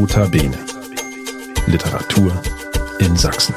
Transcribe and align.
Notabene. 0.00 0.56
Literatur 1.66 2.32
in 3.00 3.14
Sachsen. 3.18 3.54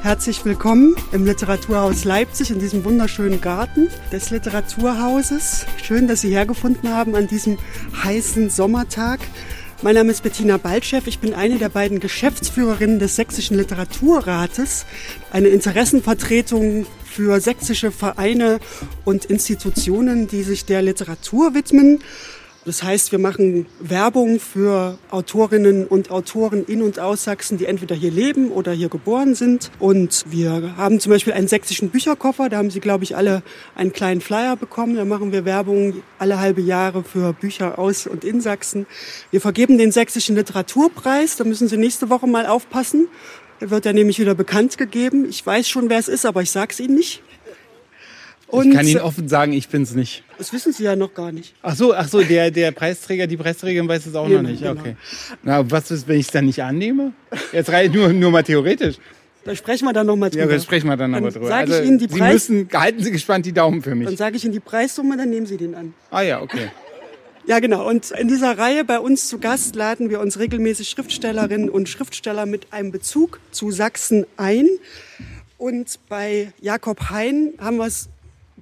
Herzlich 0.00 0.42
willkommen 0.46 0.96
im 1.12 1.26
Literaturhaus 1.26 2.04
Leipzig 2.04 2.50
in 2.50 2.60
diesem 2.60 2.82
wunderschönen 2.86 3.42
Garten 3.42 3.90
des 4.10 4.30
Literaturhauses. 4.30 5.66
Schön, 5.84 6.08
dass 6.08 6.22
Sie 6.22 6.30
hergefunden 6.30 6.88
haben 6.88 7.14
an 7.14 7.26
diesem 7.26 7.58
heißen 8.02 8.48
Sommertag. 8.48 9.20
Mein 9.82 9.96
Name 9.96 10.12
ist 10.12 10.22
Bettina 10.22 10.56
Baltschew. 10.56 11.02
Ich 11.04 11.18
bin 11.18 11.34
eine 11.34 11.58
der 11.58 11.68
beiden 11.68 12.00
Geschäftsführerinnen 12.00 12.98
des 12.98 13.16
Sächsischen 13.16 13.58
Literaturrates, 13.58 14.86
eine 15.30 15.48
Interessenvertretung 15.48 16.86
für 17.04 17.42
sächsische 17.42 17.90
Vereine 17.90 18.58
und 19.04 19.26
Institutionen, 19.26 20.28
die 20.28 20.42
sich 20.42 20.64
der 20.64 20.80
Literatur 20.80 21.52
widmen. 21.52 22.00
Das 22.66 22.82
heißt, 22.82 23.12
wir 23.12 23.18
machen 23.18 23.66
Werbung 23.78 24.40
für 24.40 24.96
Autorinnen 25.10 25.86
und 25.86 26.10
Autoren 26.10 26.64
in 26.64 26.80
und 26.80 26.98
aus 26.98 27.24
Sachsen, 27.24 27.58
die 27.58 27.66
entweder 27.66 27.94
hier 27.94 28.10
leben 28.10 28.50
oder 28.50 28.72
hier 28.72 28.88
geboren 28.88 29.34
sind. 29.34 29.70
Und 29.78 30.24
wir 30.26 30.74
haben 30.78 30.98
zum 30.98 31.12
Beispiel 31.12 31.34
einen 31.34 31.46
sächsischen 31.46 31.90
Bücherkoffer. 31.90 32.48
Da 32.48 32.56
haben 32.56 32.70
Sie, 32.70 32.80
glaube 32.80 33.04
ich, 33.04 33.16
alle 33.16 33.42
einen 33.74 33.92
kleinen 33.92 34.22
Flyer 34.22 34.56
bekommen. 34.56 34.96
Da 34.96 35.04
machen 35.04 35.30
wir 35.30 35.44
Werbung 35.44 36.02
alle 36.18 36.40
halbe 36.40 36.62
Jahre 36.62 37.04
für 37.04 37.34
Bücher 37.34 37.78
aus 37.78 38.06
und 38.06 38.24
in 38.24 38.40
Sachsen. 38.40 38.86
Wir 39.30 39.42
vergeben 39.42 39.76
den 39.76 39.92
sächsischen 39.92 40.34
Literaturpreis. 40.34 41.36
Da 41.36 41.44
müssen 41.44 41.68
Sie 41.68 41.76
nächste 41.76 42.08
Woche 42.08 42.26
mal 42.26 42.46
aufpassen. 42.46 43.08
Der 43.60 43.68
wird 43.68 43.84
ja 43.84 43.92
nämlich 43.92 44.18
wieder 44.18 44.34
bekannt 44.34 44.78
gegeben. 44.78 45.26
Ich 45.28 45.44
weiß 45.44 45.68
schon, 45.68 45.90
wer 45.90 45.98
es 45.98 46.08
ist, 46.08 46.24
aber 46.24 46.40
ich 46.40 46.50
sage 46.50 46.72
es 46.72 46.80
Ihnen 46.80 46.94
nicht. 46.94 47.22
Und 48.48 48.68
ich 48.68 48.76
kann 48.76 48.86
Ihnen 48.86 49.00
offen 49.00 49.28
sagen, 49.28 49.52
ich 49.52 49.68
bin's 49.68 49.94
nicht. 49.94 50.22
Das 50.38 50.52
wissen 50.52 50.72
Sie 50.72 50.84
ja 50.84 50.96
noch 50.96 51.14
gar 51.14 51.32
nicht. 51.32 51.54
Ach 51.62 51.74
so, 51.74 51.94
ach 51.94 52.08
so, 52.08 52.22
der, 52.22 52.50
der 52.50 52.72
Preisträger, 52.72 53.26
die 53.26 53.36
Preisträgerin 53.36 53.88
weiß 53.88 54.06
es 54.06 54.14
auch 54.14 54.26
genau, 54.26 54.42
noch 54.42 54.50
nicht. 54.50 54.62
Genau. 54.62 54.80
Okay. 54.80 54.96
Na, 55.42 55.70
was 55.70 55.90
ist, 55.90 56.06
wenn 56.08 56.18
ich 56.18 56.26
es 56.26 56.32
dann 56.32 56.46
nicht 56.46 56.62
annehme? 56.62 57.12
Jetzt 57.52 57.70
rein 57.70 57.90
nur, 57.90 58.12
nur 58.12 58.30
mal 58.30 58.42
theoretisch. 58.42 58.96
Da 59.44 59.54
sprechen 59.54 59.84
wir 59.84 59.92
dann 59.92 60.06
nochmal 60.06 60.30
drüber. 60.30 60.44
Ja, 60.44 60.50
da 60.50 60.60
sprechen 60.60 60.88
wir 60.88 60.96
dann 60.96 61.10
nochmal 61.10 61.30
drüber. 61.30 61.48
Sag 61.48 61.68
ich 61.68 61.74
also, 61.74 61.86
Ihnen 61.86 61.98
die 61.98 62.08
Sie 62.08 62.20
müssen, 62.20 62.68
halten 62.72 63.02
Sie 63.02 63.10
gespannt 63.10 63.44
die 63.44 63.52
Daumen 63.52 63.82
für 63.82 63.94
mich. 63.94 64.06
Dann 64.06 64.16
sage 64.16 64.36
ich 64.36 64.44
Ihnen 64.44 64.54
die 64.54 64.60
Preissumme, 64.60 65.16
dann 65.16 65.30
nehmen 65.30 65.46
Sie 65.46 65.56
den 65.56 65.74
an. 65.74 65.94
Ah 66.10 66.22
ja, 66.22 66.40
okay. 66.40 66.70
Ja, 67.46 67.58
genau. 67.58 67.86
Und 67.86 68.10
in 68.12 68.28
dieser 68.28 68.56
Reihe 68.56 68.84
bei 68.84 68.98
uns 68.98 69.28
zu 69.28 69.38
Gast 69.38 69.76
laden 69.76 70.08
wir 70.08 70.20
uns 70.20 70.38
regelmäßig 70.38 70.88
Schriftstellerinnen 70.88 71.68
und 71.68 71.90
Schriftsteller 71.90 72.46
mit 72.46 72.72
einem 72.72 72.90
Bezug 72.90 73.38
zu 73.50 73.70
Sachsen 73.70 74.24
ein. 74.38 74.66
Und 75.58 75.98
bei 76.08 76.52
Jakob 76.60 77.10
Hein 77.10 77.52
haben 77.58 77.76
wir 77.76 77.86
es 77.86 78.08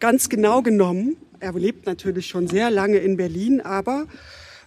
ganz 0.02 0.28
genau 0.28 0.62
genommen. 0.62 1.16
Er 1.38 1.52
lebt 1.52 1.86
natürlich 1.86 2.26
schon 2.26 2.48
sehr 2.48 2.70
lange 2.70 2.98
in 2.98 3.16
Berlin, 3.16 3.60
aber 3.60 4.08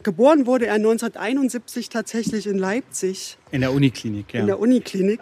geboren 0.02 0.46
wurde 0.46 0.66
er 0.66 0.76
1971 0.76 1.90
tatsächlich 1.90 2.48
in 2.48 2.58
Leipzig. 2.58 3.38
In 3.52 3.60
der 3.60 3.74
Uniklinik, 3.74 4.34
ja. 4.34 4.40
In 4.40 4.48
der 4.48 4.60
Uniklinik. 4.60 5.20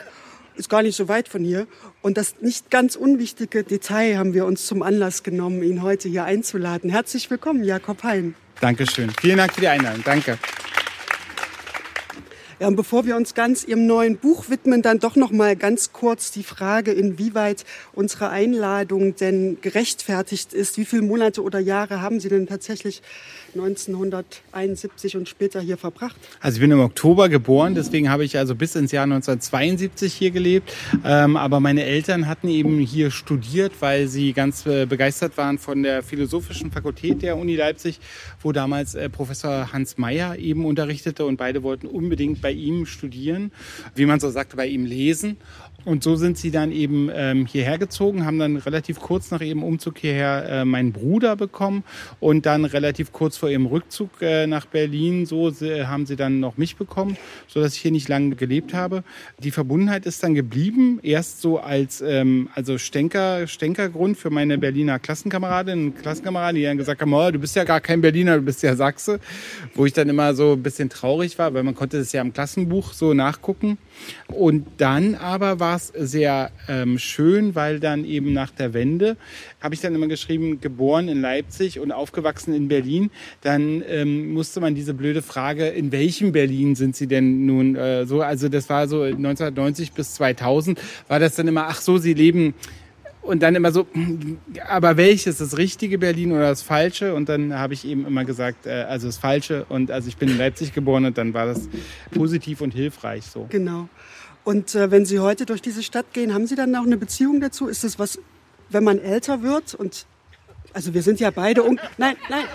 Ist 0.55 0.69
gar 0.69 0.83
nicht 0.83 0.95
so 0.95 1.07
weit 1.07 1.29
von 1.29 1.43
hier. 1.43 1.65
Und 2.03 2.15
das 2.17 2.35
nicht 2.41 2.69
ganz 2.69 2.95
unwichtige 2.95 3.63
Detail 3.63 4.19
haben 4.19 4.35
wir 4.35 4.45
uns 4.45 4.67
zum 4.67 4.83
Anlass 4.83 5.23
genommen, 5.23 5.63
ihn 5.63 5.81
heute 5.81 6.09
hier 6.09 6.25
einzuladen. 6.25 6.91
Herzlich 6.91 7.31
willkommen, 7.31 7.63
Jakob 7.63 8.03
Hein. 8.03 8.35
Dankeschön. 8.61 9.09
Vielen 9.19 9.37
Dank 9.37 9.53
für 9.53 9.61
die 9.61 9.67
Einladung. 9.67 10.03
Danke. 10.05 10.37
Ja, 12.63 12.69
und 12.69 12.77
bevor 12.77 13.05
wir 13.05 13.17
uns 13.17 13.33
ganz 13.33 13.65
Ihrem 13.65 13.87
neuen 13.87 14.15
Buch 14.15 14.45
widmen, 14.47 14.81
dann 14.81 14.99
doch 14.99 15.17
noch 15.17 15.31
mal 15.31 15.57
ganz 15.57 15.91
kurz 15.91 16.31
die 16.31 16.43
Frage, 16.43 16.93
inwieweit 16.93 17.65
unsere 17.91 18.29
Einladung 18.29 19.17
denn 19.17 19.57
gerechtfertigt 19.59 20.53
ist. 20.53 20.77
Wie 20.77 20.85
viele 20.85 21.01
Monate 21.01 21.43
oder 21.43 21.59
Jahre 21.59 21.99
haben 21.99 22.21
Sie 22.21 22.29
denn 22.29 22.47
tatsächlich 22.47 23.01
1971 23.53 25.17
und 25.17 25.29
später 25.29 25.61
hier 25.61 25.77
verbracht? 25.77 26.15
Also 26.39 26.57
ich 26.57 26.61
bin 26.61 26.71
im 26.71 26.79
Oktober 26.79 27.29
geboren, 27.29 27.75
deswegen 27.75 28.09
habe 28.09 28.25
ich 28.25 28.37
also 28.37 28.55
bis 28.55 28.75
ins 28.75 28.91
Jahr 28.91 29.03
1972 29.03 30.13
hier 30.13 30.31
gelebt. 30.31 30.73
Ähm, 31.05 31.37
aber 31.37 31.59
meine 31.59 31.83
Eltern 31.83 32.27
hatten 32.27 32.49
eben 32.49 32.79
hier 32.79 33.11
studiert, 33.11 33.73
weil 33.79 34.07
sie 34.07 34.33
ganz 34.33 34.65
äh, 34.65 34.85
begeistert 34.85 35.37
waren 35.37 35.57
von 35.57 35.83
der 35.83 36.03
Philosophischen 36.03 36.71
Fakultät 36.71 37.21
der 37.21 37.37
Uni 37.37 37.55
Leipzig, 37.55 37.99
wo 38.41 38.51
damals 38.51 38.95
äh, 38.95 39.09
Professor 39.09 39.71
Hans 39.71 39.97
Mayer 39.97 40.37
eben 40.37 40.65
unterrichtete 40.65 41.25
und 41.25 41.37
beide 41.37 41.63
wollten 41.63 41.87
unbedingt 41.87 42.41
bei 42.41 42.51
ihm 42.51 42.85
studieren, 42.85 43.51
wie 43.95 44.05
man 44.05 44.19
so 44.19 44.29
sagte, 44.29 44.55
bei 44.55 44.67
ihm 44.67 44.85
lesen. 44.85 45.37
Und 45.85 46.03
so 46.03 46.15
sind 46.15 46.37
sie 46.37 46.51
dann 46.51 46.71
eben 46.71 47.09
ähm, 47.13 47.45
hierher 47.45 47.77
gezogen, 47.77 48.25
haben 48.25 48.39
dann 48.39 48.57
relativ 48.57 48.99
kurz 49.01 49.31
nach 49.31 49.41
ihrem 49.41 49.63
Umzug 49.63 49.97
hierher 49.97 50.45
äh, 50.49 50.65
meinen 50.65 50.93
Bruder 50.93 51.35
bekommen 51.35 51.83
und 52.19 52.45
dann 52.45 52.65
relativ 52.65 53.11
kurz 53.11 53.37
vor 53.37 53.49
ihrem 53.49 53.65
Rückzug 53.65 54.09
äh, 54.21 54.47
nach 54.47 54.65
Berlin, 54.65 55.25
so 55.25 55.49
äh, 55.49 55.85
haben 55.85 56.05
sie 56.05 56.15
dann 56.15 56.39
noch 56.39 56.57
mich 56.57 56.77
bekommen, 56.77 57.17
so 57.47 57.61
dass 57.61 57.75
ich 57.75 57.81
hier 57.81 57.91
nicht 57.91 58.07
lange 58.07 58.35
gelebt 58.35 58.73
habe. 58.73 59.03
Die 59.39 59.51
Verbundenheit 59.51 60.05
ist 60.05 60.23
dann 60.23 60.33
geblieben, 60.35 60.99
erst 61.03 61.41
so 61.41 61.59
als 61.59 62.01
ähm, 62.01 62.49
also 62.55 62.77
Stänker, 62.77 63.47
Stänkergrund 63.47 64.17
für 64.17 64.29
meine 64.29 64.57
Berliner 64.57 64.99
Klassenkameradin 64.99 65.87
und 65.87 66.01
Klassenkameraden, 66.01 66.55
die 66.55 66.63
dann 66.63 66.77
gesagt 66.77 67.01
haben, 67.01 67.13
oh, 67.13 67.29
du 67.29 67.39
bist 67.39 67.55
ja 67.55 67.65
gar 67.65 67.81
kein 67.81 68.01
Berliner, 68.01 68.37
du 68.37 68.43
bist 68.43 68.63
ja 68.63 68.75
Sachse, 68.75 69.19
wo 69.75 69.85
ich 69.85 69.93
dann 69.93 70.07
immer 70.07 70.33
so 70.33 70.53
ein 70.53 70.63
bisschen 70.63 70.89
traurig 70.89 71.37
war, 71.39 71.53
weil 71.53 71.63
man 71.63 71.75
konnte 71.75 71.99
das 71.99 72.13
ja 72.13 72.21
im 72.21 72.31
Klassenbuch 72.31 72.93
so 72.93 73.13
nachgucken. 73.13 73.77
Und 74.27 74.65
dann 74.77 75.15
aber 75.15 75.59
war 75.59 75.72
es 75.75 75.93
sehr 75.95 76.51
ähm, 76.67 76.97
schön, 76.99 77.55
weil 77.55 77.79
dann 77.79 78.05
eben 78.05 78.33
nach 78.33 78.51
der 78.51 78.73
Wende 78.73 79.17
habe 79.61 79.75
ich 79.75 79.81
dann 79.81 79.95
immer 79.95 80.07
geschrieben, 80.07 80.59
geboren 80.61 81.07
in 81.07 81.21
Leipzig 81.21 81.79
und 81.79 81.91
aufgewachsen 81.91 82.53
in 82.53 82.67
Berlin. 82.67 83.11
Dann 83.41 83.83
ähm, 83.87 84.33
musste 84.33 84.59
man 84.59 84.75
diese 84.75 84.93
blöde 84.93 85.21
Frage, 85.21 85.67
in 85.67 85.91
welchem 85.91 86.31
Berlin 86.31 86.75
sind 86.75 86.95
Sie 86.95 87.07
denn 87.07 87.45
nun 87.45 87.75
äh, 87.75 88.05
so? 88.05 88.21
Also 88.21 88.49
das 88.49 88.69
war 88.69 88.87
so 88.87 89.03
1990 89.03 89.93
bis 89.93 90.15
2000 90.15 90.79
war 91.07 91.19
das 91.19 91.35
dann 91.35 91.47
immer, 91.47 91.67
ach 91.67 91.81
so, 91.81 91.97
Sie 91.97 92.13
leben 92.13 92.53
und 93.23 93.41
dann 93.41 93.55
immer 93.55 93.71
so, 93.71 93.87
aber 94.67 94.97
welches, 94.97 95.37
das 95.37 95.57
richtige 95.57 95.97
Berlin 95.97 96.31
oder 96.31 96.49
das 96.49 96.61
falsche? 96.61 97.15
Und 97.15 97.29
dann 97.29 97.57
habe 97.57 97.73
ich 97.73 97.85
eben 97.85 98.05
immer 98.05 98.25
gesagt, 98.25 98.65
äh, 98.65 98.83
also 98.83 99.07
das 99.07 99.17
falsche. 99.17 99.65
Und 99.69 99.91
also 99.91 100.07
ich 100.07 100.17
bin 100.17 100.29
in 100.29 100.37
Leipzig 100.37 100.73
geboren 100.73 101.05
und 101.05 101.17
dann 101.17 101.33
war 101.33 101.45
das 101.45 101.69
positiv 102.13 102.61
und 102.61 102.73
hilfreich 102.73 103.23
so. 103.25 103.47
Genau. 103.49 103.87
Und 104.43 104.75
äh, 104.75 104.91
wenn 104.91 105.05
Sie 105.05 105.19
heute 105.19 105.45
durch 105.45 105.61
diese 105.61 105.83
Stadt 105.83 106.13
gehen, 106.13 106.33
haben 106.33 106.47
Sie 106.47 106.55
dann 106.55 106.71
noch 106.71 106.85
eine 106.85 106.97
Beziehung 106.97 107.39
dazu? 107.39 107.67
Ist 107.67 107.83
das 107.83 107.97
was, 107.99 108.19
wenn 108.69 108.83
man 108.83 108.99
älter 108.99 109.41
wird 109.41 109.73
und 109.73 110.05
also 110.73 110.93
wir 110.93 111.03
sind 111.03 111.19
ja 111.19 111.29
beide 111.29 111.63
nein, 111.97 112.15
nein, 112.29 112.45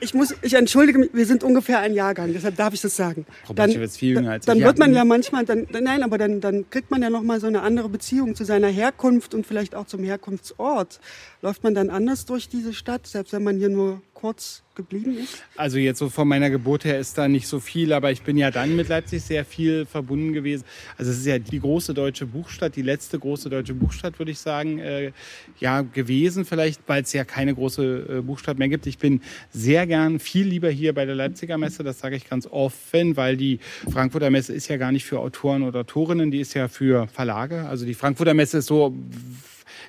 ich 0.00 0.14
muss, 0.14 0.34
ich 0.42 0.54
entschuldige 0.54 0.98
mich, 0.98 1.10
wir 1.12 1.26
sind 1.26 1.44
ungefähr 1.44 1.78
ein 1.80 1.94
Jahrgang, 1.94 2.32
deshalb 2.32 2.56
darf 2.56 2.74
ich 2.74 2.80
das 2.80 2.96
sagen. 2.96 3.26
Frau 3.44 3.54
dann, 3.54 3.70
ist 3.70 3.98
viel 3.98 4.16
jünger 4.16 4.32
als 4.32 4.46
dann 4.46 4.58
ich. 4.58 4.64
wird 4.64 4.78
man 4.78 4.94
ja 4.94 5.04
manchmal, 5.04 5.44
dann, 5.44 5.66
nein, 5.70 6.02
aber 6.02 6.18
dann, 6.18 6.40
dann 6.40 6.68
kriegt 6.70 6.90
man 6.90 7.02
ja 7.02 7.10
noch 7.10 7.22
mal 7.22 7.40
so 7.40 7.46
eine 7.46 7.62
andere 7.62 7.88
Beziehung 7.88 8.34
zu 8.34 8.44
seiner 8.44 8.68
Herkunft 8.68 9.34
und 9.34 9.46
vielleicht 9.46 9.74
auch 9.74 9.86
zum 9.86 10.02
Herkunftsort. 10.02 11.00
Läuft 11.42 11.64
man 11.64 11.74
dann 11.74 11.88
anders 11.88 12.26
durch 12.26 12.50
diese 12.50 12.74
Stadt, 12.74 13.06
selbst 13.06 13.32
wenn 13.32 13.42
man 13.42 13.56
hier 13.56 13.70
nur 13.70 14.02
kurz 14.12 14.62
geblieben 14.74 15.16
ist? 15.16 15.42
Also 15.56 15.78
jetzt 15.78 15.98
so 15.98 16.10
von 16.10 16.28
meiner 16.28 16.50
Geburt 16.50 16.84
her 16.84 16.98
ist 16.98 17.16
da 17.16 17.28
nicht 17.28 17.46
so 17.46 17.60
viel, 17.60 17.94
aber 17.94 18.12
ich 18.12 18.20
bin 18.20 18.36
ja 18.36 18.50
dann 18.50 18.76
mit 18.76 18.88
Leipzig 18.88 19.22
sehr 19.22 19.46
viel 19.46 19.86
verbunden 19.86 20.34
gewesen. 20.34 20.64
Also 20.98 21.10
es 21.10 21.18
ist 21.18 21.26
ja 21.26 21.38
die 21.38 21.60
große 21.60 21.94
deutsche 21.94 22.26
Buchstadt, 22.26 22.76
die 22.76 22.82
letzte 22.82 23.18
große 23.18 23.48
deutsche 23.48 23.72
Buchstadt, 23.72 24.18
würde 24.18 24.32
ich 24.32 24.38
sagen, 24.38 24.80
äh, 24.80 25.12
ja 25.58 25.80
gewesen 25.80 26.44
vielleicht, 26.44 26.82
weil 26.86 27.04
es 27.04 27.12
ja 27.14 27.24
keine 27.24 27.54
große 27.54 28.18
äh, 28.18 28.20
Buchstadt 28.20 28.58
mehr 28.58 28.68
gibt. 28.68 28.86
Ich 28.86 28.98
bin 28.98 29.22
sehr 29.50 29.86
gern 29.86 30.18
viel 30.18 30.46
lieber 30.46 30.68
hier 30.68 30.92
bei 30.92 31.06
der 31.06 31.14
Leipziger 31.14 31.56
Messe, 31.56 31.82
das 31.82 32.00
sage 32.00 32.16
ich 32.16 32.28
ganz 32.28 32.46
offen, 32.46 33.16
weil 33.16 33.38
die 33.38 33.60
Frankfurter 33.90 34.28
Messe 34.28 34.52
ist 34.52 34.68
ja 34.68 34.76
gar 34.76 34.92
nicht 34.92 35.06
für 35.06 35.20
Autoren 35.20 35.62
oder 35.62 35.80
Autorinnen, 35.80 36.30
die 36.30 36.40
ist 36.40 36.52
ja 36.52 36.68
für 36.68 37.06
Verlage. 37.06 37.66
Also 37.66 37.86
die 37.86 37.94
Frankfurter 37.94 38.34
Messe 38.34 38.58
ist 38.58 38.66
so 38.66 38.94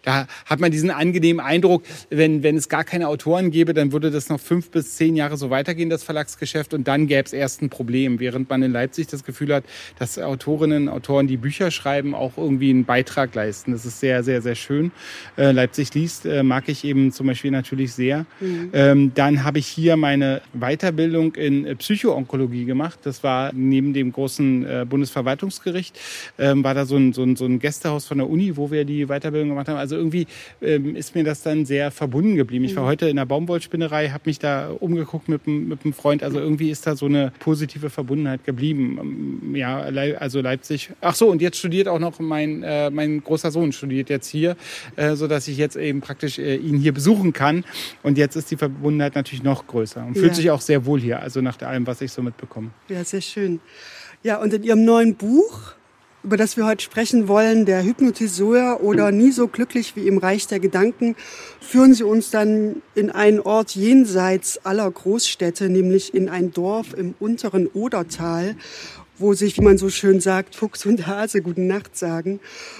da 0.03 0.27
hat 0.45 0.59
man 0.59 0.71
diesen 0.71 0.91
angenehmen 0.91 1.39
Eindruck, 1.39 1.83
wenn, 2.09 2.43
wenn 2.43 2.57
es 2.57 2.69
gar 2.69 2.83
keine 2.83 3.07
Autoren 3.07 3.51
gäbe, 3.51 3.73
dann 3.73 3.91
würde 3.91 4.11
das 4.11 4.29
noch 4.29 4.39
fünf 4.39 4.69
bis 4.71 4.95
zehn 4.95 5.15
Jahre 5.15 5.37
so 5.37 5.49
weitergehen, 5.49 5.89
das 5.89 6.03
Verlagsgeschäft, 6.03 6.73
und 6.73 6.87
dann 6.87 7.07
gäbe 7.07 7.23
es 7.23 7.33
erst 7.33 7.61
ein 7.61 7.69
Problem. 7.69 8.19
Während 8.19 8.49
man 8.49 8.63
in 8.63 8.71
Leipzig 8.71 9.07
das 9.07 9.23
Gefühl 9.23 9.53
hat, 9.53 9.63
dass 9.99 10.17
Autorinnen, 10.17 10.89
Autoren, 10.89 11.27
die 11.27 11.37
Bücher 11.37 11.71
schreiben, 11.71 12.15
auch 12.15 12.37
irgendwie 12.37 12.69
einen 12.69 12.85
Beitrag 12.85 13.35
leisten. 13.35 13.71
Das 13.71 13.85
ist 13.85 13.99
sehr, 13.99 14.23
sehr, 14.23 14.41
sehr 14.41 14.55
schön. 14.55 14.91
Äh, 15.37 15.51
Leipzig 15.51 15.93
liest 15.93 16.25
äh, 16.25 16.43
mag 16.43 16.67
ich 16.67 16.83
eben 16.83 17.11
zum 17.11 17.27
Beispiel 17.27 17.51
natürlich 17.51 17.93
sehr. 17.93 18.25
Mhm. 18.39 18.69
Ähm, 18.73 19.11
dann 19.13 19.43
habe 19.43 19.59
ich 19.59 19.67
hier 19.67 19.97
meine 19.97 20.41
Weiterbildung 20.53 21.35
in 21.35 21.77
Psychoonkologie 21.77 22.65
gemacht. 22.65 22.99
Das 23.03 23.23
war 23.23 23.51
neben 23.53 23.93
dem 23.93 24.11
großen 24.11 24.65
äh, 24.65 24.85
Bundesverwaltungsgericht, 24.87 25.99
ähm, 26.37 26.63
war 26.63 26.73
da 26.73 26.85
so 26.85 26.97
ein, 26.97 27.13
so, 27.13 27.23
ein, 27.23 27.35
so 27.35 27.45
ein 27.45 27.59
Gästehaus 27.59 28.05
von 28.05 28.17
der 28.17 28.29
Uni, 28.29 28.57
wo 28.57 28.71
wir 28.71 28.85
die 28.85 29.05
Weiterbildung 29.07 29.49
gemacht 29.49 29.67
haben. 29.67 29.77
Also 29.77 29.90
Also 29.91 29.97
irgendwie 29.97 30.25
ähm, 30.61 30.95
ist 30.95 31.15
mir 31.15 31.25
das 31.25 31.43
dann 31.43 31.65
sehr 31.65 31.91
verbunden 31.91 32.37
geblieben. 32.37 32.63
Ich 32.63 32.77
war 32.77 32.83
mhm. 32.83 32.87
heute 32.87 33.09
in 33.09 33.17
der 33.17 33.25
Baumwollspinnerei, 33.25 34.09
habe 34.09 34.23
mich 34.25 34.39
da 34.39 34.69
umgeguckt 34.69 35.27
mit, 35.27 35.45
mit 35.47 35.83
einem 35.83 35.93
Freund. 35.93 36.23
Also 36.23 36.39
irgendwie 36.39 36.69
ist 36.69 36.87
da 36.87 36.95
so 36.95 37.07
eine 37.07 37.33
positive 37.39 37.89
Verbundenheit 37.89 38.45
geblieben. 38.45 39.41
Ähm, 39.43 39.55
ja, 39.55 39.79
also 39.79 40.39
Leipzig. 40.39 40.91
Ach 41.01 41.15
so, 41.15 41.29
und 41.29 41.41
jetzt 41.41 41.57
studiert 41.57 41.89
auch 41.89 41.99
noch 41.99 42.19
mein, 42.19 42.63
äh, 42.63 42.89
mein 42.89 43.21
großer 43.21 43.51
Sohn 43.51 43.73
studiert 43.73 44.09
jetzt 44.09 44.29
hier, 44.29 44.55
äh, 44.95 45.15
so 45.15 45.27
dass 45.27 45.49
ich 45.49 45.57
jetzt 45.57 45.75
eben 45.75 45.99
praktisch 45.99 46.39
äh, 46.39 46.55
ihn 46.55 46.77
hier 46.77 46.93
besuchen 46.93 47.33
kann. 47.33 47.65
Und 48.01 48.17
jetzt 48.17 48.37
ist 48.37 48.49
die 48.49 48.57
Verbundenheit 48.57 49.15
natürlich 49.15 49.43
noch 49.43 49.67
größer 49.67 50.05
und 50.05 50.15
ja. 50.15 50.21
fühlt 50.21 50.35
sich 50.35 50.51
auch 50.51 50.61
sehr 50.61 50.85
wohl 50.85 51.01
hier. 51.01 51.19
Also 51.19 51.41
nach 51.41 51.61
allem, 51.61 51.85
was 51.85 51.99
ich 51.99 52.13
so 52.13 52.21
mitbekomme. 52.21 52.69
Ja, 52.87 53.03
sehr 53.03 53.21
schön. 53.21 53.59
Ja, 54.23 54.37
und 54.37 54.53
in 54.53 54.63
Ihrem 54.63 54.85
neuen 54.85 55.15
Buch 55.15 55.73
über 56.23 56.37
das 56.37 56.55
wir 56.55 56.65
heute 56.65 56.83
sprechen 56.83 57.27
wollen, 57.27 57.65
der 57.65 57.83
Hypnotiseur 57.83 58.81
oder 58.83 59.11
nie 59.11 59.31
so 59.31 59.47
glücklich 59.47 59.95
wie 59.95 60.07
im 60.07 60.19
Reich 60.19 60.45
der 60.47 60.59
Gedanken, 60.59 61.15
führen 61.59 61.93
Sie 61.93 62.03
uns 62.03 62.29
dann 62.29 62.81
in 62.93 63.09
einen 63.09 63.39
Ort 63.39 63.75
jenseits 63.75 64.63
aller 64.63 64.89
Großstädte, 64.89 65.69
nämlich 65.69 66.13
in 66.13 66.29
ein 66.29 66.51
Dorf 66.51 66.93
im 66.93 67.15
unteren 67.19 67.67
Odertal, 67.67 68.55
wo 69.17 69.33
sich, 69.33 69.57
wie 69.57 69.61
man 69.61 69.77
so 69.77 69.89
schön 69.89 70.19
sagt, 70.19 70.55
Fuchs 70.55 70.85
und 70.85 71.07
Hase 71.07 71.41
guten 71.41 71.67
Nacht 71.67 71.97
sagen. 71.97 72.39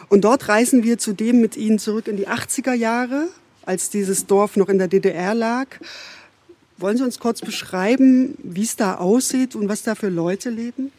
Und 0.10 0.24
dort 0.24 0.48
reisen 0.48 0.84
wir 0.84 0.98
zudem 1.00 1.42
mit 1.42 1.58
Ihnen 1.58 1.80
zurück 1.80 2.08
in 2.08 2.18
die 2.18 2.28
80er 2.28 2.74
Jahre, 2.74 3.28
als 3.64 3.90
dieses 3.90 4.28
Dorf 4.28 4.56
noch 4.56 4.70
in 4.70 4.78
der 4.78 4.88
DDR 4.88 5.34
lag. 5.34 5.68
Wollen 6.78 6.98
Sie 6.98 7.04
uns 7.04 7.20
kurz 7.20 7.42
beschreiben, 7.42 8.36
wie 8.44 8.64
es 8.64 8.76
da 8.76 8.96
aussieht 8.96 9.56
und 9.56 9.68
was 9.68 9.84
da 9.84 9.96
für 9.96 10.10
Leute 10.10 10.50
leben? 10.50 10.92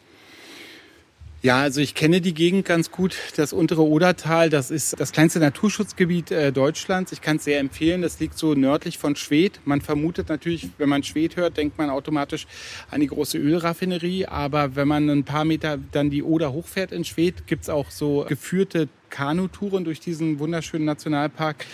Ja, 1.45 1.57
also 1.57 1.81
ich 1.81 1.93
kenne 1.93 2.21
die 2.21 2.33
Gegend 2.33 2.63
ganz 2.63 2.89
gut. 2.89 3.17
Das 3.35 3.51
untere 3.51 3.83
Odertal, 3.83 4.49
das 4.49 4.71
ist 4.71 4.97
das 4.97 5.11
kleinste 5.11 5.39
Naturschutzgebiet 5.39 6.31
äh, 6.31 6.53
Deutschlands. 6.53 7.11
Ich 7.11 7.19
kann 7.19 7.35
es 7.35 7.43
sehr 7.43 7.59
empfehlen. 7.59 8.01
Das 8.01 8.17
liegt 8.21 8.37
so 8.37 8.53
nördlich 8.53 8.97
von 8.97 9.17
Schwedt. 9.17 9.59
Man 9.65 9.81
vermutet 9.81 10.29
natürlich, 10.29 10.69
wenn 10.77 10.87
man 10.87 11.03
Schwedt 11.03 11.35
hört, 11.35 11.57
denkt 11.57 11.77
man 11.77 11.89
automatisch 11.89 12.47
an 12.89 13.01
die 13.01 13.07
große 13.07 13.37
Ölraffinerie. 13.37 14.25
Aber 14.25 14.77
wenn 14.77 14.87
man 14.87 15.09
ein 15.09 15.25
paar 15.25 15.43
Meter 15.43 15.77
dann 15.91 16.09
die 16.09 16.23
Oder 16.23 16.53
hochfährt 16.53 16.93
in 16.93 17.03
Schwedt, 17.03 17.45
gibt's 17.45 17.67
auch 17.67 17.91
so 17.91 18.25
geführte 18.25 18.87
Kanutouren 19.09 19.83
durch 19.83 19.99
diesen 19.99 20.39
wunderschönen 20.39 20.85
Nationalpark. 20.85 21.65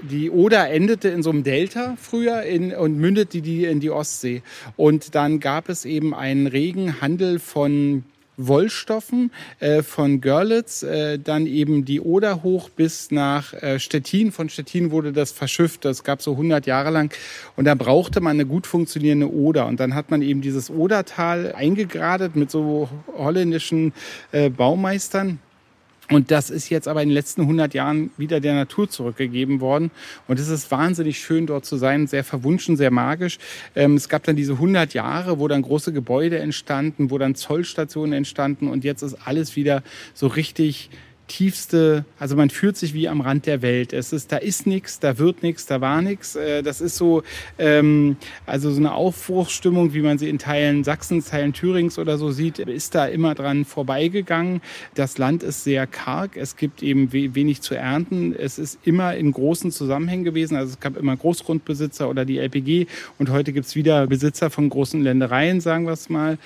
Die 0.00 0.30
Oder 0.30 0.70
endete 0.70 1.10
in 1.10 1.22
so 1.22 1.28
einem 1.28 1.42
Delta 1.42 1.94
früher 2.00 2.44
in, 2.44 2.72
und 2.72 2.96
mündete 2.96 3.42
die 3.42 3.66
in 3.66 3.80
die 3.80 3.90
Ostsee. 3.90 4.42
Und 4.78 5.14
dann 5.14 5.40
gab 5.40 5.68
es 5.68 5.84
eben 5.84 6.14
einen 6.14 6.46
regen 6.46 7.02
Handel 7.02 7.38
von 7.38 8.04
Wollstoffen 8.46 9.30
äh, 9.58 9.82
von 9.82 10.20
Görlitz, 10.20 10.82
äh, 10.82 11.18
dann 11.18 11.46
eben 11.46 11.84
die 11.84 12.00
Oder 12.00 12.42
hoch 12.42 12.70
bis 12.70 13.10
nach 13.10 13.52
äh, 13.54 13.78
Stettin. 13.78 14.32
Von 14.32 14.48
Stettin 14.48 14.90
wurde 14.90 15.12
das 15.12 15.32
verschifft. 15.32 15.84
Das 15.84 16.04
gab 16.04 16.22
so 16.22 16.32
100 16.32 16.66
Jahre 16.66 16.90
lang. 16.90 17.14
Und 17.56 17.64
da 17.64 17.74
brauchte 17.74 18.20
man 18.20 18.36
eine 18.36 18.46
gut 18.46 18.66
funktionierende 18.66 19.32
Oder. 19.32 19.66
Und 19.66 19.80
dann 19.80 19.94
hat 19.94 20.10
man 20.10 20.22
eben 20.22 20.40
dieses 20.40 20.70
Odertal 20.70 21.52
eingegradet 21.54 22.36
mit 22.36 22.50
so 22.50 22.88
holländischen 23.16 23.92
äh, 24.32 24.50
Baumeistern. 24.50 25.38
Und 26.10 26.30
das 26.30 26.50
ist 26.50 26.68
jetzt 26.68 26.88
aber 26.88 27.02
in 27.02 27.08
den 27.08 27.14
letzten 27.14 27.42
100 27.42 27.72
Jahren 27.72 28.10
wieder 28.16 28.40
der 28.40 28.54
Natur 28.54 28.90
zurückgegeben 28.90 29.60
worden. 29.60 29.90
Und 30.26 30.40
es 30.40 30.48
ist 30.48 30.70
wahnsinnig 30.70 31.20
schön, 31.20 31.46
dort 31.46 31.64
zu 31.64 31.76
sein, 31.76 32.06
sehr 32.08 32.24
verwunschen, 32.24 32.76
sehr 32.76 32.90
magisch. 32.90 33.38
Ähm, 33.76 33.94
es 33.94 34.08
gab 34.08 34.24
dann 34.24 34.36
diese 34.36 34.54
100 34.54 34.92
Jahre, 34.92 35.38
wo 35.38 35.46
dann 35.46 35.62
große 35.62 35.92
Gebäude 35.92 36.38
entstanden, 36.38 37.10
wo 37.10 37.18
dann 37.18 37.36
Zollstationen 37.36 38.12
entstanden. 38.12 38.68
Und 38.68 38.84
jetzt 38.84 39.02
ist 39.02 39.16
alles 39.24 39.54
wieder 39.54 39.82
so 40.12 40.26
richtig 40.26 40.90
tiefste, 41.30 42.04
also 42.18 42.34
man 42.34 42.50
fühlt 42.50 42.76
sich 42.76 42.92
wie 42.92 43.08
am 43.08 43.20
Rand 43.20 43.46
der 43.46 43.62
Welt. 43.62 43.92
Es 43.92 44.12
ist, 44.12 44.32
da 44.32 44.36
ist 44.36 44.66
nichts, 44.66 44.98
da 44.98 45.16
wird 45.16 45.44
nichts, 45.44 45.64
da 45.64 45.80
war 45.80 46.02
nichts. 46.02 46.34
Äh, 46.34 46.62
das 46.62 46.80
ist 46.80 46.96
so, 46.96 47.22
ähm, 47.56 48.16
also 48.46 48.70
so 48.72 48.78
eine 48.78 48.92
Aufbruchsstimmung, 48.92 49.94
wie 49.94 50.00
man 50.00 50.18
sie 50.18 50.28
in 50.28 50.38
Teilen 50.38 50.82
Sachsens, 50.82 51.30
Teilen 51.30 51.52
Thürings 51.52 51.98
oder 51.98 52.18
so 52.18 52.32
sieht, 52.32 52.58
ist 52.58 52.96
da 52.96 53.06
immer 53.06 53.36
dran 53.36 53.64
vorbeigegangen. 53.64 54.60
Das 54.94 55.18
Land 55.18 55.44
ist 55.44 55.62
sehr 55.62 55.86
karg, 55.86 56.36
es 56.36 56.56
gibt 56.56 56.82
eben 56.82 57.12
wenig 57.12 57.62
zu 57.62 57.74
ernten. 57.74 58.34
Es 58.36 58.58
ist 58.58 58.80
immer 58.84 59.14
in 59.14 59.30
großen 59.30 59.70
Zusammenhängen 59.70 60.24
gewesen. 60.24 60.56
Also 60.56 60.72
es 60.72 60.80
gab 60.80 60.96
immer 60.96 61.16
Großgrundbesitzer 61.16 62.10
oder 62.10 62.24
die 62.24 62.38
LPG 62.38 62.88
und 63.18 63.30
heute 63.30 63.52
gibt 63.52 63.66
es 63.66 63.76
wieder 63.76 64.08
Besitzer 64.08 64.50
von 64.50 64.68
großen 64.68 65.00
Ländereien, 65.00 65.60
sagen 65.60 65.86
wir 65.86 65.92
es 65.92 66.08
mal 66.08 66.38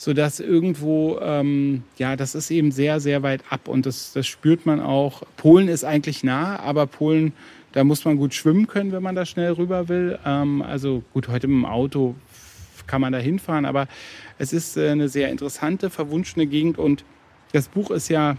sodass 0.00 0.40
irgendwo, 0.40 1.18
ähm, 1.20 1.82
ja, 1.98 2.16
das 2.16 2.34
ist 2.34 2.50
eben 2.50 2.72
sehr, 2.72 3.00
sehr 3.00 3.22
weit 3.22 3.42
ab 3.50 3.68
und 3.68 3.84
das, 3.84 4.14
das 4.14 4.26
spürt 4.26 4.64
man 4.64 4.80
auch. 4.80 5.24
Polen 5.36 5.68
ist 5.68 5.84
eigentlich 5.84 6.24
nah, 6.24 6.58
aber 6.58 6.86
Polen, 6.86 7.34
da 7.72 7.84
muss 7.84 8.06
man 8.06 8.16
gut 8.16 8.32
schwimmen 8.32 8.66
können, 8.66 8.92
wenn 8.92 9.02
man 9.02 9.14
da 9.14 9.26
schnell 9.26 9.52
rüber 9.52 9.90
will. 9.90 10.18
Ähm, 10.24 10.62
also 10.62 11.02
gut, 11.12 11.28
heute 11.28 11.48
mit 11.48 11.56
dem 11.58 11.66
Auto 11.66 12.14
kann 12.86 13.02
man 13.02 13.12
da 13.12 13.18
hinfahren, 13.18 13.66
aber 13.66 13.88
es 14.38 14.54
ist 14.54 14.78
äh, 14.78 14.88
eine 14.88 15.10
sehr 15.10 15.28
interessante, 15.28 15.90
verwunschene 15.90 16.46
Gegend 16.46 16.78
und 16.78 17.04
das 17.52 17.68
Buch 17.68 17.90
ist 17.90 18.08
ja 18.08 18.38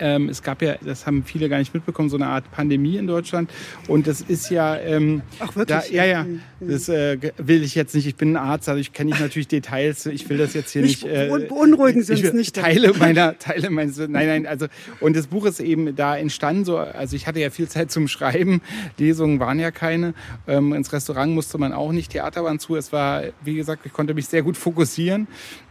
ähm, 0.00 0.28
es 0.28 0.42
gab 0.42 0.62
ja, 0.62 0.76
das 0.84 1.06
haben 1.06 1.24
viele 1.24 1.48
gar 1.48 1.58
nicht 1.58 1.72
mitbekommen, 1.72 2.08
so 2.08 2.16
eine 2.16 2.26
Art 2.26 2.50
Pandemie 2.50 2.96
in 2.96 3.06
Deutschland. 3.06 3.50
Und 3.88 4.06
das 4.06 4.20
ist 4.20 4.50
ja. 4.50 4.76
Ähm, 4.76 5.22
Ach, 5.38 5.54
wirklich? 5.54 5.78
Da, 5.78 5.94
ja, 5.94 6.04
ja. 6.04 6.24
Mhm. 6.24 6.40
Das 6.60 6.88
äh, 6.88 7.18
will 7.36 7.62
ich 7.62 7.74
jetzt 7.74 7.94
nicht. 7.94 8.06
Ich 8.06 8.16
bin 8.16 8.32
ein 8.32 8.36
Arzt, 8.36 8.68
also 8.68 8.80
ich 8.80 8.92
kenne 8.92 9.10
natürlich 9.18 9.48
Details. 9.48 10.06
Ich 10.06 10.28
will 10.28 10.38
das 10.38 10.54
jetzt 10.54 10.72
hier 10.72 10.82
nicht. 10.82 11.04
nicht 11.04 11.12
äh, 11.12 11.28
beunruhigen 11.48 12.02
Sie 12.02 12.14
uns 12.14 12.32
nicht. 12.32 12.56
Teile 12.56 12.92
meiner, 12.94 13.38
Teile 13.38 13.70
meines. 13.70 13.98
Nein, 13.98 14.10
nein. 14.10 14.46
Also, 14.46 14.66
und 15.00 15.16
das 15.16 15.26
Buch 15.26 15.46
ist 15.46 15.60
eben 15.60 15.94
da 15.96 16.16
entstanden. 16.16 16.64
So, 16.64 16.78
also 16.78 17.16
ich 17.16 17.26
hatte 17.26 17.40
ja 17.40 17.50
viel 17.50 17.68
Zeit 17.68 17.90
zum 17.90 18.08
Schreiben. 18.08 18.60
Lesungen 18.98 19.40
waren 19.40 19.58
ja 19.58 19.70
keine. 19.70 20.14
Ähm, 20.46 20.72
ins 20.72 20.92
Restaurant 20.92 21.32
musste 21.34 21.58
man 21.58 21.72
auch 21.72 21.92
nicht. 21.92 22.12
Theater 22.12 22.44
waren 22.44 22.58
zu. 22.58 22.76
Es 22.76 22.92
war, 22.92 23.22
wie 23.42 23.54
gesagt, 23.54 23.86
ich 23.86 23.92
konnte 23.92 24.14
mich 24.14 24.26
sehr 24.26 24.42
gut 24.42 24.56
fokussieren. 24.56 25.28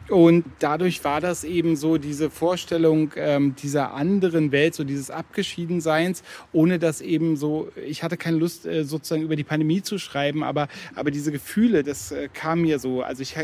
Und 0.10 0.46
dadurch 0.60 1.04
war 1.04 1.22
das 1.22 1.44
eben 1.44 1.76
so 1.76 1.98
diese 1.98 2.30
Vorstellung 2.30 3.12
ähm, 3.16 3.56
dieser 3.56 3.94
anderen 3.94 4.52
Welt, 4.52 4.74
so 4.74 4.84
dieses 4.84 5.12
Abgeschiedenseins, 5.12 6.24
ohne 6.52 6.80
dass 6.80 7.02
eben 7.02 7.38
so, 7.38 7.70
ich 7.86 8.02
hatte 8.02 8.18
keine 8.18 8.38
Lust 8.38 8.66
äh, 8.66 8.84
sozusagen 8.84 9.22
über 9.22 9.36
die 9.36 9.44
Pandemie 9.44 9.84
zu 9.84 10.00
schreiben, 10.00 10.44
aber, 10.44 10.68
aber 10.96 11.12
diese 11.12 11.32
Gefühle, 11.32 11.84
das 11.84 12.12
äh, 12.12 12.28
kam 12.34 12.62
mir 12.62 12.80
so. 12.80 13.04
Also 13.04 13.22
ich 13.22 13.36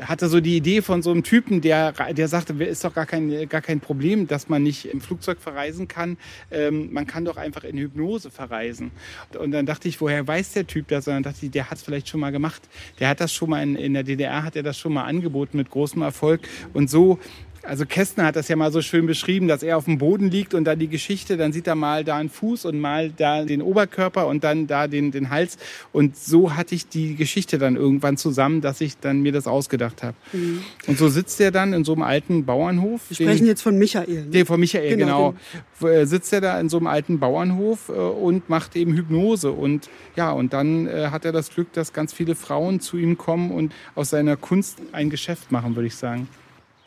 hatte 0.00 0.28
so 0.28 0.40
die 0.40 0.56
Idee 0.56 0.82
von 0.82 1.02
so 1.02 1.10
einem 1.12 1.22
Typen, 1.22 1.60
der, 1.60 1.92
der 1.92 2.28
sagte, 2.28 2.52
ist 2.64 2.84
doch 2.84 2.94
gar 2.94 3.06
kein, 3.06 3.48
gar 3.48 3.62
kein 3.62 3.80
Problem, 3.80 4.26
dass 4.26 4.48
man 4.48 4.62
nicht 4.62 4.86
im 4.86 5.00
Flugzeug 5.00 5.38
verreisen 5.40 5.86
kann. 5.86 6.16
Ähm, 6.50 6.92
man 6.92 7.06
kann 7.06 7.24
doch 7.24 7.36
einfach 7.36 7.62
in 7.62 7.78
Hypnose 7.78 8.30
verreisen. 8.30 8.90
Und 9.38 9.52
dann 9.52 9.66
dachte 9.66 9.88
ich, 9.88 10.00
woher 10.00 10.26
weiß 10.26 10.52
der 10.54 10.66
Typ 10.66 10.88
das? 10.88 11.06
Und 11.06 11.14
dann 11.14 11.22
dachte 11.22 11.46
ich, 11.46 11.52
der 11.52 11.70
hat 11.70 11.78
es 11.78 11.84
vielleicht 11.84 12.08
schon 12.08 12.20
mal 12.20 12.32
gemacht. 12.32 12.62
Der 12.98 13.08
hat 13.08 13.20
das 13.20 13.32
schon 13.32 13.50
mal 13.50 13.62
in, 13.62 13.76
in 13.76 13.94
der 13.94 14.02
DDR, 14.02 14.42
hat 14.42 14.56
er 14.56 14.64
das 14.64 14.76
schon 14.78 14.92
mal 14.92 15.04
angeboten 15.04 15.56
mit 15.56 15.70
großem 15.70 16.02
Erfolg. 16.08 16.40
Und 16.74 16.90
so 16.90 17.18
also 17.62 17.84
Kästner 17.86 18.24
hat 18.24 18.36
das 18.36 18.48
ja 18.48 18.56
mal 18.56 18.72
so 18.72 18.82
schön 18.82 19.06
beschrieben, 19.06 19.48
dass 19.48 19.62
er 19.62 19.76
auf 19.76 19.84
dem 19.84 19.98
Boden 19.98 20.30
liegt 20.30 20.54
und 20.54 20.64
dann 20.64 20.78
die 20.78 20.88
Geschichte, 20.88 21.36
dann 21.36 21.52
sieht 21.52 21.66
er 21.66 21.74
mal 21.74 22.04
da 22.04 22.16
einen 22.16 22.30
Fuß 22.30 22.64
und 22.64 22.80
mal 22.80 23.10
da 23.10 23.44
den 23.44 23.62
Oberkörper 23.62 24.26
und 24.26 24.44
dann 24.44 24.66
da 24.66 24.86
den, 24.86 25.10
den 25.10 25.30
Hals. 25.30 25.58
Und 25.92 26.16
so 26.16 26.54
hatte 26.54 26.74
ich 26.74 26.88
die 26.88 27.16
Geschichte 27.16 27.58
dann 27.58 27.76
irgendwann 27.76 28.16
zusammen, 28.16 28.60
dass 28.60 28.80
ich 28.80 28.98
dann 28.98 29.20
mir 29.20 29.32
das 29.32 29.46
ausgedacht 29.46 30.02
habe. 30.02 30.16
Mhm. 30.32 30.62
Und 30.86 30.98
so 30.98 31.08
sitzt 31.08 31.40
er 31.40 31.50
dann 31.50 31.72
in 31.72 31.84
so 31.84 31.92
einem 31.92 32.02
alten 32.02 32.44
Bauernhof. 32.44 33.02
Wir 33.08 33.16
sprechen 33.16 33.44
den, 33.44 33.46
jetzt 33.46 33.62
von 33.62 33.76
Michael. 33.76 34.24
Ne? 34.24 34.30
Den, 34.30 34.46
von 34.46 34.60
Michael, 34.60 34.96
genau. 34.96 35.34
genau. 35.80 35.92
Äh, 35.92 36.06
sitzt 36.06 36.32
er 36.32 36.40
da 36.40 36.58
in 36.60 36.68
so 36.68 36.78
einem 36.78 36.86
alten 36.86 37.18
Bauernhof 37.18 37.88
äh, 37.88 37.92
und 37.92 38.48
macht 38.48 38.76
eben 38.76 38.94
Hypnose. 38.94 39.52
Und 39.52 39.88
ja, 40.16 40.30
und 40.30 40.52
dann 40.52 40.86
äh, 40.86 41.08
hat 41.10 41.24
er 41.24 41.32
das 41.32 41.50
Glück, 41.50 41.72
dass 41.72 41.92
ganz 41.92 42.12
viele 42.12 42.34
Frauen 42.34 42.80
zu 42.80 42.96
ihm 42.96 43.18
kommen 43.18 43.50
und 43.50 43.72
aus 43.94 44.10
seiner 44.10 44.36
Kunst 44.36 44.78
ein 44.92 45.10
Geschäft 45.10 45.52
machen, 45.52 45.76
würde 45.76 45.88
ich 45.88 45.96
sagen. 45.96 46.28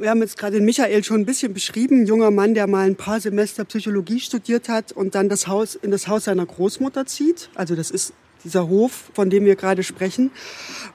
Wir 0.01 0.09
haben 0.09 0.21
jetzt 0.21 0.35
gerade 0.35 0.55
den 0.57 0.65
Michael 0.65 1.03
schon 1.03 1.21
ein 1.21 1.25
bisschen 1.27 1.53
beschrieben, 1.53 2.01
ein 2.01 2.05
junger 2.07 2.31
Mann, 2.31 2.55
der 2.55 2.65
mal 2.65 2.87
ein 2.87 2.95
paar 2.95 3.19
Semester 3.19 3.65
Psychologie 3.65 4.19
studiert 4.19 4.67
hat 4.67 4.91
und 4.91 5.13
dann 5.13 5.29
das 5.29 5.45
Haus 5.45 5.75
in 5.75 5.91
das 5.91 6.07
Haus 6.07 6.23
seiner 6.23 6.47
Großmutter 6.47 7.05
zieht. 7.05 7.51
Also 7.53 7.75
das 7.75 7.91
ist 7.91 8.11
dieser 8.43 8.67
Hof, 8.67 9.11
von 9.13 9.29
dem 9.29 9.45
wir 9.45 9.55
gerade 9.55 9.83
sprechen. 9.83 10.31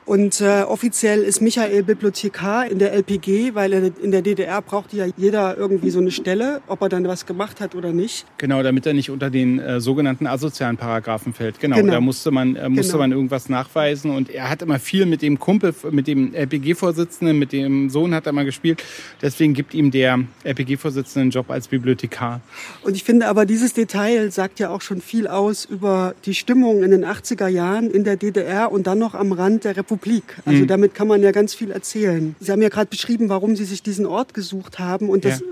Und 0.04 0.40
äh, 0.40 0.62
offiziell 0.62 1.22
ist 1.22 1.40
Michael 1.40 1.82
Bibliothekar 1.82 2.70
in 2.70 2.78
der 2.78 2.92
LPG, 2.92 3.54
weil 3.54 3.72
in 3.72 4.10
der 4.10 4.22
DDR 4.22 4.62
braucht 4.62 4.92
ja 4.92 5.06
jeder 5.16 5.56
irgendwie 5.56 5.90
so 5.90 5.98
eine 5.98 6.10
Stelle, 6.10 6.62
ob 6.68 6.80
er 6.82 6.88
dann 6.88 7.06
was 7.08 7.26
gemacht 7.26 7.60
hat 7.60 7.74
oder 7.74 7.92
nicht. 7.92 8.24
Genau, 8.38 8.62
damit 8.62 8.86
er 8.86 8.94
nicht 8.94 9.10
unter 9.10 9.30
den 9.30 9.58
äh, 9.58 9.80
sogenannten 9.80 10.26
asozialen 10.26 10.76
Paragraphen 10.76 11.32
fällt. 11.32 11.58
Genau, 11.60 11.76
genau. 11.76 11.94
da 11.94 12.00
musste 12.00 12.30
man 12.30 12.56
äh, 12.56 12.68
musste 12.68 12.92
genau. 12.92 13.02
man 13.02 13.12
irgendwas 13.12 13.48
nachweisen 13.48 14.10
und 14.10 14.30
er 14.30 14.48
hat 14.48 14.62
immer 14.62 14.78
viel 14.78 15.06
mit 15.06 15.22
dem 15.22 15.38
Kumpel, 15.38 15.74
mit 15.90 16.06
dem 16.06 16.34
LPG-Vorsitzenden, 16.34 17.38
mit 17.38 17.52
dem 17.52 17.90
Sohn 17.90 18.14
hat 18.14 18.26
er 18.26 18.32
mal 18.32 18.44
gespielt. 18.44 18.82
Deswegen 19.22 19.54
gibt 19.54 19.74
ihm 19.74 19.90
der 19.90 20.20
LPG-Vorsitzende 20.44 21.22
einen 21.22 21.30
Job 21.30 21.50
als 21.50 21.68
Bibliothekar. 21.68 22.40
Und 22.82 22.94
ich 22.96 23.04
finde 23.04 23.26
aber 23.28 23.46
dieses 23.46 23.72
Detail 23.72 24.30
sagt 24.30 24.60
ja 24.60 24.70
auch 24.70 24.80
schon 24.80 25.00
viel 25.00 25.26
aus 25.26 25.64
über 25.64 26.14
die 26.24 26.34
Stimmung 26.34 26.82
in 26.82 26.90
den 26.90 27.04
80er 27.36 27.48
Jahren 27.48 27.90
in 27.90 28.04
der 28.04 28.16
DDR 28.16 28.70
und 28.72 28.86
dann 28.86 28.98
noch 28.98 29.14
am 29.14 29.32
Rand 29.32 29.64
der 29.64 29.76
Republik. 29.76 30.36
Also 30.44 30.62
mhm. 30.62 30.66
damit 30.66 30.94
kann 30.94 31.08
man 31.08 31.22
ja 31.22 31.32
ganz 31.32 31.54
viel 31.54 31.70
erzählen. 31.70 32.34
Sie 32.40 32.50
haben 32.52 32.62
ja 32.62 32.68
gerade 32.68 32.88
beschrieben, 32.88 33.28
warum 33.28 33.56
Sie 33.56 33.64
sich 33.64 33.82
diesen 33.82 34.06
Ort 34.06 34.34
gesucht 34.34 34.78
haben 34.78 35.08
und 35.08 35.24
das 35.24 35.42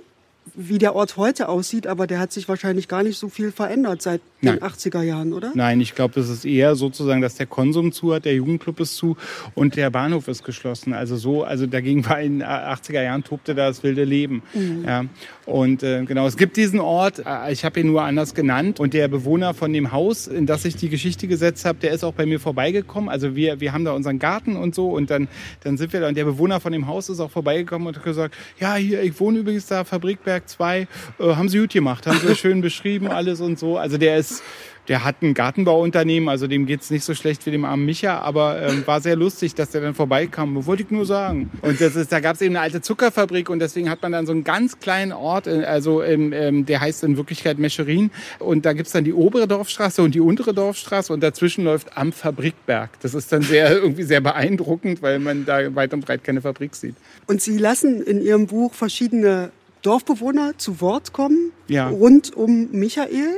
wie 0.56 0.78
der 0.78 0.94
Ort 0.94 1.16
heute 1.16 1.48
aussieht, 1.48 1.86
aber 1.86 2.06
der 2.06 2.20
hat 2.20 2.32
sich 2.32 2.48
wahrscheinlich 2.48 2.86
gar 2.86 3.02
nicht 3.02 3.18
so 3.18 3.28
viel 3.28 3.50
verändert 3.50 4.02
seit 4.02 4.20
Nein. 4.40 4.58
den 4.58 4.62
80er 4.62 5.02
Jahren, 5.02 5.32
oder? 5.32 5.52
Nein, 5.54 5.80
ich 5.80 5.94
glaube, 5.94 6.14
das 6.14 6.28
ist 6.28 6.44
eher 6.44 6.76
sozusagen, 6.76 7.20
dass 7.20 7.34
der 7.34 7.46
Konsum 7.46 7.92
zu 7.92 8.14
hat, 8.14 8.24
der 8.24 8.34
Jugendclub 8.34 8.78
ist 8.80 8.94
zu 8.94 9.16
und 9.54 9.74
der 9.76 9.90
Bahnhof 9.90 10.28
ist 10.28 10.44
geschlossen. 10.44 10.92
Also 10.92 11.16
so, 11.16 11.42
also 11.42 11.66
dagegen 11.66 12.04
war 12.08 12.20
in 12.20 12.40
den 12.40 12.48
80er 12.48 13.02
Jahren 13.02 13.24
tobte 13.24 13.54
da 13.54 13.68
das 13.68 13.82
wilde 13.82 14.04
Leben. 14.04 14.42
Mhm. 14.54 14.84
Ja. 14.86 15.04
Und 15.46 15.82
äh, 15.82 16.04
genau, 16.04 16.26
es 16.26 16.36
gibt 16.36 16.56
diesen 16.56 16.80
Ort, 16.80 17.22
äh, 17.24 17.52
ich 17.52 17.64
habe 17.64 17.80
ihn 17.80 17.88
nur 17.88 18.02
anders 18.02 18.34
genannt. 18.34 18.80
Und 18.80 18.94
der 18.94 19.08
Bewohner 19.08 19.52
von 19.52 19.72
dem 19.72 19.92
Haus, 19.92 20.26
in 20.26 20.46
das 20.46 20.64
ich 20.64 20.76
die 20.76 20.88
Geschichte 20.88 21.28
gesetzt 21.28 21.64
habe, 21.64 21.78
der 21.80 21.92
ist 21.92 22.02
auch 22.02 22.14
bei 22.14 22.24
mir 22.24 22.40
vorbeigekommen. 22.40 23.10
Also 23.10 23.36
wir, 23.36 23.60
wir 23.60 23.72
haben 23.72 23.84
da 23.84 23.92
unseren 23.92 24.18
Garten 24.18 24.56
und 24.56 24.74
so. 24.74 24.88
Und 24.88 25.10
dann, 25.10 25.28
dann 25.62 25.76
sind 25.76 25.92
wir 25.92 26.00
da. 26.00 26.08
Und 26.08 26.16
der 26.16 26.24
Bewohner 26.24 26.60
von 26.60 26.72
dem 26.72 26.86
Haus 26.86 27.08
ist 27.08 27.20
auch 27.20 27.30
vorbeigekommen 27.30 27.88
und 27.88 27.96
hat 27.96 28.04
gesagt, 28.04 28.34
ja, 28.58 28.74
hier, 28.76 29.02
ich 29.02 29.18
wohne 29.20 29.38
übrigens 29.38 29.66
da, 29.66 29.84
Fabrikberg 29.84 30.48
2, 30.48 30.80
äh, 30.80 30.86
haben 31.20 31.48
sie 31.48 31.58
gut 31.58 31.72
gemacht, 31.72 32.06
haben 32.06 32.20
sie 32.20 32.34
schön 32.36 32.60
beschrieben, 32.62 33.08
alles 33.08 33.40
und 33.40 33.58
so. 33.58 33.76
Also 33.76 33.98
der 33.98 34.16
ist, 34.16 34.42
der 34.88 35.04
hat 35.04 35.22
ein 35.22 35.32
Gartenbauunternehmen, 35.34 36.28
also 36.28 36.46
dem 36.46 36.66
geht's 36.66 36.90
nicht 36.90 37.04
so 37.04 37.14
schlecht 37.14 37.46
wie 37.46 37.50
dem 37.50 37.64
armen 37.64 37.86
Micha, 37.86 38.18
aber 38.18 38.60
ähm, 38.62 38.86
war 38.86 39.00
sehr 39.00 39.16
lustig, 39.16 39.54
dass 39.54 39.70
der 39.70 39.80
dann 39.80 39.94
vorbeikam. 39.94 40.66
Wollte 40.66 40.82
ich 40.82 40.90
nur 40.90 41.06
sagen. 41.06 41.50
Und 41.62 41.80
das 41.80 41.96
ist, 41.96 42.12
da 42.12 42.20
gab's 42.20 42.40
eben 42.42 42.54
eine 42.56 42.62
alte 42.62 42.80
Zuckerfabrik 42.82 43.48
und 43.48 43.60
deswegen 43.60 43.88
hat 43.88 44.02
man 44.02 44.12
dann 44.12 44.26
so 44.26 44.32
einen 44.32 44.44
ganz 44.44 44.78
kleinen 44.80 45.12
Ort, 45.12 45.46
äh, 45.46 45.64
also 45.64 46.02
ähm, 46.02 46.32
ähm, 46.32 46.66
der 46.66 46.80
heißt 46.80 47.02
in 47.04 47.16
Wirklichkeit 47.16 47.58
Mescherin. 47.58 48.10
Und 48.38 48.66
da 48.66 48.72
gibt's 48.74 48.92
dann 48.92 49.04
die 49.04 49.14
obere 49.14 49.48
Dorfstraße 49.48 50.02
und 50.02 50.14
die 50.14 50.20
untere 50.20 50.52
Dorfstraße 50.52 51.12
und 51.12 51.22
dazwischen 51.22 51.64
läuft 51.64 51.96
am 51.96 52.12
Fabrikberg. 52.12 52.90
Das 53.00 53.14
ist 53.14 53.32
dann 53.32 53.42
sehr 53.42 53.70
irgendwie 53.82 54.02
sehr 54.02 54.20
beeindruckend, 54.20 55.00
weil 55.02 55.18
man 55.18 55.44
da 55.46 55.74
weit 55.74 55.94
und 55.94 56.04
breit 56.04 56.24
keine 56.24 56.42
Fabrik 56.42 56.74
sieht. 56.74 56.94
Und 57.26 57.40
Sie 57.40 57.56
lassen 57.58 58.02
in 58.02 58.20
Ihrem 58.20 58.46
Buch 58.46 58.74
verschiedene 58.74 59.50
Dorfbewohner 59.82 60.52
zu 60.56 60.80
Wort 60.80 61.12
kommen, 61.12 61.52
Ja. 61.68 61.88
rund 61.88 62.34
um 62.34 62.68
Michael. 62.72 63.34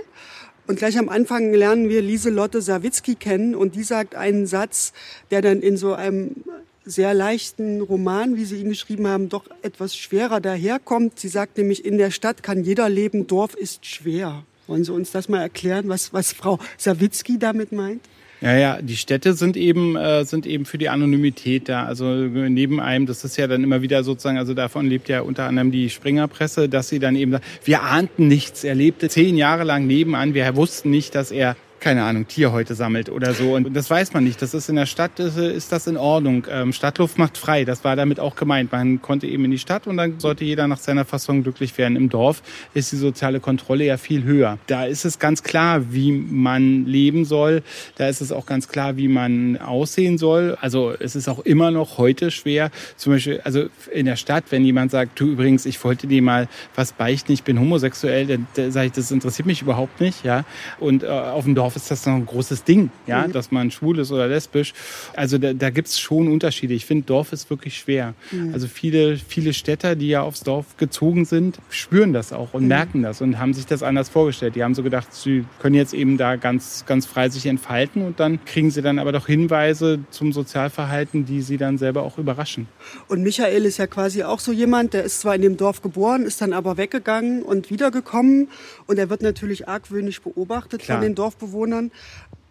Und 0.67 0.79
gleich 0.79 0.99
am 0.99 1.09
Anfang 1.09 1.53
lernen 1.53 1.89
wir 1.89 2.03
Lieselotte 2.03 2.61
Sawicki 2.61 3.15
kennen 3.15 3.55
und 3.55 3.77
die 3.77 3.85
sagt 3.85 4.15
einen 4.17 4.47
Satz, 4.47 4.93
der 5.31 5.41
dann 5.41 5.61
in 5.61 5.77
so 5.77 5.95
einem 5.95 6.43
sehr 6.85 7.15
leichten 7.15 7.81
Roman, 7.81 8.37
wie 8.37 8.45
Sie 8.45 8.61
ihn 8.61 8.69
geschrieben 8.69 9.07
haben, 9.07 9.29
doch 9.29 9.45
etwas 9.63 9.97
schwerer 9.97 10.41
daherkommt. 10.41 11.19
Sie 11.19 11.29
sagt 11.29 11.59
nämlich, 11.59 11.85
in 11.85 11.99
der 11.99 12.11
Stadt 12.11 12.43
kann 12.43 12.65
jeder 12.65 12.89
leben, 12.89 13.27
Dorf 13.27 13.55
ist 13.55 13.87
schwer. 13.87 14.45
Wollen 14.67 14.85
Sie 14.85 14.93
uns 14.93 15.13
das 15.13 15.29
mal 15.29 15.41
erklären, 15.41 15.89
was, 15.89 16.13
was 16.13 16.33
Frau 16.33 16.59
Sawicki 16.79 17.39
damit 17.39 17.73
meint? 17.73 18.03
Ja, 18.41 18.57
ja, 18.57 18.83
die 18.83 18.97
Städte 18.97 19.33
sind 19.33 19.57
eben, 19.57 19.97
äh, 19.97 20.25
sind 20.25 20.47
eben 20.47 20.67
für 20.67 20.77
die 20.77 20.91
Anonymität 20.91 21.69
da. 21.69 21.85
Also 21.85 22.05
neben 22.05 22.81
einem, 22.81 23.07
das 23.07 23.25
ist 23.25 23.37
ja 23.39 23.47
dann 23.47 23.65
immer 23.65 23.81
wieder 23.81 24.05
sozusagen, 24.05 24.37
also 24.37 24.53
davon 24.53 24.87
lebt 24.87 25.09
ja 25.09 25.23
unter 25.23 25.45
anderem 25.45 25.71
die 25.71 25.89
Springerpresse, 25.89 26.69
dass 26.69 26.89
sie 26.89 26.99
dann 26.99 27.17
eben, 27.17 27.33
sagt, 27.33 27.45
wir 27.65 27.83
ahnten 27.83 28.29
nichts. 28.29 28.63
Er 28.63 28.75
lebte 28.75 29.09
zehn 29.09 29.37
Jahre 29.37 29.65
lang 29.65 29.87
nebenan. 29.87 30.35
Wir 30.35 30.55
wussten 30.55 30.91
nicht, 30.91 31.15
dass 31.15 31.31
er 31.31 31.57
keine 31.81 32.05
Ahnung, 32.05 32.27
Tierhäute 32.27 32.75
sammelt 32.75 33.09
oder 33.09 33.35
so. 33.35 33.55
Und 33.55 33.75
das 33.75 33.89
weiß 33.89 34.13
man 34.13 34.25
nicht. 34.25 34.43
Das 34.43 34.55
ist 34.55 34.69
in 34.69 34.77
der 34.77 34.87
Stadt, 34.87 35.19
ist, 35.19 35.73
das 35.73 35.87
in 35.87 35.97
Ordnung. 35.97 36.47
Ähm, 36.51 36.73
Stadtluft 36.73 37.19
macht 37.19 37.39
frei. 37.39 37.65
Das 37.65 37.85
war 37.85 37.97
damit 37.97 38.19
auch 38.19 38.37
gemeint. 38.37 38.73
Man 38.73 39.01
konnte 39.01 39.27
eben 39.27 39.45
in 39.45 39.51
die 39.51 39.59
Stadt 39.59 39.87
und 39.87 39.97
dann 39.97 40.19
sollte 40.19 40.45
jeder 40.45 40.67
nach 40.67 40.79
seiner 40.79 41.05
Fassung 41.05 41.43
glücklich 41.43 41.77
werden. 41.79 41.97
Im 41.97 42.09
Dorf 42.09 42.43
ist 42.75 42.93
die 42.93 42.97
soziale 42.97 43.41
Kontrolle 43.41 43.85
ja 43.85 43.97
viel 43.99 44.25
höher. 44.25 44.59
Da 44.67 44.85
ist 44.85 45.05
es 45.05 45.19
ganz 45.19 45.43
klar, 45.43 45.93
wie 45.93 46.13
man 46.13 46.87
leben 46.87 47.25
soll. 47.25 47.63
Da 47.97 48.09
ist 48.09 48.21
es 48.21 48.33
auch 48.33 48.47
ganz 48.47 48.69
klar, 48.69 48.97
wie 48.97 49.09
man 49.09 49.57
aussehen 49.59 50.19
soll. 50.19 50.59
Also 50.61 50.93
es 50.99 51.15
ist 51.15 51.29
auch 51.29 51.41
immer 51.41 51.71
noch 51.71 51.99
heute 51.99 52.31
schwer. 52.31 52.71
Zum 52.97 53.13
Beispiel, 53.13 53.41
also 53.45 53.67
in 53.93 54.07
der 54.07 54.17
Stadt, 54.17 54.45
wenn 54.51 54.65
jemand 54.65 54.91
sagt, 54.91 55.21
du 55.21 55.31
übrigens, 55.31 55.67
ich 55.67 55.83
wollte 55.85 56.07
dir 56.07 56.23
mal 56.23 56.49
was 56.75 56.93
beichten, 56.93 57.33
ich 57.33 57.45
bin 57.45 57.61
homosexuell, 57.61 58.27
dann, 58.27 58.47
dann 58.55 58.73
sage 58.73 58.87
ich, 58.87 58.93
das 58.93 59.11
interessiert 59.11 59.47
mich 59.47 59.63
überhaupt 59.63 60.01
nicht. 60.01 60.25
Ja. 60.25 60.45
Und 60.81 61.05
äh, 61.05 61.07
auf 61.07 61.45
dem 61.45 61.55
Dorf 61.55 61.76
ist 61.77 61.91
das 61.91 62.07
noch 62.07 62.15
ein 62.15 62.27
großes 62.27 62.65
Ding, 62.65 62.91
ja, 63.07 63.27
mhm. 63.27 63.33
dass 63.33 63.51
man 63.51 63.71
schwul 63.71 63.99
ist 63.99 64.11
oder 64.11 64.27
lesbisch. 64.27 64.73
Also 65.15 65.39
da, 65.39 65.53
da 65.53 65.71
gibt 65.71 65.89
es 65.89 66.01
schon 66.01 66.29
Unterschiede. 66.29 66.75
Ich 66.75 66.87
finde, 66.87 67.05
Dorf 67.05 67.33
ist 67.33 67.51
wirklich 67.51 67.77
schwer. 67.77 68.15
Mhm. 68.33 68.55
Also 68.55 68.67
viele, 68.67 69.17
viele 69.17 69.53
Städter, 69.53 69.95
die 69.95 70.09
ja 70.09 70.23
aufs 70.23 70.41
Dorf 70.41 70.77
gezogen 70.77 71.25
sind, 71.25 71.59
spüren 71.69 72.13
das 72.13 72.33
auch 72.33 72.55
und 72.55 72.63
mhm. 72.63 72.69
merken 72.69 73.03
das 73.03 73.21
und 73.21 73.39
haben 73.39 73.55
sich 73.55 73.67
das 73.67 73.83
anders 73.83 74.09
vorgestellt. 74.09 74.57
Die 74.57 74.65
haben 74.65 74.75
so 74.75 74.83
gedacht, 74.83 75.13
sie 75.13 75.45
können 75.61 75.75
jetzt 75.75 75.95
eben 75.95 76.17
da 76.17 76.37
ganz, 76.37 76.85
ganz 76.87 77.07
frei 77.07 77.29
sich 77.29 77.47
entfalten 77.47 78.03
und 78.03 78.21
dann 78.21 78.45
kriegen 78.45 78.71
sie 78.71 78.83
dann 78.83 78.99
aber 78.99 79.13
doch 79.13 79.27
Hinweise 79.27 80.01
zum 80.11 80.33
Sozialverhalten, 80.33 81.27
die 81.27 81.43
sie 81.43 81.59
dann 81.59 81.79
selber 81.79 82.03
auch 82.03 82.19
überraschen. 82.19 82.69
Und 83.09 83.23
Michael 83.23 83.65
ist 83.67 83.79
ja 83.79 83.87
quasi 83.87 84.23
auch 84.23 84.41
so 84.41 84.53
jemand, 84.53 84.95
der 84.95 85.05
ist 85.05 85.21
zwar 85.21 85.35
in 85.35 85.43
dem 85.43 85.57
Dorf 85.57 85.83
geboren, 85.83 86.23
ist 86.23 86.41
dann 86.41 86.53
aber 86.53 86.77
weggegangen 86.77 87.43
und 87.43 87.71
wiedergekommen 87.71 88.49
und 88.87 88.99
er 88.99 89.11
wird 89.11 89.23
natürlich 89.23 89.69
argwöhnisch 89.69 90.23
beobachtet 90.23 90.83
Klar. 90.83 90.99
von 90.99 91.03
den 91.03 91.15
Dorfbewohnern 91.15 91.56
Dorfbewohnern. 91.57 91.91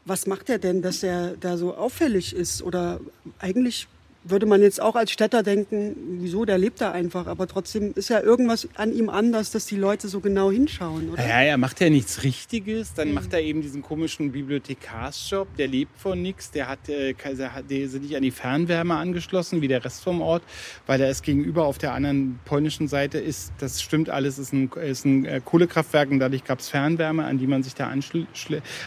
Was 0.06 0.28
macht 0.28 0.50
er 0.50 0.60
denn, 0.60 0.82
dass 0.82 1.04
er 1.04 1.36
da 1.38 1.58
so 1.58 1.76
auffällig 1.76 2.36
ist? 2.36 2.62
Oder 2.62 3.00
eigentlich 3.40 3.88
würde 4.28 4.48
man 4.48 4.62
jetzt 4.62 4.82
auch 4.82 4.96
als 4.96 5.12
Städter 5.12 5.44
denken, 5.44 5.96
wieso, 6.20 6.46
der 6.46 6.58
lebt 6.58 6.82
da 6.82 6.92
einfach. 6.92 7.28
Aber 7.28 7.48
trotzdem 7.48 7.94
ist 7.96 8.10
ja 8.10 8.22
irgendwas 8.22 8.68
an 8.76 8.92
ihm 8.92 9.10
anders, 9.10 9.52
dass 9.52 9.68
die 9.68 9.78
Leute 9.78 10.08
so 10.08 10.20
genau 10.20 10.50
hinschauen, 10.50 11.12
oder? 11.12 11.22
Ja, 11.22 11.42
er 11.42 11.58
macht 11.58 11.80
ja 11.80 11.90
nichts 11.90 12.24
Richtiges. 12.24 12.94
Dann 12.96 13.10
mhm. 13.10 13.14
macht 13.14 13.34
er 13.34 13.42
eben 13.42 13.62
diesen 13.62 13.84
komischen 13.84 14.32
Bibliothekarsjob. 14.32 15.56
Der 15.58 15.68
lebt 15.68 16.00
von 16.00 16.22
nichts. 16.22 16.50
Der 16.52 16.68
hat, 16.68 16.90
äh, 16.90 17.14
der 17.14 17.80
ist 17.80 18.02
nicht 18.02 18.16
an 18.16 18.24
die 18.24 18.32
Fernwärme 18.32 18.96
angeschlossen, 18.96 19.62
wie 19.62 19.68
der 19.68 19.86
Rest 19.86 20.04
vom 20.04 20.22
Ort, 20.22 20.42
weil 20.88 21.00
er 21.02 21.10
ist 21.10 21.24
gegenüber 21.24 21.66
auf 21.66 21.78
der 21.78 21.94
anderen 21.94 22.40
polnischen 22.46 22.88
Seite 22.88 23.20
ist. 23.20 23.54
Das 23.60 23.82
stimmt 23.82 24.10
alles, 24.10 24.40
ist 24.40 24.54
ein, 24.54 24.72
ist 24.84 25.06
ein 25.06 25.26
äh, 25.26 25.42
Kohlekraftwerk 25.44 26.10
und 26.10 26.20
dadurch 26.20 26.44
gab 26.44 26.60
es 26.60 26.70
Fernwärme, 26.70 27.26
an 27.26 27.38
die 27.38 27.48
man 27.48 27.62
sich 27.62 27.76
da 27.76 27.88
anschließt. 27.88 28.26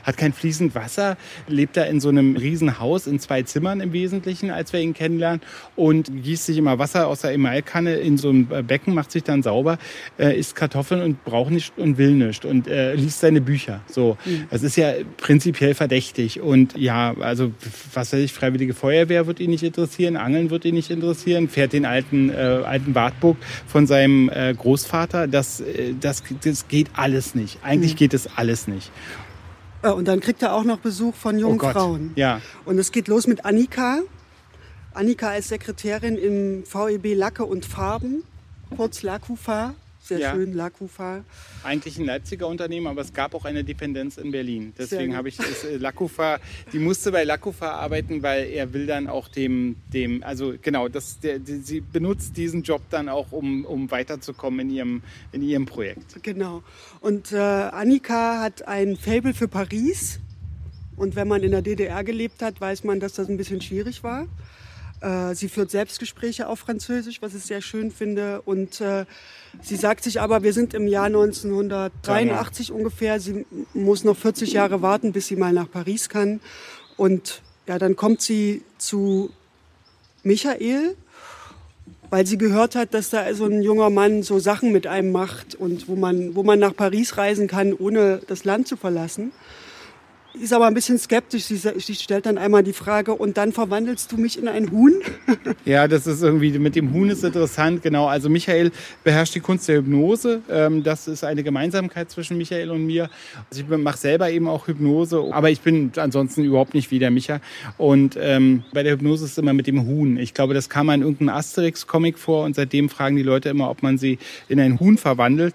Hat 0.03 0.17
kein 0.17 0.33
fließend 0.33 0.75
Wasser, 0.75 1.17
lebt 1.47 1.77
da 1.77 1.85
in 1.85 2.01
so 2.01 2.09
einem 2.09 2.37
Riesenhaus 2.37 3.07
in 3.07 3.21
zwei 3.21 3.43
Zimmern 3.43 3.81
im 3.81 3.93
Wesentlichen, 3.93 4.51
als 4.51 4.73
wir 4.73 4.81
ihn 4.81 4.95
kennenlernen 4.95 5.28
Kennenlernen 5.29 5.41
und 5.77 6.23
gießt 6.23 6.47
sich 6.47 6.59
immer 6.59 6.79
Wasser 6.79 7.07
aus 7.07 7.21
der 7.21 7.33
Emailkanne 7.33 7.97
in 7.97 8.17
so 8.19 8.31
ein 8.31 8.47
Becken, 8.67 8.95
macht 8.95 9.13
sich 9.13 9.23
dann 9.23 9.43
sauber, 9.43 9.79
äh, 10.19 10.39
isst 10.39 10.57
Kartoffeln 10.57 11.03
und 11.03 11.25
braucht 11.25 11.51
nicht 11.51 11.77
und 11.77 11.99
will 11.99 12.13
nicht 12.13 12.45
und 12.45 12.67
äh, 12.67 12.95
liest 12.95 13.21
seine 13.21 13.41
Bücher. 13.41 13.81
So, 13.87 14.17
mhm. 14.25 14.47
das 14.51 14.63
ist 14.63 14.77
ja 14.77 14.93
prinzipiell 15.17 15.75
verdächtig 15.75 16.41
und 16.41 16.77
ja, 16.77 17.15
also 17.21 17.53
was 17.95 18.13
weiß 18.13 18.21
ich, 18.21 18.33
Freiwillige 18.33 18.75
Feuerwehr 18.75 19.27
wird 19.27 19.41
ihn 19.41 19.51
nicht 19.51 19.63
interessieren, 19.63 20.17
Angeln 20.17 20.51
wird 20.51 20.65
ihn 20.65 20.75
nicht 20.75 20.91
interessieren, 20.91 21.49
fährt 21.49 21.73
den 21.73 21.85
alten 21.85 22.31
äh, 22.31 22.35
alten 22.35 22.95
Wartburg 22.95 23.37
von 23.67 23.87
seinem 23.87 24.29
äh, 24.29 24.55
Großvater, 24.55 25.27
das, 25.27 25.61
äh, 25.61 25.95
das 26.01 26.23
das 26.43 26.69
geht 26.69 26.91
alles 26.95 27.35
nicht. 27.35 27.59
Eigentlich 27.63 27.95
mhm. 27.95 27.99
geht 27.99 28.15
es 28.15 28.29
alles 28.37 28.69
nicht. 28.69 28.91
Und 29.83 30.09
dann 30.09 30.19
kriegt 30.21 30.43
er 30.43 30.55
auch 30.55 30.65
noch 30.65 30.79
Besuch 30.79 31.15
von 31.15 31.39
jungen 31.39 31.61
oh 31.61 31.71
Frauen. 31.71 32.11
Ja. 32.17 32.41
Und 32.65 32.79
es 32.79 32.91
geht 32.91 33.07
los 33.07 33.29
mit 33.29 33.45
Annika. 33.45 34.01
Annika 34.99 35.31
als 35.31 35.47
Sekretärin 35.47 36.19
im 36.19 36.65
VEB 36.65 37.15
Lacke 37.15 37.45
und 37.45 37.65
Farben, 37.65 38.25
kurz 38.77 39.05
LACUFA. 39.05 39.77
Sehr 40.03 40.19
ja. 40.19 40.33
schön, 40.33 40.55
LACUFA. 40.55 41.23
Eigentlich 41.63 41.99
ein 41.99 42.05
Leipziger 42.05 42.49
Unternehmen, 42.49 42.89
aber 42.89 43.03
es 43.03 43.13
gab 43.13 43.33
auch 43.37 43.45
eine 43.45 43.63
Dependenz 43.63 44.17
in 44.17 44.33
Berlin. 44.33 44.73
Deswegen 44.77 45.15
habe 45.15 45.29
ich 45.29 45.37
das, 45.37 45.63
äh, 45.63 45.77
LACUFA, 45.77 46.41
die 46.73 46.81
musste 46.81 47.13
bei 47.13 47.23
LACUFA 47.23 47.71
arbeiten, 47.71 48.25
weil 48.25 48.49
er 48.49 48.73
will 48.73 48.87
dann 48.87 49.07
auch 49.07 49.29
dem, 49.29 49.77
dem 49.93 50.25
also 50.25 50.55
genau, 50.61 50.89
das, 50.89 51.21
der, 51.21 51.39
die, 51.39 51.59
sie 51.59 51.81
benutzt 51.81 52.37
diesen 52.37 52.65
Job 52.65 52.83
dann 52.91 53.09
auch, 53.09 53.31
um, 53.31 53.65
um 53.67 53.89
weiterzukommen 53.93 54.69
in 54.69 54.71
ihrem, 54.71 55.03
in 55.31 55.43
ihrem 55.43 55.67
Projekt. 55.67 56.21
Genau. 56.25 56.65
Und 57.01 57.31
äh, 57.31 57.37
Annika 57.37 58.41
hat 58.41 58.67
ein 58.67 58.97
Fable 58.97 59.33
für 59.33 59.47
Paris. 59.47 60.19
Und 60.97 61.15
wenn 61.15 61.29
man 61.29 61.45
in 61.45 61.53
der 61.53 61.63
DDR 61.63 62.03
gelebt 62.03 62.43
hat, 62.43 62.61
weiß 62.61 62.83
man, 62.83 62.99
dass 62.99 63.13
das 63.13 63.29
ein 63.29 63.37
bisschen 63.37 63.61
schwierig 63.61 64.03
war. 64.03 64.27
Äh, 65.01 65.35
sie 65.35 65.49
führt 65.49 65.71
Selbstgespräche 65.71 66.49
auf 66.49 66.61
Französisch, 66.61 67.23
was 67.23 67.35
ich 67.35 67.45
sehr 67.45 67.61
schön 67.61 67.91
finde. 67.91 68.43
Und 68.43 68.81
äh, 68.81 69.05
sie 69.63 69.77
sagt 69.77 70.05
sich 70.05 70.21
aber, 70.21 70.43
wir 70.43 70.53
sind 70.53 70.75
im 70.75 70.87
Jahr 70.87 71.07
1983 71.07 72.69
ja, 72.69 72.75
ja. 72.75 72.79
ungefähr. 72.79 73.21
Sie 73.21 73.47
muss 73.75 74.05
noch 74.05 74.17
40 74.17 74.53
Jahre 74.53 74.83
warten, 74.83 75.13
bis 75.13 75.29
sie 75.29 75.37
mal 75.37 75.53
nach 75.53 75.71
Paris 75.71 76.09
kann. 76.09 76.41
Und 76.97 77.43
ja, 77.67 77.79
dann 77.79 77.97
kommt 77.97 78.23
sie 78.23 78.63
zu 78.79 79.31
Michael, 80.25 80.97
weil 82.11 82.27
sie 82.27 82.39
gehört 82.39 82.75
hat, 82.75 82.95
dass 82.95 83.11
da 83.11 83.33
so 83.35 83.45
ein 83.45 83.63
junger 83.63 83.91
Mann 83.91 84.23
so 84.23 84.39
Sachen 84.39 84.73
mit 84.73 84.87
einem 84.87 85.13
macht 85.13 85.55
und 85.55 85.89
wo 85.89 85.95
man, 85.95 86.35
wo 86.35 86.43
man 86.43 86.59
nach 86.59 86.75
Paris 86.75 87.17
reisen 87.17 87.47
kann, 87.47 87.73
ohne 87.73 88.21
das 88.27 88.45
Land 88.45 88.67
zu 88.67 88.77
verlassen 88.77 89.33
ist 90.41 90.53
aber 90.53 90.67
ein 90.67 90.75
bisschen 90.75 90.99
skeptisch. 90.99 91.45
Sie, 91.45 91.95
stellt 91.95 92.27
dann 92.27 92.39
einmal 92.39 92.63
die 92.63 92.73
Frage, 92.73 93.15
und 93.15 93.37
dann 93.37 93.53
verwandelst 93.53 94.13
du 94.13 94.17
mich 94.17 94.39
in 94.39 94.49
ein 94.49 94.71
Huhn? 94.71 94.95
ja, 95.65 95.89
das 95.89 96.07
ist 96.07 96.23
irgendwie, 96.23 96.59
mit 96.59 96.77
dem 96.77 96.93
Huhn 96.93 97.11
ist 97.11 97.25
interessant, 97.25 97.83
genau. 97.83 98.07
Also 98.07 98.29
Michael 98.29 98.71
beherrscht 99.05 99.35
die 99.35 99.41
Kunst 99.41 99.69
der 99.69 99.77
Hypnose. 99.77 100.43
Ähm, 100.51 100.83
das 100.83 101.09
ist 101.09 101.25
eine 101.25 101.43
Gemeinsamkeit 101.43 102.11
zwischen 102.11 102.39
Michael 102.39 102.71
und 102.71 102.87
mir. 102.87 103.11
Also 103.51 103.63
ich 103.63 103.79
mache 103.79 103.99
selber 103.99 104.31
eben 104.31 104.49
auch 104.49 104.67
Hypnose, 104.67 105.25
aber 105.31 105.51
ich 105.51 105.61
bin 105.61 105.93
ansonsten 105.97 106.45
überhaupt 106.45 106.75
nicht 106.75 106.91
wie 106.91 106.99
der 106.99 107.11
Micha. 107.11 107.41
Und 107.77 108.17
ähm, 108.21 108.65
bei 108.73 108.83
der 108.83 108.93
Hypnose 108.93 109.25
ist 109.25 109.33
es 109.33 109.39
immer 109.39 109.53
mit 109.53 109.67
dem 109.67 109.87
Huhn. 109.87 110.17
Ich 110.17 110.35
glaube, 110.35 110.55
das 110.55 110.69
kam 110.69 110.91
in 110.91 111.03
irgendeinem 111.03 111.37
Asterix-Comic 111.37 112.19
vor 112.19 112.45
und 112.45 112.57
seitdem 112.57 112.89
fragen 112.89 113.17
die 113.17 113.23
Leute 113.23 113.49
immer, 113.49 113.71
ob 113.71 113.83
man 113.83 113.99
sie 113.99 114.19
in 114.49 114.61
ein 114.61 114.81
Huhn 114.81 114.99
verwandelt. 114.99 115.55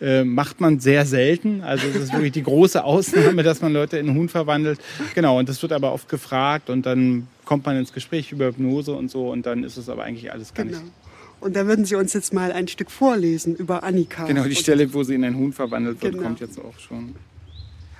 Äh, 0.00 0.24
macht 0.24 0.60
man 0.60 0.80
sehr 0.80 1.06
selten. 1.06 1.62
Also 1.62 1.86
das 1.86 2.02
ist 2.02 2.12
wirklich 2.12 2.32
die 2.32 2.42
große 2.42 2.82
Ausnahme, 2.82 3.42
dass 3.44 3.62
man 3.62 3.72
Leute 3.72 3.96
in 3.96 4.14
Huhn 4.14 4.28
verwandelt. 4.28 4.80
Genau, 5.14 5.38
und 5.38 5.48
das 5.48 5.62
wird 5.62 5.72
aber 5.72 5.92
oft 5.92 6.08
gefragt 6.08 6.68
und 6.68 6.84
dann 6.84 7.28
kommt 7.44 7.64
man 7.64 7.76
ins 7.76 7.92
Gespräch 7.92 8.32
über 8.32 8.46
Hypnose 8.46 8.92
und 8.92 9.10
so 9.10 9.30
und 9.30 9.46
dann 9.46 9.62
ist 9.62 9.76
es 9.76 9.88
aber 9.88 10.02
eigentlich 10.02 10.32
alles 10.32 10.52
gar 10.52 10.66
genau. 10.66 10.78
nicht. 10.78 10.92
Und 11.40 11.54
da 11.54 11.66
würden 11.66 11.84
Sie 11.84 11.94
uns 11.94 12.12
jetzt 12.12 12.32
mal 12.32 12.52
ein 12.52 12.68
Stück 12.68 12.90
vorlesen 12.90 13.54
über 13.54 13.84
Annika. 13.84 14.24
Genau, 14.24 14.44
die 14.44 14.56
Stelle, 14.56 14.92
wo 14.94 15.02
sie 15.04 15.14
in 15.14 15.24
ein 15.24 15.36
Huhn 15.36 15.52
verwandelt 15.52 16.02
wird, 16.02 16.14
genau. 16.14 16.24
kommt 16.24 16.40
jetzt 16.40 16.58
auch 16.58 16.78
schon. 16.78 17.14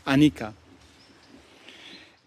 Annika. 0.04 0.52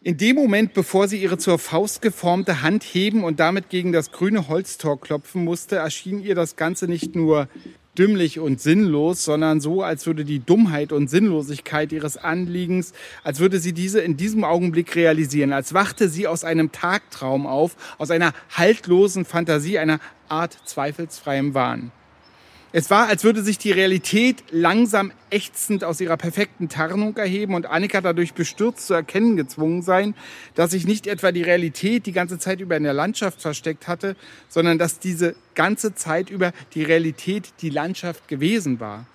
In 0.03 0.17
dem 0.17 0.35
Moment, 0.35 0.73
bevor 0.73 1.07
sie 1.07 1.21
ihre 1.21 1.37
zur 1.37 1.59
Faust 1.59 2.01
geformte 2.01 2.61
Hand 2.61 2.83
heben 2.83 3.23
und 3.23 3.39
damit 3.39 3.69
gegen 3.69 3.91
das 3.91 4.11
grüne 4.11 4.47
Holztor 4.47 5.01
klopfen 5.01 5.43
musste, 5.43 5.77
erschien 5.77 6.23
ihr 6.23 6.35
das 6.35 6.55
Ganze 6.55 6.87
nicht 6.87 7.15
nur 7.15 7.49
dümmlich 7.97 8.39
und 8.39 8.61
sinnlos, 8.61 9.25
sondern 9.25 9.61
so, 9.61 9.81
als 9.83 10.05
würde 10.05 10.25
die 10.25 10.39
Dummheit 10.39 10.91
und 10.91 11.09
Sinnlosigkeit 11.09 11.91
ihres 11.91 12.17
Anliegens, 12.17 12.93
als 13.23 13.39
würde 13.39 13.59
sie 13.59 13.73
diese 13.73 14.01
in 14.01 14.17
diesem 14.17 14.43
Augenblick 14.43 14.95
realisieren, 14.95 15.53
als 15.53 15.73
wachte 15.73 16.09
sie 16.09 16.27
aus 16.27 16.43
einem 16.43 16.71
Tagtraum 16.71 17.47
auf, 17.47 17.75
aus 17.97 18.11
einer 18.11 18.33
haltlosen 18.51 19.25
Fantasie, 19.25 19.79
einer 19.79 19.99
Art 20.29 20.57
zweifelsfreiem 20.65 21.53
Wahn. 21.53 21.91
Es 22.77 22.91
war, 22.91 23.07
als 23.07 23.23
würde 23.23 23.41
sich 23.41 23.57
die 23.57 23.71
Realität 23.71 24.43
langsam 24.51 25.11
ächzend 25.31 25.83
aus 25.83 25.99
ihrer 25.99 26.15
perfekten 26.15 26.69
Tarnung 26.69 27.17
erheben 27.17 27.55
und 27.55 27.65
Annika 27.65 28.01
dadurch 28.01 28.35
bestürzt 28.35 28.85
zu 28.85 28.93
erkennen 28.93 29.35
gezwungen 29.35 29.81
sein, 29.81 30.13
dass 30.53 30.69
sich 30.69 30.85
nicht 30.85 31.07
etwa 31.07 31.31
die 31.31 31.41
Realität 31.41 32.05
die 32.05 32.11
ganze 32.11 32.37
Zeit 32.37 32.61
über 32.61 32.77
in 32.77 32.83
der 32.83 32.93
Landschaft 32.93 33.41
versteckt 33.41 33.87
hatte, 33.87 34.15
sondern 34.47 34.77
dass 34.77 34.99
diese 34.99 35.35
ganze 35.55 35.95
Zeit 35.95 36.29
über 36.29 36.51
die 36.75 36.83
Realität 36.83 37.51
die 37.61 37.71
Landschaft 37.71 38.27
gewesen 38.27 38.79
war. 38.79 39.07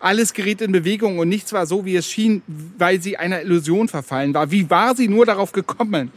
Alles 0.00 0.32
geriet 0.32 0.62
in 0.62 0.72
Bewegung 0.72 1.18
und 1.18 1.28
nichts 1.28 1.52
war 1.52 1.66
so, 1.66 1.84
wie 1.84 1.96
es 1.96 2.10
schien, 2.10 2.40
weil 2.78 3.02
sie 3.02 3.18
einer 3.18 3.42
Illusion 3.42 3.86
verfallen 3.86 4.32
war. 4.32 4.50
Wie 4.50 4.70
war 4.70 4.96
sie 4.96 5.08
nur 5.08 5.26
darauf 5.26 5.52
gekommen? 5.52 6.10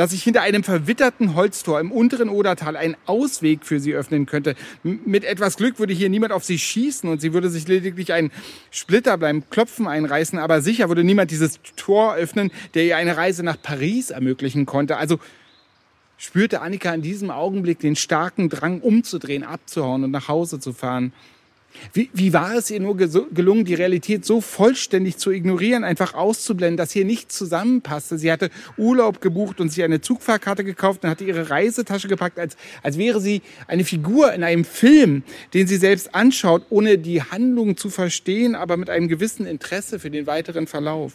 Dass 0.00 0.12
sich 0.12 0.22
hinter 0.22 0.40
einem 0.40 0.64
verwitterten 0.64 1.34
Holztor 1.34 1.78
im 1.78 1.92
unteren 1.92 2.30
Odertal 2.30 2.74
ein 2.74 2.96
Ausweg 3.04 3.66
für 3.66 3.80
sie 3.80 3.92
öffnen 3.92 4.24
könnte. 4.24 4.54
mit 4.82 5.24
etwas 5.24 5.58
Glück 5.58 5.78
würde 5.78 5.92
hier 5.92 6.08
niemand 6.08 6.32
auf 6.32 6.42
sie 6.42 6.58
schießen 6.58 7.06
und 7.10 7.20
sie 7.20 7.34
würde 7.34 7.50
sich 7.50 7.68
lediglich 7.68 8.14
einen 8.14 8.30
Splitter 8.70 9.18
beim 9.18 9.50
Klopfen 9.50 9.86
einreißen, 9.86 10.38
aber 10.38 10.62
sicher 10.62 10.88
würde 10.88 11.04
niemand 11.04 11.30
dieses 11.30 11.60
Tor 11.76 12.14
öffnen, 12.14 12.50
der 12.72 12.84
ihr 12.84 12.96
eine 12.96 13.18
Reise 13.18 13.42
nach 13.42 13.60
Paris 13.60 14.08
ermöglichen 14.08 14.64
konnte. 14.64 14.96
Also 14.96 15.18
spürte 16.16 16.62
Annika 16.62 16.94
in 16.94 17.02
diesem 17.02 17.30
Augenblick 17.30 17.80
den 17.80 17.94
starken 17.94 18.48
Drang 18.48 18.80
umzudrehen, 18.80 19.44
abzuhauen 19.44 20.04
und 20.04 20.12
nach 20.12 20.28
Hause 20.28 20.60
zu 20.60 20.72
fahren. 20.72 21.12
Wie, 21.92 22.10
wie 22.12 22.32
war 22.32 22.54
es 22.54 22.70
ihr 22.70 22.80
nur 22.80 22.96
gelungen, 22.96 23.64
die 23.64 23.74
Realität 23.74 24.24
so 24.24 24.40
vollständig 24.40 25.16
zu 25.16 25.30
ignorieren, 25.30 25.84
einfach 25.84 26.14
auszublenden, 26.14 26.76
dass 26.76 26.92
hier 26.92 27.04
nichts 27.04 27.36
zusammenpasste? 27.36 28.18
Sie 28.18 28.30
hatte 28.30 28.50
Urlaub 28.76 29.20
gebucht 29.20 29.60
und 29.60 29.70
sich 29.70 29.82
eine 29.82 30.00
Zugfahrkarte 30.00 30.64
gekauft 30.64 31.04
und 31.04 31.10
hatte 31.10 31.24
ihre 31.24 31.50
Reisetasche 31.50 32.08
gepackt, 32.08 32.38
als, 32.38 32.56
als 32.82 32.98
wäre 32.98 33.20
sie 33.20 33.42
eine 33.66 33.84
Figur 33.84 34.32
in 34.32 34.42
einem 34.42 34.64
Film, 34.64 35.22
den 35.54 35.66
sie 35.66 35.76
selbst 35.76 36.14
anschaut, 36.14 36.66
ohne 36.70 36.98
die 36.98 37.22
Handlung 37.22 37.76
zu 37.76 37.90
verstehen, 37.90 38.54
aber 38.54 38.76
mit 38.76 38.90
einem 38.90 39.08
gewissen 39.08 39.46
Interesse 39.46 39.98
für 39.98 40.10
den 40.10 40.26
weiteren 40.26 40.66
Verlauf. 40.66 41.12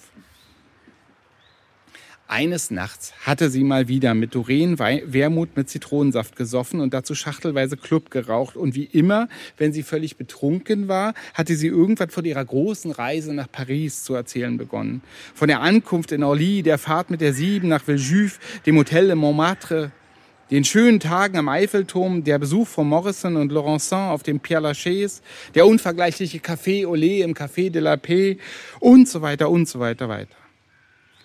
Eines 2.27 2.71
Nachts 2.71 3.13
hatte 3.23 3.51
sie 3.51 3.63
mal 3.63 3.87
wieder 3.87 4.15
mit 4.15 4.33
Doreen 4.33 4.79
Wermut 4.79 5.55
mit 5.55 5.69
Zitronensaft 5.69 6.35
gesoffen 6.35 6.79
und 6.79 6.91
dazu 6.91 7.13
schachtelweise 7.13 7.77
Club 7.77 8.09
geraucht. 8.09 8.57
Und 8.57 8.73
wie 8.73 8.85
immer, 8.85 9.29
wenn 9.57 9.73
sie 9.73 9.83
völlig 9.83 10.17
betrunken 10.17 10.87
war, 10.87 11.13
hatte 11.35 11.55
sie 11.55 11.67
irgendwann 11.67 12.09
von 12.09 12.25
ihrer 12.25 12.43
großen 12.43 12.89
Reise 12.89 13.31
nach 13.31 13.51
Paris 13.51 14.03
zu 14.03 14.15
erzählen 14.15 14.57
begonnen. 14.57 15.03
Von 15.35 15.49
der 15.49 15.61
Ankunft 15.61 16.11
in 16.11 16.23
Orly, 16.23 16.63
der 16.63 16.79
Fahrt 16.79 17.11
mit 17.11 17.21
der 17.21 17.33
Sieben 17.33 17.67
nach 17.67 17.87
Villejuif, 17.87 18.39
dem 18.65 18.77
Hotel 18.77 19.11
in 19.11 19.19
Montmartre, 19.19 19.91
den 20.49 20.63
schönen 20.63 20.99
Tagen 20.99 21.37
am 21.37 21.47
Eiffelturm, 21.47 22.23
der 22.23 22.39
Besuch 22.39 22.67
von 22.67 22.89
Morrison 22.89 23.35
und 23.35 23.51
Laurencin 23.51 23.97
auf 23.97 24.23
dem 24.23 24.39
Père 24.39 24.61
Lachaise, 24.61 25.21
der 25.53 25.67
unvergleichliche 25.67 26.39
Café 26.39 26.87
Olé 26.87 27.23
im 27.23 27.35
Café 27.35 27.69
de 27.69 27.81
la 27.81 27.97
Paix 27.97 28.41
und 28.79 29.07
so 29.07 29.21
weiter 29.21 29.51
und 29.51 29.69
so 29.69 29.79
weiter 29.79 30.09
weiter. 30.09 30.44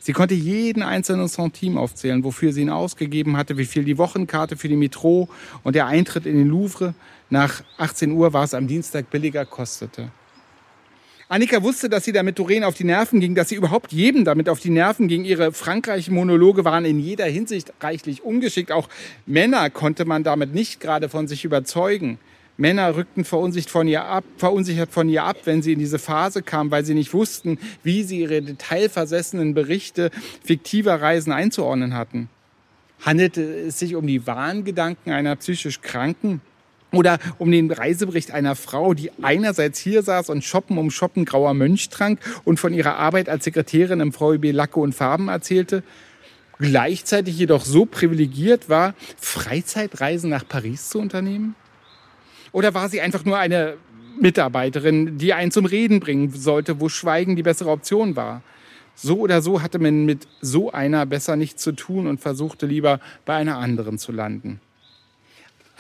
Sie 0.03 0.15
konnte 0.15 0.35
jeden 0.35 0.83
einzelnen 0.83 1.29
Centime 1.29 1.79
aufzählen, 1.79 2.25
wofür 2.25 2.55
sie 2.55 2.63
ihn 2.63 2.71
ausgegeben 2.71 3.37
hatte, 3.37 3.59
wie 3.59 3.67
viel 3.67 3.85
die 3.85 3.99
Wochenkarte 3.99 4.57
für 4.57 4.67
die 4.67 4.77
Metro 4.77 5.29
und 5.63 5.77
der 5.77 5.87
Eintritt 5.87 6.25
in 6.25 6.37
den 6.37 6.49
Louvre 6.49 6.95
nach 7.29 7.63
18 7.77 8.11
Uhr 8.13 8.33
war 8.33 8.45
es 8.45 8.55
am 8.55 8.67
Dienstag 8.67 9.11
billiger 9.11 9.45
kostete. 9.45 10.11
Annika 11.29 11.63
wusste, 11.63 11.91
dass 11.91 12.05
sie 12.05 12.13
damit 12.13 12.39
Doreen 12.39 12.65
auf 12.65 12.75
die 12.75 12.85
Nerven 12.85 13.21
ging, 13.21 13.35
dass 13.35 13.51
sie 13.51 13.55
überhaupt 13.55 13.93
jedem 13.93 14.25
damit 14.25 14.49
auf 14.49 14.59
die 14.59 14.71
Nerven 14.71 15.07
ging. 15.07 15.25
Ihre 15.25 15.53
Frankreich-Monologe 15.53 16.65
waren 16.65 16.85
in 16.85 16.99
jeder 16.99 17.27
Hinsicht 17.27 17.73
reichlich 17.81 18.25
ungeschickt. 18.25 18.73
Auch 18.73 18.89
Männer 19.27 19.71
konnte 19.71 20.07
man 20.07 20.25
damit 20.25 20.55
nicht 20.55 20.81
gerade 20.81 21.09
von 21.09 21.29
sich 21.29 21.45
überzeugen. 21.45 22.19
Männer 22.61 22.95
rückten 22.95 23.25
verunsichert 23.25 23.71
von 23.71 23.89
ihr 23.89 24.05
ab, 24.05 24.23
verunsichert 24.37 24.93
von 24.93 25.09
ihr 25.09 25.25
ab, 25.25 25.39
wenn 25.45 25.63
sie 25.63 25.73
in 25.73 25.79
diese 25.79 25.99
Phase 25.99 26.43
kam, 26.43 26.71
weil 26.71 26.85
sie 26.85 26.93
nicht 26.93 27.15
wussten, 27.15 27.59
wie 27.83 28.03
sie 28.03 28.21
ihre 28.21 28.43
detailversessenen 28.43 29.55
Berichte 29.55 30.11
fiktiver 30.45 31.01
Reisen 31.01 31.33
einzuordnen 31.33 31.95
hatten. 31.95 32.29
Handelte 33.01 33.43
es 33.43 33.79
sich 33.79 33.95
um 33.95 34.07
die 34.07 34.27
Wahngedanken 34.27 35.11
einer 35.11 35.37
psychisch 35.37 35.81
Kranken? 35.81 36.43
Oder 36.93 37.19
um 37.39 37.51
den 37.51 37.71
Reisebericht 37.71 38.33
einer 38.33 38.57
Frau, 38.57 38.95
die 38.95 39.13
einerseits 39.23 39.79
hier 39.79 40.03
saß 40.03 40.29
und 40.29 40.45
Shoppen 40.45 40.77
um 40.77 40.91
Shoppen 40.91 41.25
grauer 41.25 41.55
Mönch 41.55 41.89
trank 41.89 42.19
und 42.45 42.59
von 42.59 42.75
ihrer 42.75 42.97
Arbeit 42.97 43.29
als 43.29 43.45
Sekretärin 43.45 44.01
im 44.01 44.13
VEB 44.13 44.53
Lacke 44.53 44.81
und 44.81 44.93
Farben 44.93 45.29
erzählte, 45.29 45.85
gleichzeitig 46.59 47.39
jedoch 47.39 47.65
so 47.65 47.87
privilegiert 47.87 48.69
war, 48.69 48.95
Freizeitreisen 49.17 50.29
nach 50.29 50.47
Paris 50.47 50.89
zu 50.89 50.99
unternehmen? 50.99 51.55
Oder 52.53 52.75
war 52.75 52.89
sie 52.89 53.01
einfach 53.01 53.25
nur 53.25 53.39
eine 53.39 53.77
Mitarbeiterin, 54.21 55.19
die 55.19 55.33
einen 55.33 55.51
zum 55.51 55.65
Reden 55.65 56.01
bringen 56.01 56.31
sollte, 56.31 56.81
wo 56.81 56.89
Schweigen 56.89 57.37
die 57.37 57.43
bessere 57.43 57.71
Option 57.71 58.17
war? 58.17 58.43
So 58.95 59.19
oder 59.21 59.41
so 59.41 59.63
hatte 59.63 59.79
man 59.79 60.05
mit 60.05 60.29
so 60.41 60.73
einer 60.73 61.07
besser 61.07 61.37
nichts 61.37 61.63
zu 61.63 61.73
tun 61.73 62.07
und 62.07 62.21
versuchte 62.21 62.67
lieber 62.67 63.01
bei 63.25 63.35
einer 63.35 63.57
anderen 63.57 63.99
zu 63.99 64.13
landen. 64.13 64.61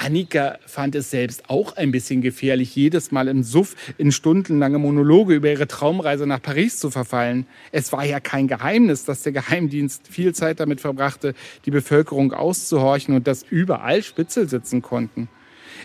Annika 0.03 0.59
fand 0.65 0.95
es 0.95 1.11
selbst 1.11 1.51
auch 1.51 1.77
ein 1.77 1.91
bisschen 1.91 2.23
gefährlich, 2.23 2.75
jedes 2.75 3.13
Mal 3.13 3.29
im 3.29 3.43
Suff 3.43 3.77
in 3.99 4.13
stundenlange 4.13 4.79
Monologe 4.79 5.35
über 5.35 5.51
ihre 5.51 5.69
Traumreise 5.69 6.27
nach 6.27 6.41
Paris 6.41 6.79
zu 6.79 6.91
verfallen. 6.91 7.47
Es 7.71 7.93
war 7.93 8.07
ja 8.07 8.19
kein 8.19 8.49
Geheimnis, 8.49 9.05
dass 9.05 9.23
der 9.25 9.33
Geheimdienst 9.33 10.09
viel 10.09 10.35
Zeit 10.35 10.59
damit 10.59 10.81
verbrachte, 10.81 11.35
die 11.67 11.71
Bevölkerung 11.71 12.33
auszuhorchen 12.33 13.15
und 13.15 13.27
dass 13.27 13.43
überall 13.43 14.03
Spitzel 14.03 14.49
sitzen 14.49 14.81
konnten. 14.81 15.29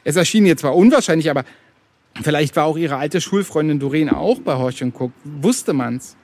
Es 0.03 0.15
erschien 0.15 0.45
ihr 0.45 0.57
zwar 0.57 0.75
unwahrscheinlich, 0.75 1.29
aber 1.29 1.43
vielleicht 2.21 2.55
war 2.55 2.65
auch 2.65 2.77
ihre 2.77 2.97
alte 2.97 3.21
Schulfreundin 3.21 3.79
Doreen 3.79 4.09
auch 4.09 4.39
bei 4.39 4.55
Horch 4.55 4.83
und 4.83 4.99
Cook. 4.99 5.11
Wusste 5.23 5.73
man's. 5.73 6.15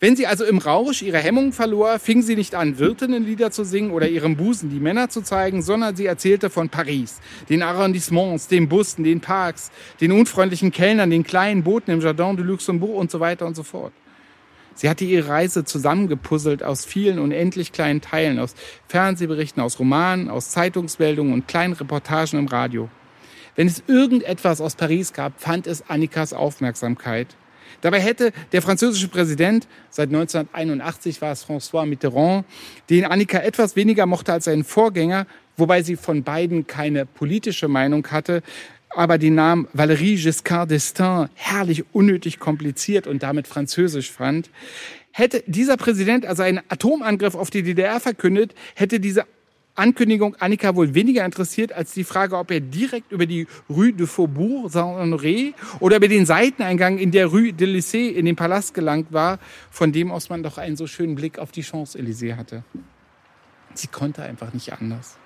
Wenn 0.00 0.16
sie 0.16 0.26
also 0.26 0.44
im 0.44 0.58
Rausch 0.58 1.02
ihre 1.02 1.18
Hemmung 1.18 1.52
verlor, 1.52 2.00
fing 2.00 2.22
sie 2.22 2.34
nicht 2.34 2.56
an, 2.56 2.80
Wirtinnenlieder 2.80 3.52
zu 3.52 3.64
singen 3.64 3.92
oder 3.92 4.08
ihrem 4.08 4.36
Busen 4.36 4.68
die 4.68 4.80
Männer 4.80 5.08
zu 5.08 5.22
zeigen, 5.22 5.62
sondern 5.62 5.94
sie 5.94 6.06
erzählte 6.06 6.50
von 6.50 6.68
Paris, 6.68 7.20
den 7.48 7.62
Arrondissements, 7.62 8.48
den 8.48 8.68
Bussen, 8.68 9.04
den 9.04 9.20
Parks, 9.20 9.70
den 10.00 10.10
unfreundlichen 10.10 10.72
Kellnern, 10.72 11.10
den 11.10 11.22
kleinen 11.22 11.62
Booten 11.62 11.92
im 11.92 12.00
Jardin 12.00 12.36
de 12.36 12.44
Luxembourg 12.44 12.96
und 12.96 13.12
so 13.12 13.20
weiter 13.20 13.46
und 13.46 13.54
so 13.54 13.62
fort. 13.62 13.92
Sie 14.74 14.88
hatte 14.88 15.04
ihre 15.04 15.28
Reise 15.28 15.64
zusammengepuzzelt 15.64 16.62
aus 16.62 16.84
vielen 16.84 17.18
unendlich 17.18 17.72
kleinen 17.72 18.00
Teilen, 18.00 18.38
aus 18.38 18.54
Fernsehberichten, 18.88 19.62
aus 19.62 19.78
Romanen, 19.78 20.28
aus 20.30 20.50
Zeitungsmeldungen 20.50 21.32
und 21.32 21.48
kleinen 21.48 21.74
Reportagen 21.74 22.38
im 22.38 22.48
Radio. 22.48 22.88
Wenn 23.54 23.66
es 23.66 23.82
irgendetwas 23.86 24.60
aus 24.60 24.76
Paris 24.76 25.12
gab, 25.12 25.40
fand 25.40 25.66
es 25.66 25.88
Annikas 25.88 26.32
Aufmerksamkeit. 26.32 27.36
Dabei 27.80 28.00
hätte 28.00 28.32
der 28.52 28.62
französische 28.62 29.08
Präsident, 29.08 29.66
seit 29.90 30.08
1981 30.08 31.20
war 31.20 31.32
es 31.32 31.46
François 31.46 31.84
Mitterrand, 31.84 32.44
den 32.90 33.04
Annika 33.04 33.38
etwas 33.38 33.76
weniger 33.76 34.06
mochte 34.06 34.32
als 34.32 34.44
seinen 34.44 34.64
Vorgänger, 34.64 35.26
wobei 35.56 35.82
sie 35.82 35.96
von 35.96 36.22
beiden 36.22 36.66
keine 36.66 37.06
politische 37.06 37.68
Meinung 37.68 38.06
hatte, 38.08 38.42
aber 38.94 39.18
den 39.18 39.34
Namen 39.34 39.68
Valérie 39.74 40.22
Giscard 40.22 40.70
d'Estaing 40.70 41.28
herrlich 41.34 41.84
unnötig 41.92 42.38
kompliziert 42.38 43.06
und 43.06 43.22
damit 43.22 43.46
französisch 43.46 44.10
fand, 44.10 44.50
Hätte 45.12 45.44
dieser 45.46 45.76
Präsident 45.76 46.24
also 46.24 46.42
einen 46.42 46.60
Atomangriff 46.68 47.34
auf 47.34 47.50
die 47.50 47.62
DDR 47.62 48.00
verkündet, 48.00 48.54
hätte 48.74 48.98
diese 48.98 49.26
Ankündigung 49.74 50.34
Annika 50.36 50.74
wohl 50.74 50.94
weniger 50.94 51.24
interessiert 51.24 51.72
als 51.72 51.92
die 51.92 52.04
Frage, 52.04 52.36
ob 52.36 52.50
er 52.50 52.60
direkt 52.60 53.12
über 53.12 53.26
die 53.26 53.46
Rue 53.70 53.92
de 53.92 54.06
Faubourg 54.06 54.70
Saint-Honoré 54.70 55.54
oder 55.80 55.96
über 55.96 56.08
den 56.08 56.26
Seiteneingang 56.26 56.98
in 56.98 57.10
der 57.10 57.26
Rue 57.26 57.52
de 57.52 57.68
Lycée 57.68 58.10
in 58.10 58.26
den 58.26 58.36
Palast 58.36 58.74
gelangt 58.74 59.12
war, 59.12 59.38
von 59.70 59.92
dem 59.92 60.10
aus 60.10 60.28
man 60.28 60.42
doch 60.42 60.58
einen 60.58 60.76
so 60.76 60.86
schönen 60.86 61.14
Blick 61.14 61.38
auf 61.38 61.52
die 61.52 61.62
Champs-Élysées 61.62 62.36
hatte. 62.36 62.64
Sie 63.74 63.86
konnte 63.86 64.22
einfach 64.22 64.52
nicht 64.52 64.72
anders. 64.74 65.16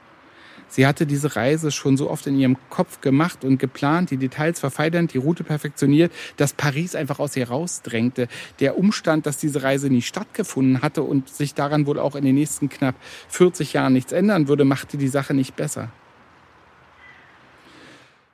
Sie 0.69 0.87
hatte 0.87 1.07
diese 1.07 1.37
Reise 1.37 1.71
schon 1.71 1.97
so 1.97 2.11
oft 2.11 2.27
in 2.27 2.39
ihrem 2.39 2.57
Kopf 2.71 3.01
gemacht 3.01 3.45
und 3.45 3.59
geplant, 3.59 4.11
die 4.11 4.17
Details 4.17 4.61
verfeinernd, 4.61 5.15
die 5.15 5.19
Route 5.19 5.45
perfektioniert, 5.45 6.13
dass 6.37 6.53
Paris 6.53 6.95
einfach 6.95 7.19
aus 7.19 7.37
ihr 7.37 7.49
rausdrängte. 7.49 8.29
Der 8.61 8.79
Umstand, 8.79 9.27
dass 9.27 9.39
diese 9.39 9.63
Reise 9.63 9.89
nie 9.89 10.03
stattgefunden 10.03 10.83
hatte 10.83 11.03
und 11.03 11.29
sich 11.29 11.55
daran 11.55 11.87
wohl 11.87 11.99
auch 11.99 12.17
in 12.17 12.25
den 12.25 12.35
nächsten 12.35 12.69
knapp 12.69 12.97
40 13.29 13.73
Jahren 13.73 13.93
nichts 13.93 14.13
ändern 14.13 14.49
würde, 14.49 14.65
machte 14.65 14.97
die 14.97 15.09
Sache 15.09 15.35
nicht 15.35 15.57
besser. 15.57 15.91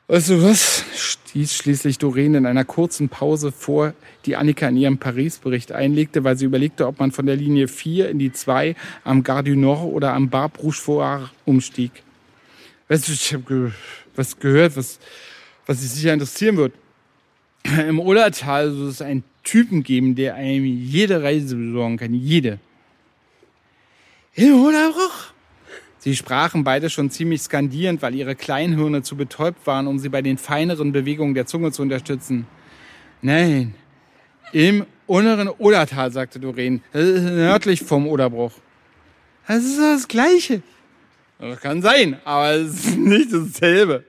Weißt 0.08 0.30
du 0.30 0.42
was? 0.42 0.84
stieß 1.32 1.54
schließlich 1.54 1.96
Doreen 1.96 2.34
in 2.34 2.44
einer 2.44 2.66
kurzen 2.66 3.08
Pause 3.08 3.52
vor, 3.52 3.94
die 4.26 4.36
Annika 4.36 4.68
in 4.68 4.76
ihrem 4.76 4.98
Paris-Bericht 4.98 5.72
einlegte, 5.72 6.24
weil 6.24 6.36
sie 6.36 6.44
überlegte, 6.44 6.86
ob 6.86 7.00
man 7.00 7.10
von 7.10 7.24
der 7.24 7.36
Linie 7.36 7.68
4 7.68 8.10
in 8.10 8.18
die 8.18 8.32
2 8.32 8.76
am 9.02 9.22
Gare 9.22 9.44
du 9.44 9.56
Nord 9.56 9.94
oder 9.94 10.12
am 10.12 10.28
Bar 10.28 10.50
Rochefort 10.62 11.30
umstieg. 11.46 12.02
Weißt 12.88 13.08
du, 13.08 13.12
ich 13.12 13.32
habe 13.32 13.42
ge 13.44 13.70
was 14.14 14.38
gehört, 14.38 14.76
was, 14.76 14.98
was 15.66 15.80
sich 15.80 15.90
sicher 15.90 16.12
interessieren 16.12 16.56
wird. 16.56 16.74
Im 17.88 18.00
Odertal 18.00 18.70
soll 18.72 18.88
es 18.88 19.00
einen 19.00 19.24
Typen 19.42 19.82
geben, 19.82 20.14
der 20.14 20.34
einem 20.34 20.64
jede 20.64 21.22
Reise 21.22 21.56
besorgen 21.56 21.96
kann. 21.96 22.14
Jede. 22.14 22.58
Im 24.34 24.64
Oderbruch? 24.64 25.32
Sie 25.98 26.16
sprachen 26.16 26.64
beide 26.64 26.90
schon 26.90 27.10
ziemlich 27.10 27.42
skandierend, 27.42 28.02
weil 28.02 28.14
ihre 28.14 28.34
Kleinhirne 28.34 29.02
zu 29.02 29.16
betäubt 29.16 29.66
waren, 29.66 29.86
um 29.86 29.98
sie 29.98 30.08
bei 30.08 30.20
den 30.20 30.36
feineren 30.36 30.90
Bewegungen 30.90 31.34
der 31.34 31.46
Zunge 31.46 31.70
zu 31.70 31.82
unterstützen. 31.82 32.46
Nein, 33.20 33.74
im 34.52 34.84
unteren 35.06 35.48
Odertal, 35.48 36.10
sagte 36.10 36.40
Doreen, 36.40 36.82
nördlich 36.92 37.82
vom 37.82 38.08
Oderbruch. 38.08 38.52
Das 39.46 39.64
ist 39.64 39.78
das 39.78 40.08
Gleiche. 40.08 40.62
Das 41.42 41.58
kann 41.58 41.82
sein, 41.82 42.18
aber 42.24 42.52
es 42.52 42.86
ist 42.86 42.96
nicht 42.98 43.32
dasselbe. 43.32 44.04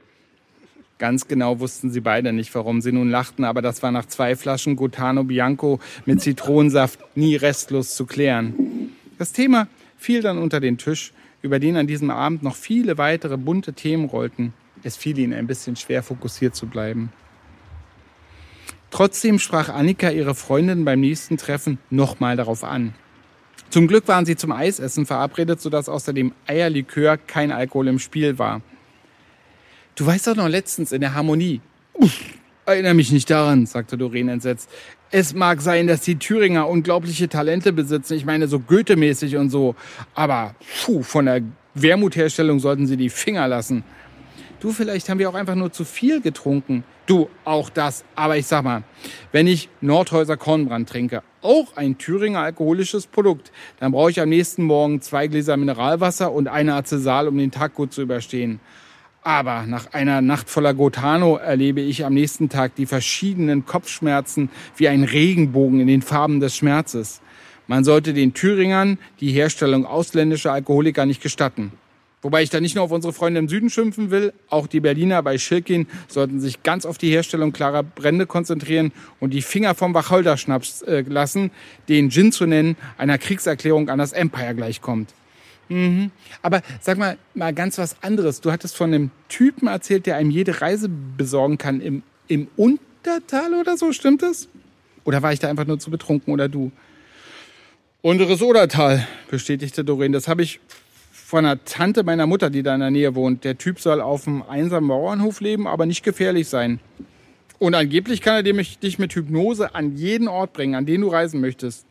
Ganz 1.00 1.28
genau 1.28 1.60
wussten 1.60 1.90
sie 1.90 2.00
beide 2.00 2.32
nicht, 2.32 2.54
warum 2.54 2.80
sie 2.80 2.92
nun 2.92 3.10
lachten, 3.10 3.44
aber 3.44 3.64
das 3.64 3.82
war 3.82 3.92
nach 3.92 4.06
zwei 4.06 4.36
Flaschen 4.36 4.76
Gotano 4.76 5.24
Bianco 5.24 5.80
mit 6.06 6.22
Zitronensaft 6.22 7.00
nie 7.16 7.36
restlos 7.36 7.96
zu 7.96 8.06
klären. 8.06 8.92
Das 9.18 9.34
Thema 9.34 9.68
fiel 9.98 10.22
dann 10.22 10.38
unter 10.38 10.60
den 10.60 10.78
Tisch, 10.78 11.12
über 11.42 11.58
den 11.58 11.76
an 11.76 11.88
diesem 11.88 12.12
Abend 12.12 12.44
noch 12.44 12.56
viele 12.56 13.00
weitere 13.00 13.36
bunte 13.36 13.74
Themen 13.74 14.06
rollten. 14.06 14.54
Es 14.84 14.96
fiel 14.96 15.18
ihnen 15.18 15.34
ein 15.34 15.48
bisschen 15.48 15.76
schwer, 15.76 16.04
fokussiert 16.04 16.56
zu 16.56 16.68
bleiben. 16.68 17.12
Trotzdem 18.92 19.40
sprach 19.40 19.70
Annika 19.70 20.12
ihre 20.12 20.36
Freundin 20.36 20.86
beim 20.86 21.00
nächsten 21.00 21.38
Treffen 21.38 21.80
nochmal 21.90 22.38
darauf 22.38 22.64
an. 22.64 22.94
Zum 23.74 23.88
Glück 23.88 24.08
waren 24.08 24.24
sie 24.24 24.36
zum 24.36 24.52
Eisessen 24.52 25.08
verabredet, 25.08 25.60
sodass 25.60 25.90
außer 25.90 26.14
dem 26.14 26.34
Eierlikör 26.46 27.18
kein 27.18 27.52
Alkohol 27.52 27.88
im 27.88 27.98
Spiel 27.98 28.38
war. 28.38 28.62
Du 29.96 30.06
weißt 30.06 30.28
doch 30.28 30.36
noch 30.36 30.48
letztens 30.48 30.92
in 30.92 31.02
der 31.02 31.16
Harmonie. 31.16 31.60
Uff, 31.94 32.20
erinnere 32.68 32.94
mich 32.94 33.12
nicht 33.12 33.32
daran, 33.32 33.66
sagte 33.66 33.98
Doreen 33.98 34.30
entsetzt. 34.30 34.70
Es 35.10 35.34
mag 35.34 35.60
sein, 35.60 35.88
dass 35.88 36.02
die 36.02 36.20
Thüringer 36.20 36.70
unglaubliche 36.70 37.28
Talente 37.30 37.74
besitzen. 37.74 38.14
Ich 38.14 38.26
meine, 38.26 38.48
so 38.48 38.60
Goethe-mäßig 38.60 39.38
und 39.38 39.50
so. 39.50 39.74
Aber 40.14 40.54
puh, 40.84 41.02
von 41.02 41.26
der 41.26 41.42
Wermutherstellung 41.74 42.60
sollten 42.60 42.86
sie 42.86 42.96
die 42.96 43.10
Finger 43.10 43.48
lassen. 43.48 43.84
Du, 44.64 44.72
vielleicht 44.72 45.10
haben 45.10 45.20
wir 45.20 45.30
auch 45.30 45.34
einfach 45.34 45.56
nur 45.56 45.74
zu 45.74 45.84
viel 45.84 46.22
getrunken. 46.22 46.86
Du, 47.06 47.28
auch 47.44 47.70
das. 47.70 48.06
Aber 48.16 48.38
ich 48.38 48.48
sag 48.48 48.64
mal, 48.64 48.84
wenn 49.34 49.46
ich 49.46 49.68
Nordhäuser 49.82 50.38
Kornbrand 50.38 50.88
trinke, 50.88 51.22
auch 51.42 51.76
ein 51.76 51.98
Thüringer 51.98 52.40
alkoholisches 52.40 53.08
Produkt, 53.08 53.52
dann 53.82 53.92
brauche 53.92 54.12
ich 54.12 54.22
am 54.22 54.30
nächsten 54.30 54.64
Morgen 54.64 55.02
zwei 55.02 55.28
Gläser 55.28 55.58
Mineralwasser 55.58 56.32
und 56.32 56.48
eine 56.48 56.76
Azesal, 56.76 57.28
um 57.28 57.38
den 57.38 57.52
Tag 57.52 57.74
gut 57.74 57.92
zu 57.92 58.04
überstehen. 58.04 58.62
Aber 59.22 59.64
nach 59.64 59.92
einer 59.92 60.22
Nacht 60.22 60.50
voller 60.50 60.74
Gotano 60.74 61.36
erlebe 61.36 61.82
ich 61.82 62.06
am 62.06 62.14
nächsten 62.14 62.48
Tag 62.48 62.76
die 62.76 62.86
verschiedenen 62.86 63.66
Kopfschmerzen 63.66 64.50
wie 64.78 64.88
ein 64.88 65.04
Regenbogen 65.04 65.82
in 65.82 65.88
den 65.88 66.02
Farben 66.02 66.40
des 66.40 66.56
Schmerzes. 66.56 67.20
Man 67.68 67.84
sollte 67.84 68.14
den 68.14 68.34
Thüringern 68.34 68.98
die 69.20 69.32
Herstellung 69.32 69.86
ausländischer 69.86 70.54
Alkoholiker 70.54 71.06
nicht 71.06 71.22
gestatten. 71.22 71.74
Wobei 72.24 72.42
ich 72.42 72.50
da 72.50 72.62
nicht 72.62 72.74
nur 72.74 72.86
auf 72.86 72.92
unsere 72.92 73.14
Freunde 73.14 73.40
im 73.40 73.50
Süden 73.50 73.70
schimpfen 73.70 74.10
will, 74.10 74.34
auch 74.50 74.66
die 74.66 74.80
Berliner 74.80 75.22
bei 75.22 75.38
Schilkin 75.38 75.88
sollten 76.08 76.40
sich 76.40 76.64
ganz 76.64 76.86
auf 76.86 76.98
die 76.98 77.12
Herstellung 77.12 77.52
klarer 77.52 77.84
Brände 77.84 78.26
konzentrieren 78.26 78.94
und 79.20 79.32
die 79.32 79.42
Finger 79.42 79.76
vom 79.76 79.94
Wacholderschnaps 79.94 80.84
äh, 80.84 81.02
lassen, 81.02 81.52
den 81.90 82.10
Gin 82.10 82.32
zu 82.32 82.46
nennen, 82.46 82.78
einer 82.98 83.18
Kriegserklärung 83.18 83.90
an 83.90 84.00
das 84.00 84.14
Empire 84.14 84.56
gleichkommt. 84.56 85.14
Mhm. 85.68 86.12
Aber 86.42 86.62
sag 86.80 86.98
mal, 86.98 87.18
mal 87.34 87.54
ganz 87.54 87.78
was 87.78 88.02
anderes. 88.02 88.40
Du 88.40 88.52
hattest 88.54 88.78
von 88.78 88.94
einem 88.94 89.12
Typen 89.28 89.68
erzählt, 89.68 90.06
der 90.06 90.16
einem 90.16 90.32
jede 90.32 90.62
Reise 90.62 90.90
besorgen 90.90 91.58
kann 91.58 91.82
im, 91.82 92.04
im 92.30 92.48
Untertal 92.56 93.54
oder 93.54 93.76
so, 93.76 93.92
stimmt 93.92 94.22
das? 94.22 94.48
Oder 95.04 95.22
war 95.22 95.34
ich 95.34 95.40
da 95.40 95.50
einfach 95.50 95.66
nur 95.66 95.78
zu 95.78 95.92
betrunken 95.92 96.34
oder 96.34 96.48
du? 96.48 96.72
Unteres 98.02 98.42
Odertal, 98.42 99.08
bestätigte 99.30 99.84
Doreen. 99.84 100.12
Das 100.12 100.28
habe 100.28 100.42
ich 100.44 100.60
von 101.34 101.48
einer 101.48 101.66
Tante 101.66 102.04
meiner 102.04 102.28
Mutter, 102.28 102.52
die 102.52 102.62
da 102.62 102.76
in 102.76 102.82
der 102.82 102.92
Nähe 102.92 103.16
wohnt. 103.16 103.44
Der 103.44 103.58
Typ 103.58 103.80
soll 103.80 104.02
auf 104.02 104.28
einem 104.28 104.44
einsamen 104.44 104.88
Bauernhof 104.88 105.42
leben, 105.42 105.66
aber 105.66 105.88
nicht 105.88 106.04
gefährlich 106.04 106.48
sein. 106.48 106.80
Und 107.58 107.74
angeblich 107.74 108.22
kann 108.22 108.36
er 108.36 108.44
dich 108.44 109.00
mit 109.00 109.16
Hypnose 109.16 109.74
an 109.74 109.98
jeden 109.98 110.28
Ort 110.28 110.54
bringen, 110.54 110.76
an 110.76 110.86
den 110.86 111.02
du 111.02 111.08
reisen 111.08 111.42
möchtest. 111.42 111.88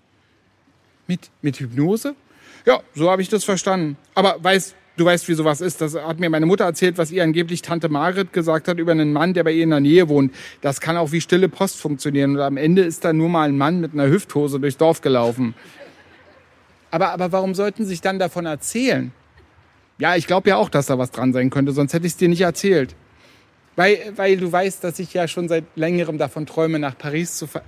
Mit, 1.08 1.32
mit 1.40 1.56
Hypnose? 1.56 2.14
Ja, 2.66 2.82
so 2.94 3.10
habe 3.10 3.20
ich 3.20 3.30
das 3.30 3.42
verstanden. 3.42 3.96
Aber 4.14 4.36
weißt, 4.38 4.76
du 4.96 5.04
weißt, 5.06 5.28
wie 5.28 5.34
sowas 5.34 5.60
ist. 5.60 5.80
Das 5.80 5.96
hat 5.96 6.20
mir 6.20 6.30
meine 6.30 6.46
Mutter 6.46 6.64
erzählt, 6.64 6.96
was 6.96 7.10
ihr 7.10 7.24
angeblich 7.24 7.62
Tante 7.62 7.88
Margret 7.88 8.32
gesagt 8.32 8.68
hat 8.68 8.78
über 8.78 8.92
einen 8.92 9.12
Mann, 9.12 9.34
der 9.34 9.42
bei 9.42 9.50
ihr 9.50 9.64
in 9.64 9.70
der 9.70 9.80
Nähe 9.80 10.08
wohnt. 10.08 10.32
Das 10.60 10.80
kann 10.80 10.96
auch 10.96 11.10
wie 11.10 11.20
stille 11.20 11.48
Post 11.48 11.80
funktionieren. 11.80 12.36
Und 12.36 12.42
am 12.42 12.56
Ende 12.56 12.82
ist 12.82 13.04
da 13.04 13.12
nur 13.12 13.28
mal 13.28 13.48
ein 13.48 13.58
Mann 13.58 13.80
mit 13.80 13.92
einer 13.92 14.06
Hüfthose 14.06 14.60
durchs 14.60 14.76
Dorf 14.76 15.00
gelaufen. 15.00 15.56
Aber, 16.92 17.10
aber 17.10 17.32
warum 17.32 17.56
sollten 17.56 17.82
sie 17.82 17.88
sich 17.88 18.02
dann 18.02 18.20
davon 18.20 18.46
erzählen? 18.46 19.12
Ja, 20.02 20.16
ich 20.16 20.26
glaube 20.26 20.48
ja 20.48 20.56
auch, 20.56 20.68
dass 20.68 20.86
da 20.86 20.98
was 20.98 21.12
dran 21.12 21.32
sein 21.32 21.48
könnte, 21.48 21.70
sonst 21.70 21.94
hätte 21.94 22.06
ich 22.06 22.14
es 22.14 22.16
dir 22.16 22.28
nicht 22.28 22.40
erzählt. 22.40 22.96
Weil, 23.76 23.98
weil 24.16 24.36
du 24.36 24.50
weißt, 24.50 24.82
dass 24.82 24.98
ich 24.98 25.14
ja 25.14 25.28
schon 25.28 25.48
seit 25.48 25.62
längerem 25.76 26.18
davon 26.18 26.44
träume, 26.44 26.80
nach 26.80 26.98
Paris 26.98 27.36
zu 27.36 27.46
fahren. 27.46 27.62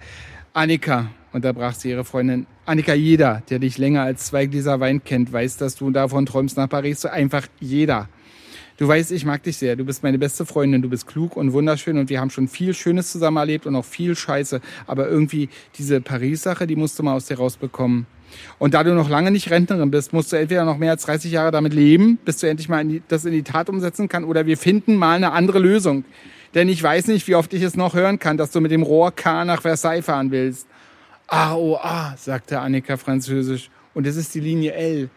Annika, 0.53 1.11
unterbrach 1.33 1.75
sie 1.75 1.91
ihre 1.91 2.05
Freundin. 2.05 2.49
Annika, 2.67 2.93
jeder, 2.93 3.45
der 3.51 3.61
dich 3.61 3.79
länger 3.79 4.03
als 4.03 4.25
zwei 4.25 4.47
Gläser 4.47 4.81
Wein 4.81 5.05
kennt, 5.05 5.33
weiß, 5.33 5.59
dass 5.59 5.77
du 5.77 5.93
davon 5.93 6.27
träumst, 6.27 6.57
nach 6.57 6.69
Paris 6.69 6.99
zu. 7.03 7.13
Einfach 7.13 7.47
jeder. 7.61 8.09
Du 8.79 8.89
weißt, 8.89 9.13
ich 9.13 9.25
mag 9.25 9.45
dich 9.45 9.59
sehr. 9.59 9.77
Du 9.77 9.85
bist 9.85 10.03
meine 10.03 10.19
beste 10.19 10.45
Freundin. 10.45 10.83
Du 10.83 10.89
bist 10.89 11.07
klug 11.07 11.37
und 11.37 11.53
wunderschön 11.53 11.99
und 11.99 12.11
wir 12.11 12.21
haben 12.21 12.31
schon 12.31 12.49
viel 12.49 12.75
Schönes 12.75 13.13
zusammen 13.13 13.37
erlebt 13.37 13.65
und 13.65 13.77
auch 13.77 13.85
viel 13.85 14.17
Scheiße. 14.17 14.61
Aber 14.89 15.07
irgendwie 15.09 15.51
diese 15.79 16.01
Paris-Sache, 16.01 16.67
die 16.67 16.75
musst 16.75 16.99
du 16.99 17.05
mal 17.05 17.15
aus 17.15 17.27
dir 17.27 17.37
rausbekommen. 17.37 18.09
Und 18.59 18.75
da 18.75 18.83
du 18.85 18.95
noch 18.95 19.09
lange 19.09 19.31
nicht 19.31 19.51
Rentnerin 19.51 19.91
bist, 19.91 20.13
musst 20.13 20.33
du 20.33 20.37
entweder 20.37 20.65
noch 20.65 20.79
mehr 20.79 20.93
als 20.93 21.05
30 21.05 21.33
Jahre 21.33 21.51
damit 21.51 21.75
leben, 21.75 22.19
bis 22.25 22.39
du 22.39 22.49
endlich 22.49 22.69
mal 22.69 22.81
in 22.81 22.89
die, 22.89 23.03
das 23.09 23.25
in 23.25 23.33
die 23.33 23.43
Tat 23.43 23.69
umsetzen 23.69 24.09
kann, 24.09 24.25
oder 24.25 24.47
wir 24.47 24.57
finden 24.57 24.97
mal 24.97 25.17
eine 25.17 25.33
andere 25.33 25.59
Lösung. 25.59 26.05
Denn 26.55 26.69
ich 26.69 26.83
weiß 26.83 27.09
nicht, 27.09 27.27
wie 27.27 27.35
oft 27.35 27.53
ich 27.53 27.63
es 27.63 27.77
noch 27.77 27.95
hören 27.95 28.19
kann, 28.19 28.37
dass 28.37 28.51
du 28.53 28.61
mit 28.61 28.71
dem 28.71 28.83
Rohr 28.83 29.13
K 29.13 29.45
nach 29.45 29.63
Versailles 29.63 30.05
fahren 30.05 30.31
willst. 30.31 30.67
Ah, 31.27 32.15
sagte 32.17 32.61
Annika 32.61 32.97
französisch. 32.97 33.71
Und 33.93 34.07
es 34.07 34.17
ist 34.17 34.35
die 34.35 34.41
Linie 34.41 34.73
L. 34.75 35.11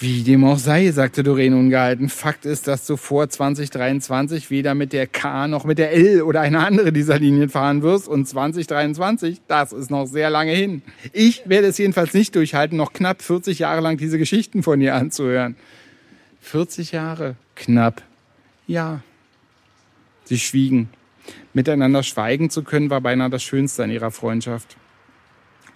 Wie 0.00 0.22
dem 0.22 0.44
auch 0.44 0.58
sei, 0.58 0.92
sagte 0.92 1.24
Doreen 1.24 1.54
ungehalten. 1.54 2.08
Fakt 2.08 2.46
ist, 2.46 2.68
dass 2.68 2.86
du 2.86 2.96
vor 2.96 3.28
2023 3.28 4.48
weder 4.48 4.76
mit 4.76 4.92
der 4.92 5.08
K 5.08 5.48
noch 5.48 5.64
mit 5.64 5.78
der 5.78 5.90
L 5.90 6.22
oder 6.22 6.40
einer 6.40 6.64
andere 6.64 6.92
dieser 6.92 7.18
Linien 7.18 7.48
fahren 7.48 7.82
wirst. 7.82 8.06
Und 8.06 8.28
2023, 8.28 9.40
das 9.48 9.72
ist 9.72 9.90
noch 9.90 10.06
sehr 10.06 10.30
lange 10.30 10.52
hin. 10.52 10.82
Ich 11.12 11.48
werde 11.48 11.66
es 11.66 11.78
jedenfalls 11.78 12.14
nicht 12.14 12.36
durchhalten, 12.36 12.78
noch 12.78 12.92
knapp 12.92 13.22
40 13.22 13.58
Jahre 13.58 13.80
lang 13.80 13.96
diese 13.96 14.18
Geschichten 14.18 14.62
von 14.62 14.78
dir 14.78 14.94
anzuhören. 14.94 15.56
40 16.42 16.92
Jahre? 16.92 17.34
Knapp. 17.56 18.02
Ja. 18.68 19.00
Sie 20.26 20.38
schwiegen. 20.38 20.90
Miteinander 21.54 22.04
schweigen 22.04 22.50
zu 22.50 22.62
können, 22.62 22.88
war 22.88 23.00
beinahe 23.00 23.30
das 23.30 23.42
Schönste 23.42 23.82
an 23.82 23.90
ihrer 23.90 24.12
Freundschaft. 24.12 24.76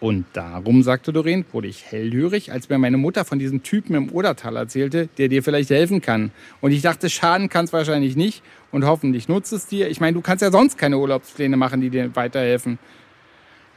Und 0.03 0.27
darum, 0.33 0.83
sagte 0.83 1.13
Doreen, 1.13 1.45
wurde 1.53 1.69
ich 1.69 1.85
hellhörig, 1.85 2.51
als 2.51 2.69
mir 2.69 2.77
meine 2.77 2.97
Mutter 2.97 3.25
von 3.25 3.39
diesem 3.39 3.63
Typen 3.63 3.95
im 3.95 4.11
Odertal 4.11 4.57
erzählte, 4.57 5.09
der 5.17 5.29
dir 5.29 5.45
vielleicht 5.45 5.71
helfen 5.71 6.01
kann. 6.01 6.33
Und 6.61 6.73
ich 6.73 6.83
dachte, 6.83 7.09
schaden 7.09 7.49
kann 7.49 7.67
es 7.67 7.73
wahrscheinlich 7.73 8.17
nicht 8.17 8.43
und 8.73 8.85
hoffentlich 8.85 9.29
nutzt 9.29 9.53
es 9.53 9.69
dir. 9.69 9.89
Ich 9.89 10.01
meine, 10.01 10.15
du 10.15 10.21
kannst 10.21 10.43
ja 10.43 10.51
sonst 10.51 10.77
keine 10.77 10.99
Urlaubspläne 10.99 11.57
machen, 11.57 11.81
die 11.81 11.89
dir 11.89 12.17
weiterhelfen. 12.17 12.81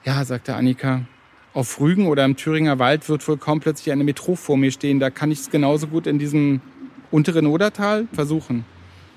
Ja, 0.03 0.25
sagte 0.25 0.55
Annika, 0.55 1.01
auf 1.53 1.79
Rügen 1.79 2.07
oder 2.07 2.25
im 2.25 2.35
Thüringer 2.35 2.79
Wald 2.79 3.07
wird 3.07 3.27
wohl 3.27 3.37
kaum 3.37 3.59
plötzlich 3.59 3.91
eine 3.91 4.03
Metro 4.03 4.33
vor 4.33 4.57
mir 4.57 4.71
stehen. 4.71 4.99
Da 4.99 5.11
kann 5.11 5.29
ich 5.29 5.41
es 5.41 5.51
genauso 5.51 5.85
gut 5.85 6.07
in 6.07 6.17
diesem 6.17 6.59
unteren 7.11 7.45
Odertal 7.45 8.07
versuchen. 8.13 8.65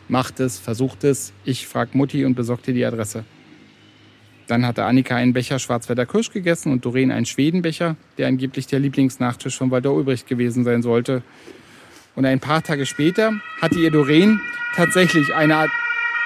Macht 0.08 0.40
es, 0.40 0.58
versucht 0.58 1.04
es. 1.04 1.32
Ich 1.46 1.68
frag 1.68 1.94
Mutti 1.94 2.26
und 2.26 2.34
besorgt 2.34 2.66
dir 2.66 2.74
die 2.74 2.84
Adresse. 2.84 3.24
Dann 4.48 4.66
hatte 4.66 4.84
Annika 4.84 5.14
einen 5.14 5.34
Becher 5.34 5.58
Schwarzwälder 5.58 6.06
Kirsch 6.06 6.32
gegessen 6.32 6.72
und 6.72 6.84
Doreen 6.84 7.12
einen 7.12 7.26
Schwedenbecher, 7.26 7.96
der 8.16 8.28
angeblich 8.28 8.66
der 8.66 8.80
Lieblingsnachtisch 8.80 9.56
von 9.56 9.70
Walter 9.70 9.92
Ulbricht 9.92 10.26
gewesen 10.26 10.64
sein 10.64 10.82
sollte. 10.82 11.22
Und 12.16 12.24
ein 12.24 12.40
paar 12.40 12.62
Tage 12.62 12.86
später 12.86 13.34
hatte 13.60 13.78
ihr 13.78 13.90
Doreen 13.90 14.40
tatsächlich 14.74 15.34
eine, 15.34 15.68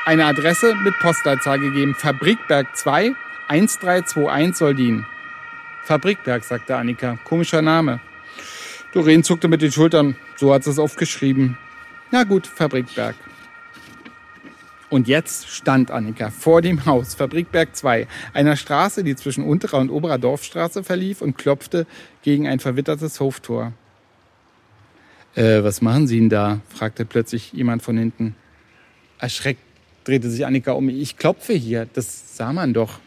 eine 0.07 0.25
Adresse 0.25 0.77
mit 0.77 0.97
Postleitzahl 1.01 1.59
gegeben. 1.59 1.97
Fabrikberg 1.97 2.77
2, 2.77 3.13
1321 3.49 4.57
Soldin. 4.57 5.05
Fabrikberg, 5.85 6.45
sagte 6.45 6.77
Annika. 6.77 7.19
Komischer 7.25 7.61
Name. 7.61 8.01
Doreen 8.93 9.25
zuckte 9.25 9.49
mit 9.49 9.63
den 9.63 9.73
Schultern. 9.73 10.15
So 10.37 10.55
hat 10.55 10.63
sie 10.63 10.71
es 10.71 10.79
aufgeschrieben. 10.79 11.59
Na 12.13 12.23
gut, 12.23 12.47
Fabrikberg. 12.47 13.17
Und 14.93 15.09
jetzt 15.09 15.49
stand 15.49 15.91
Annika 15.91 16.29
vor 16.29 16.61
dem 16.61 16.85
Haus 16.85 17.15
Fabrikberg 17.15 17.75
2, 17.75 18.07
einer 18.35 18.57
Straße, 18.57 19.03
die 19.03 19.17
zwischen 19.17 19.43
unterer 19.43 19.79
und 19.81 19.89
oberer 19.89 20.19
Dorfstraße 20.19 20.85
verlief 20.85 21.23
und 21.23 21.39
klopfte 21.39 21.87
gegen 22.21 22.47
ein 22.47 22.61
verwittertes 22.61 23.19
Hoftor. 23.19 23.73
Äh, 25.35 25.63
was 25.63 25.81
machen 25.81 26.07
Sie 26.07 26.19
denn 26.19 26.29
da? 26.29 26.61
fragte 26.69 27.07
plötzlich 27.07 27.55
jemand 27.55 27.83
von 27.83 27.97
hinten. 27.97 28.37
Erschreckt 29.19 29.63
drehte 30.05 30.29
sich 30.29 30.45
Annika 30.45 30.73
um. 30.73 30.91
Ich 30.91 31.17
klopfe 31.17 31.55
hier, 31.55 31.89
das 31.95 32.37
sah 32.37 32.53
man 32.53 32.75
doch. 32.75 32.99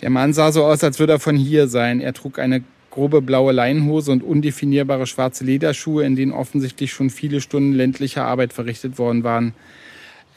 Der 0.00 0.10
Mann 0.10 0.32
sah 0.32 0.50
so 0.50 0.64
aus, 0.64 0.82
als 0.82 0.98
würde 0.98 1.12
er 1.12 1.20
von 1.20 1.36
hier 1.36 1.68
sein. 1.68 2.00
Er 2.00 2.12
trug 2.12 2.40
eine 2.40 2.64
grobe 2.90 3.22
blaue 3.22 3.52
Leinenhose 3.52 4.10
und 4.10 4.24
undefinierbare 4.24 5.06
schwarze 5.06 5.44
Lederschuhe, 5.44 6.04
in 6.04 6.16
denen 6.16 6.32
offensichtlich 6.32 6.92
schon 6.92 7.08
viele 7.08 7.40
Stunden 7.40 7.72
ländlicher 7.72 8.24
Arbeit 8.24 8.52
verrichtet 8.52 8.98
worden 8.98 9.22
waren. 9.22 9.54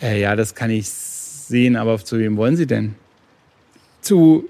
Äh, 0.01 0.21
ja, 0.21 0.35
das 0.35 0.55
kann 0.55 0.69
ich 0.69 0.89
sehen, 0.89 1.75
aber 1.75 1.97
zu 2.03 2.19
wem 2.19 2.37
wollen 2.37 2.57
Sie 2.57 2.67
denn? 2.67 2.95
Zu, 4.01 4.47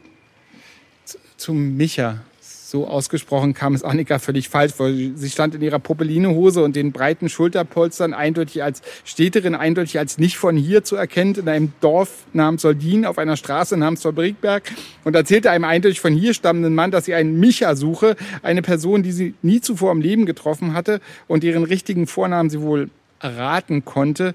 zu, 1.06 1.18
zu 1.38 1.54
Micha. 1.54 2.22
So 2.42 2.88
ausgesprochen 2.88 3.54
kam 3.54 3.74
es 3.76 3.84
Annika 3.84 4.20
völlig 4.20 4.50
falsch 4.50 4.74
vor. 4.74 4.90
Sie 4.92 5.30
stand 5.30 5.56
in 5.56 5.62
ihrer 5.62 5.80
Popelinehose 5.80 6.64
und 6.64 6.76
den 6.76 6.92
breiten 6.92 7.30
Schulterpolstern 7.30 8.14
eindeutig 8.14 8.64
als 8.64 8.82
Städterin, 9.06 9.56
eindeutig 9.56 10.00
als 10.00 10.18
nicht 10.18 10.36
von 10.38 10.58
hier 10.58 10.84
zu 10.84 10.96
erkennen, 10.96 11.36
in 11.36 11.48
einem 11.48 11.74
Dorf 11.80 12.26
namens 12.34 12.64
Soldin 12.64 13.06
auf 13.06 13.18
einer 13.18 13.38
Straße 13.38 13.78
namens 13.78 14.02
Fabrikberg 14.02 14.64
und 15.04 15.16
erzählte 15.16 15.52
einem 15.52 15.64
eindeutig 15.64 16.02
von 16.02 16.14
hier 16.14 16.34
stammenden 16.34 16.74
Mann, 16.74 16.92
dass 16.92 17.06
sie 17.06 17.14
einen 17.14 17.40
Micha 17.40 17.76
suche, 17.76 18.18
eine 18.42 18.64
Person, 18.64 19.04
die 19.04 19.12
sie 19.12 19.36
nie 19.42 19.62
zuvor 19.62 19.92
im 19.92 20.02
Leben 20.02 20.26
getroffen 20.26 20.74
hatte 20.74 21.02
und 21.28 21.44
deren 21.44 21.64
richtigen 21.64 22.08
Vornamen 22.08 22.50
sie 22.50 22.62
wohl 22.62 22.90
erraten 23.20 23.86
konnte 23.86 24.34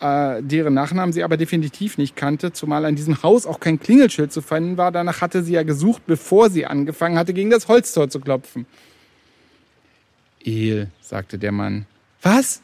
äh, 0.00 0.42
deren 0.42 0.74
Nachnamen 0.74 1.12
sie 1.12 1.22
aber 1.22 1.36
definitiv 1.36 1.98
nicht 1.98 2.16
kannte, 2.16 2.52
zumal 2.52 2.84
an 2.84 2.96
diesem 2.96 3.22
Haus 3.22 3.46
auch 3.46 3.60
kein 3.60 3.78
Klingelschild 3.78 4.32
zu 4.32 4.42
finden 4.42 4.76
war. 4.76 4.92
Danach 4.92 5.20
hatte 5.20 5.42
sie 5.42 5.52
ja 5.52 5.62
gesucht, 5.62 6.02
bevor 6.06 6.50
sie 6.50 6.66
angefangen 6.66 7.18
hatte, 7.18 7.34
gegen 7.34 7.50
das 7.50 7.68
Holztor 7.68 8.08
zu 8.08 8.20
klopfen. 8.20 8.66
El, 10.44 10.88
sagte 11.00 11.38
der 11.38 11.52
Mann. 11.52 11.86
Was? 12.22 12.62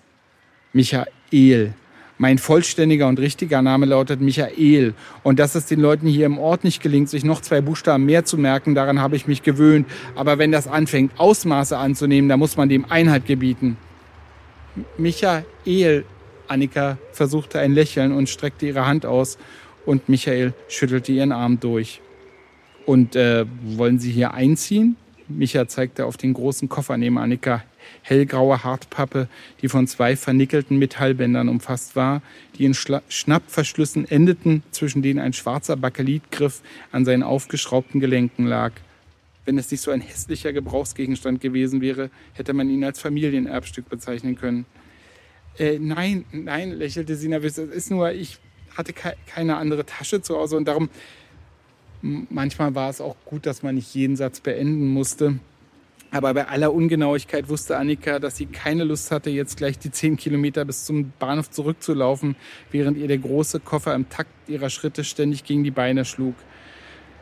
Michael. 0.73 1.75
Mein 2.19 2.39
vollständiger 2.39 3.09
und 3.09 3.19
richtiger 3.19 3.61
Name 3.61 3.85
lautet 3.85 4.23
Michael. 4.23 4.95
Und 5.23 5.39
dass 5.39 5.55
es 5.55 5.67
den 5.67 5.81
Leuten 5.81 6.07
hier 6.07 6.25
im 6.25 6.39
Ort 6.39 6.65
nicht 6.65 6.83
gelingt, 6.83 7.11
sich 7.11 7.25
noch 7.25 7.43
zwei 7.43 7.61
Buchstaben 7.61 8.07
mehr 8.07 8.25
zu 8.25 8.39
merken, 8.39 8.75
daran 8.75 9.01
habe 9.01 9.17
ich 9.17 9.27
mich 9.27 9.43
gewöhnt. 9.43 9.87
Aber 10.15 10.39
wenn 10.39 10.51
das 10.51 10.67
anfängt, 10.67 11.13
Ausmaße 11.19 11.77
anzunehmen, 11.77 12.31
dann 12.31 12.39
muss 12.39 12.57
man 12.57 12.71
dem 12.71 12.91
Einhalt 12.91 13.27
gebieten. 13.27 13.77
Michael, 14.97 16.05
Annika 16.49 16.99
versuchte 17.13 17.59
ein 17.59 17.73
Lächeln 17.73 18.13
und 18.13 18.29
streckte 18.29 18.67
ihre 18.67 18.87
Hand 18.87 19.07
aus 19.07 19.39
und 19.85 20.09
Michael 20.09 20.53
schüttelte 20.69 21.13
ihren 21.13 21.33
Arm 21.33 21.61
durch. 21.61 22.01
Und 22.85 23.17
äh, 23.17 23.47
wollen 23.63 23.99
Sie 23.99 24.13
hier 24.13 24.35
einziehen? 24.35 24.97
Micha 25.29 25.67
zeigte 25.67 26.07
auf 26.07 26.17
den 26.17 26.35
großen 26.35 26.69
Koffer 26.69 26.97
neben 26.97 27.19
Annika. 27.19 27.65
Hellgraue 28.03 28.63
Hartpappe, 28.63 29.29
die 29.61 29.69
von 29.69 29.87
zwei 29.87 30.17
vernickelten 30.17 30.79
Metallbändern 30.79 31.49
umfasst 31.49 31.97
war, 31.97 32.23
die 32.57 32.65
in 32.65 32.75
Schla 32.75 33.03
Schnappverschlüssen 33.09 34.09
endeten, 34.09 34.63
zwischen 34.71 35.03
denen 35.03 35.21
ein 35.21 35.33
schwarzer 35.33 35.77
Bakelitgriff 35.77 36.63
an 36.93 37.05
seinen 37.05 37.23
aufgeschraubten 37.23 38.01
Gelenken 38.01 38.47
lag. 38.47 38.73
Wenn 39.45 39.59
es 39.59 39.71
nicht 39.71 39.81
so 39.81 39.91
ein 39.91 40.01
hässlicher 40.01 40.53
Gebrauchsgegenstand 40.53 41.41
gewesen 41.41 41.81
wäre, 41.81 42.11
hätte 42.35 42.53
man 42.53 42.69
ihn 42.69 42.85
als 42.85 43.01
Familienerbstück 43.01 43.89
bezeichnen 43.89 44.37
können. 44.37 44.67
Äh, 45.59 45.79
nein, 45.79 46.25
nein, 46.33 46.73
lächelte 46.73 47.17
sie 47.17 47.29
nervös. 47.29 47.59
Es 47.59 47.71
ist 47.71 47.91
nur, 47.91 48.13
ich 48.13 48.39
hatte 48.77 48.93
ke 48.93 49.15
keine 49.27 49.57
andere 49.57 49.87
Tasche 49.87 50.21
zu 50.21 50.37
Hause 50.37 50.57
und 50.57 50.67
darum, 50.69 50.91
manchmal 52.03 52.75
war 52.75 52.91
es 52.91 53.01
auch 53.01 53.17
gut, 53.25 53.47
dass 53.47 53.63
man 53.63 53.75
nicht 53.75 53.95
jeden 53.95 54.17
Satz 54.17 54.41
beenden 54.41 54.89
musste. 54.89 55.39
Aber 56.11 56.33
bei 56.35 56.47
aller 56.47 56.73
Ungenauigkeit 56.73 57.49
wusste 57.49 57.77
Annika, 57.77 58.19
dass 58.19 58.37
sie 58.37 58.47
keine 58.47 58.85
Lust 58.85 59.11
hatte, 59.11 59.29
jetzt 59.31 59.57
gleich 59.57 59.79
die 59.79 59.91
zehn 59.91 60.17
Kilometer 60.17 60.65
bis 60.65 60.85
zum 60.85 61.13
Bahnhof 61.19 61.51
zurückzulaufen, 61.51 62.37
während 62.71 62.97
ihr 62.97 63.09
der 63.09 63.19
große 63.19 63.61
Koffer 63.61 63.95
im 63.95 64.09
Takt 64.09 64.31
ihrer 64.49 64.71
Schritte 64.71 65.05
ständig 65.05 65.45
gegen 65.45 65.65
die 65.65 65.71
Beine 65.71 66.05
schlug. 66.05 66.35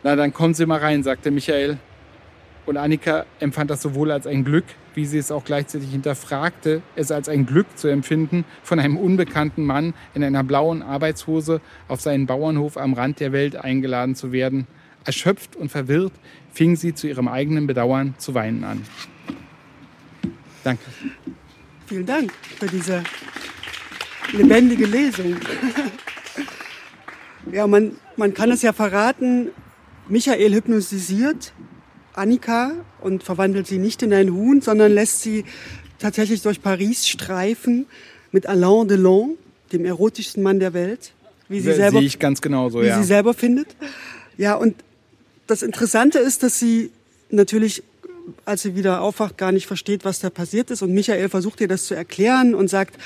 Na, 0.02 0.16
dann 0.16 0.34
kommen 0.34 0.54
Sie 0.54 0.66
mal 0.66 0.80
rein, 0.80 1.02
sagte 1.02 1.30
Michael. 1.30 1.78
Und 2.66 2.76
Annika 2.76 3.24
empfand 3.40 3.70
das 3.70 3.80
sowohl 3.80 4.10
als 4.10 4.26
ein 4.26 4.44
Glück, 4.44 4.64
wie 4.94 5.06
sie 5.06 5.18
es 5.18 5.30
auch 5.30 5.44
gleichzeitig 5.44 5.90
hinterfragte, 5.90 6.82
es 6.96 7.10
als 7.10 7.28
ein 7.28 7.46
Glück 7.46 7.66
zu 7.76 7.88
empfinden, 7.88 8.44
von 8.62 8.78
einem 8.78 8.96
unbekannten 8.96 9.64
Mann 9.64 9.94
in 10.14 10.24
einer 10.24 10.44
blauen 10.44 10.82
Arbeitshose 10.82 11.60
auf 11.88 12.00
seinen 12.00 12.26
Bauernhof 12.26 12.76
am 12.76 12.94
Rand 12.94 13.20
der 13.20 13.32
Welt 13.32 13.56
eingeladen 13.56 14.14
zu 14.14 14.32
werden. 14.32 14.66
Erschöpft 15.04 15.56
und 15.56 15.70
verwirrt 15.70 16.12
fing 16.52 16.76
sie 16.76 16.94
zu 16.94 17.08
ihrem 17.08 17.28
eigenen 17.28 17.66
Bedauern 17.66 18.14
zu 18.18 18.34
weinen 18.34 18.64
an. 18.64 18.82
Danke. 20.62 20.84
Vielen 21.86 22.06
Dank 22.06 22.32
für 22.58 22.66
diese 22.66 23.04
lebendige 24.32 24.86
Lesung. 24.86 25.36
ja, 27.52 27.66
man, 27.66 27.92
man 28.16 28.32
kann 28.32 28.50
es 28.50 28.62
ja 28.62 28.72
verraten, 28.72 29.50
Michael 30.08 30.54
hypnotisiert 30.54 31.52
Annika 32.14 32.72
und 33.00 33.22
verwandelt 33.22 33.66
sie 33.66 33.78
nicht 33.78 34.02
in 34.02 34.12
ein 34.12 34.32
Huhn, 34.32 34.60
sondern 34.60 34.92
lässt 34.92 35.22
sie 35.22 35.44
tatsächlich 35.98 36.42
durch 36.42 36.62
Paris 36.62 37.08
streifen 37.08 37.86
mit 38.32 38.46
Alain 38.46 38.88
Delon, 38.88 39.36
dem 39.72 39.84
erotischsten 39.84 40.42
Mann 40.42 40.60
der 40.60 40.74
Welt. 40.74 41.12
Wie 41.48 41.60
sie 41.60 41.72
selber, 41.72 41.98
sehe 41.98 42.06
ich 42.06 42.18
ganz 42.18 42.40
genauso, 42.40 42.82
wie 42.82 42.86
ja. 42.86 42.98
sie 43.00 43.06
selber 43.06 43.34
findet. 43.34 43.68
Ja, 44.36 44.54
und 44.54 44.74
das 45.46 45.62
Interessante 45.62 46.18
ist, 46.18 46.42
dass 46.42 46.58
sie 46.58 46.90
natürlich, 47.30 47.82
als 48.44 48.62
sie 48.62 48.74
wieder 48.74 49.02
aufwacht, 49.02 49.36
gar 49.36 49.52
nicht 49.52 49.66
versteht, 49.66 50.04
was 50.04 50.20
da 50.20 50.30
passiert 50.30 50.70
ist. 50.70 50.82
Und 50.82 50.92
Michael 50.92 51.28
versucht 51.28 51.60
ihr 51.60 51.68
das 51.68 51.86
zu 51.86 51.94
erklären 51.94 52.54
und 52.54 52.68
sagt, 52.68 52.96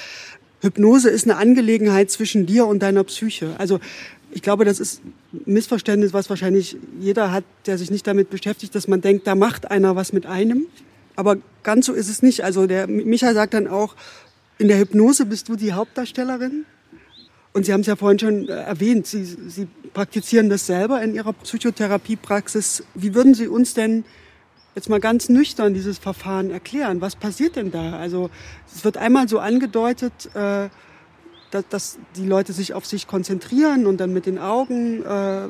Hypnose 0.60 1.08
ist 1.08 1.24
eine 1.24 1.36
Angelegenheit 1.36 2.10
zwischen 2.10 2.46
dir 2.46 2.66
und 2.66 2.80
deiner 2.80 3.04
Psyche. 3.04 3.54
Also 3.58 3.80
ich 4.38 4.42
glaube, 4.42 4.64
das 4.64 4.78
ist 4.78 5.02
ein 5.04 5.14
Missverständnis, 5.46 6.12
was 6.12 6.30
wahrscheinlich 6.30 6.76
jeder 7.00 7.32
hat, 7.32 7.42
der 7.66 7.76
sich 7.76 7.90
nicht 7.90 8.06
damit 8.06 8.30
beschäftigt, 8.30 8.72
dass 8.72 8.86
man 8.86 9.00
denkt, 9.00 9.26
da 9.26 9.34
macht 9.34 9.68
einer 9.68 9.96
was 9.96 10.12
mit 10.12 10.26
einem. 10.26 10.66
Aber 11.16 11.38
ganz 11.64 11.86
so 11.86 11.92
ist 11.92 12.08
es 12.08 12.22
nicht. 12.22 12.44
Also 12.44 12.68
der 12.68 12.86
Micha 12.86 13.34
sagt 13.34 13.54
dann 13.54 13.66
auch, 13.66 13.96
in 14.58 14.68
der 14.68 14.78
Hypnose 14.78 15.26
bist 15.26 15.48
du 15.48 15.56
die 15.56 15.72
Hauptdarstellerin. 15.72 16.66
Und 17.52 17.66
Sie 17.66 17.72
haben 17.72 17.80
es 17.80 17.88
ja 17.88 17.96
vorhin 17.96 18.20
schon 18.20 18.48
äh, 18.48 18.52
erwähnt, 18.52 19.08
Sie, 19.08 19.24
Sie 19.24 19.66
praktizieren 19.92 20.48
das 20.48 20.66
selber 20.66 21.02
in 21.02 21.16
Ihrer 21.16 21.32
Psychotherapiepraxis. 21.32 22.84
Wie 22.94 23.16
würden 23.16 23.34
Sie 23.34 23.48
uns 23.48 23.74
denn 23.74 24.04
jetzt 24.76 24.88
mal 24.88 25.00
ganz 25.00 25.28
nüchtern 25.28 25.74
dieses 25.74 25.98
Verfahren 25.98 26.52
erklären? 26.52 27.00
Was 27.00 27.16
passiert 27.16 27.56
denn 27.56 27.72
da? 27.72 27.98
Also 27.98 28.30
es 28.72 28.84
wird 28.84 28.98
einmal 28.98 29.28
so 29.28 29.40
angedeutet, 29.40 30.12
äh, 30.36 30.68
dass, 31.50 31.68
dass 31.68 31.98
die 32.16 32.26
Leute 32.26 32.52
sich 32.52 32.74
auf 32.74 32.86
sich 32.86 33.06
konzentrieren 33.06 33.86
und 33.86 33.98
dann 33.98 34.12
mit 34.12 34.26
den 34.26 34.38
Augen 34.38 35.02
äh, 35.02 35.48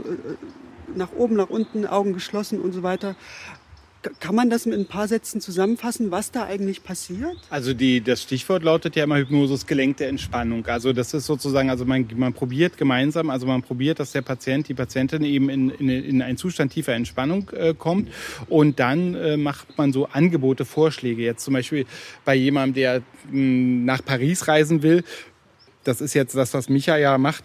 nach 0.95 1.13
oben, 1.17 1.37
nach 1.37 1.51
unten, 1.51 1.87
Augen 1.87 2.13
geschlossen 2.13 2.61
und 2.61 2.73
so 2.73 2.83
weiter. 2.83 3.17
Kann 4.21 4.37
man 4.37 4.49
das 4.49 4.65
mit 4.65 4.79
ein 4.79 4.87
paar 4.87 5.09
Sätzen 5.09 5.41
zusammenfassen, 5.41 6.13
was 6.13 6.31
da 6.31 6.45
eigentlich 6.45 6.85
passiert? 6.85 7.37
Also 7.51 7.75
die, 7.75 8.01
das 8.01 8.23
Stichwort 8.23 8.63
lautet 8.63 8.95
ja 8.95 9.03
immer 9.03 9.19
Hypnosis 9.19 9.67
gelenkte 9.67 10.07
Entspannung. 10.07 10.65
Also 10.67 10.93
das 10.93 11.13
ist 11.15 11.27
sozusagen, 11.27 11.69
also 11.69 11.85
man, 11.85 12.07
man 12.15 12.33
probiert 12.33 12.77
gemeinsam, 12.77 13.29
also 13.29 13.47
man 13.47 13.61
probiert, 13.63 13.99
dass 13.99 14.13
der 14.13 14.23
Patient, 14.23 14.69
die 14.69 14.75
Patientin 14.75 15.25
eben 15.25 15.51
in, 15.51 15.71
in, 15.71 15.89
in 15.89 16.23
einen 16.23 16.39
Zustand 16.39 16.73
tiefer 16.73 16.95
Entspannung 16.95 17.51
äh, 17.51 17.75
kommt 17.75 18.09
und 18.49 18.79
dann 18.79 19.17
äh, 19.17 19.37
macht 19.37 19.77
man 19.77 19.93
so 19.93 20.07
Angebote, 20.07 20.65
Vorschläge. 20.65 21.23
Jetzt 21.23 21.45
zum 21.45 21.55
Beispiel 21.55 21.85
bei 22.25 22.37
jemandem, 22.37 22.75
der 22.75 23.03
mh, 23.33 23.85
nach 23.85 24.05
Paris 24.05 24.47
reisen 24.47 24.85
will, 24.85 25.03
das 25.85 26.01
ist 26.01 26.15
jetzt 26.15 26.35
das, 26.35 26.55
was 26.55 26.69
Micha 26.69 26.97
ja 26.97 27.17
macht, 27.19 27.45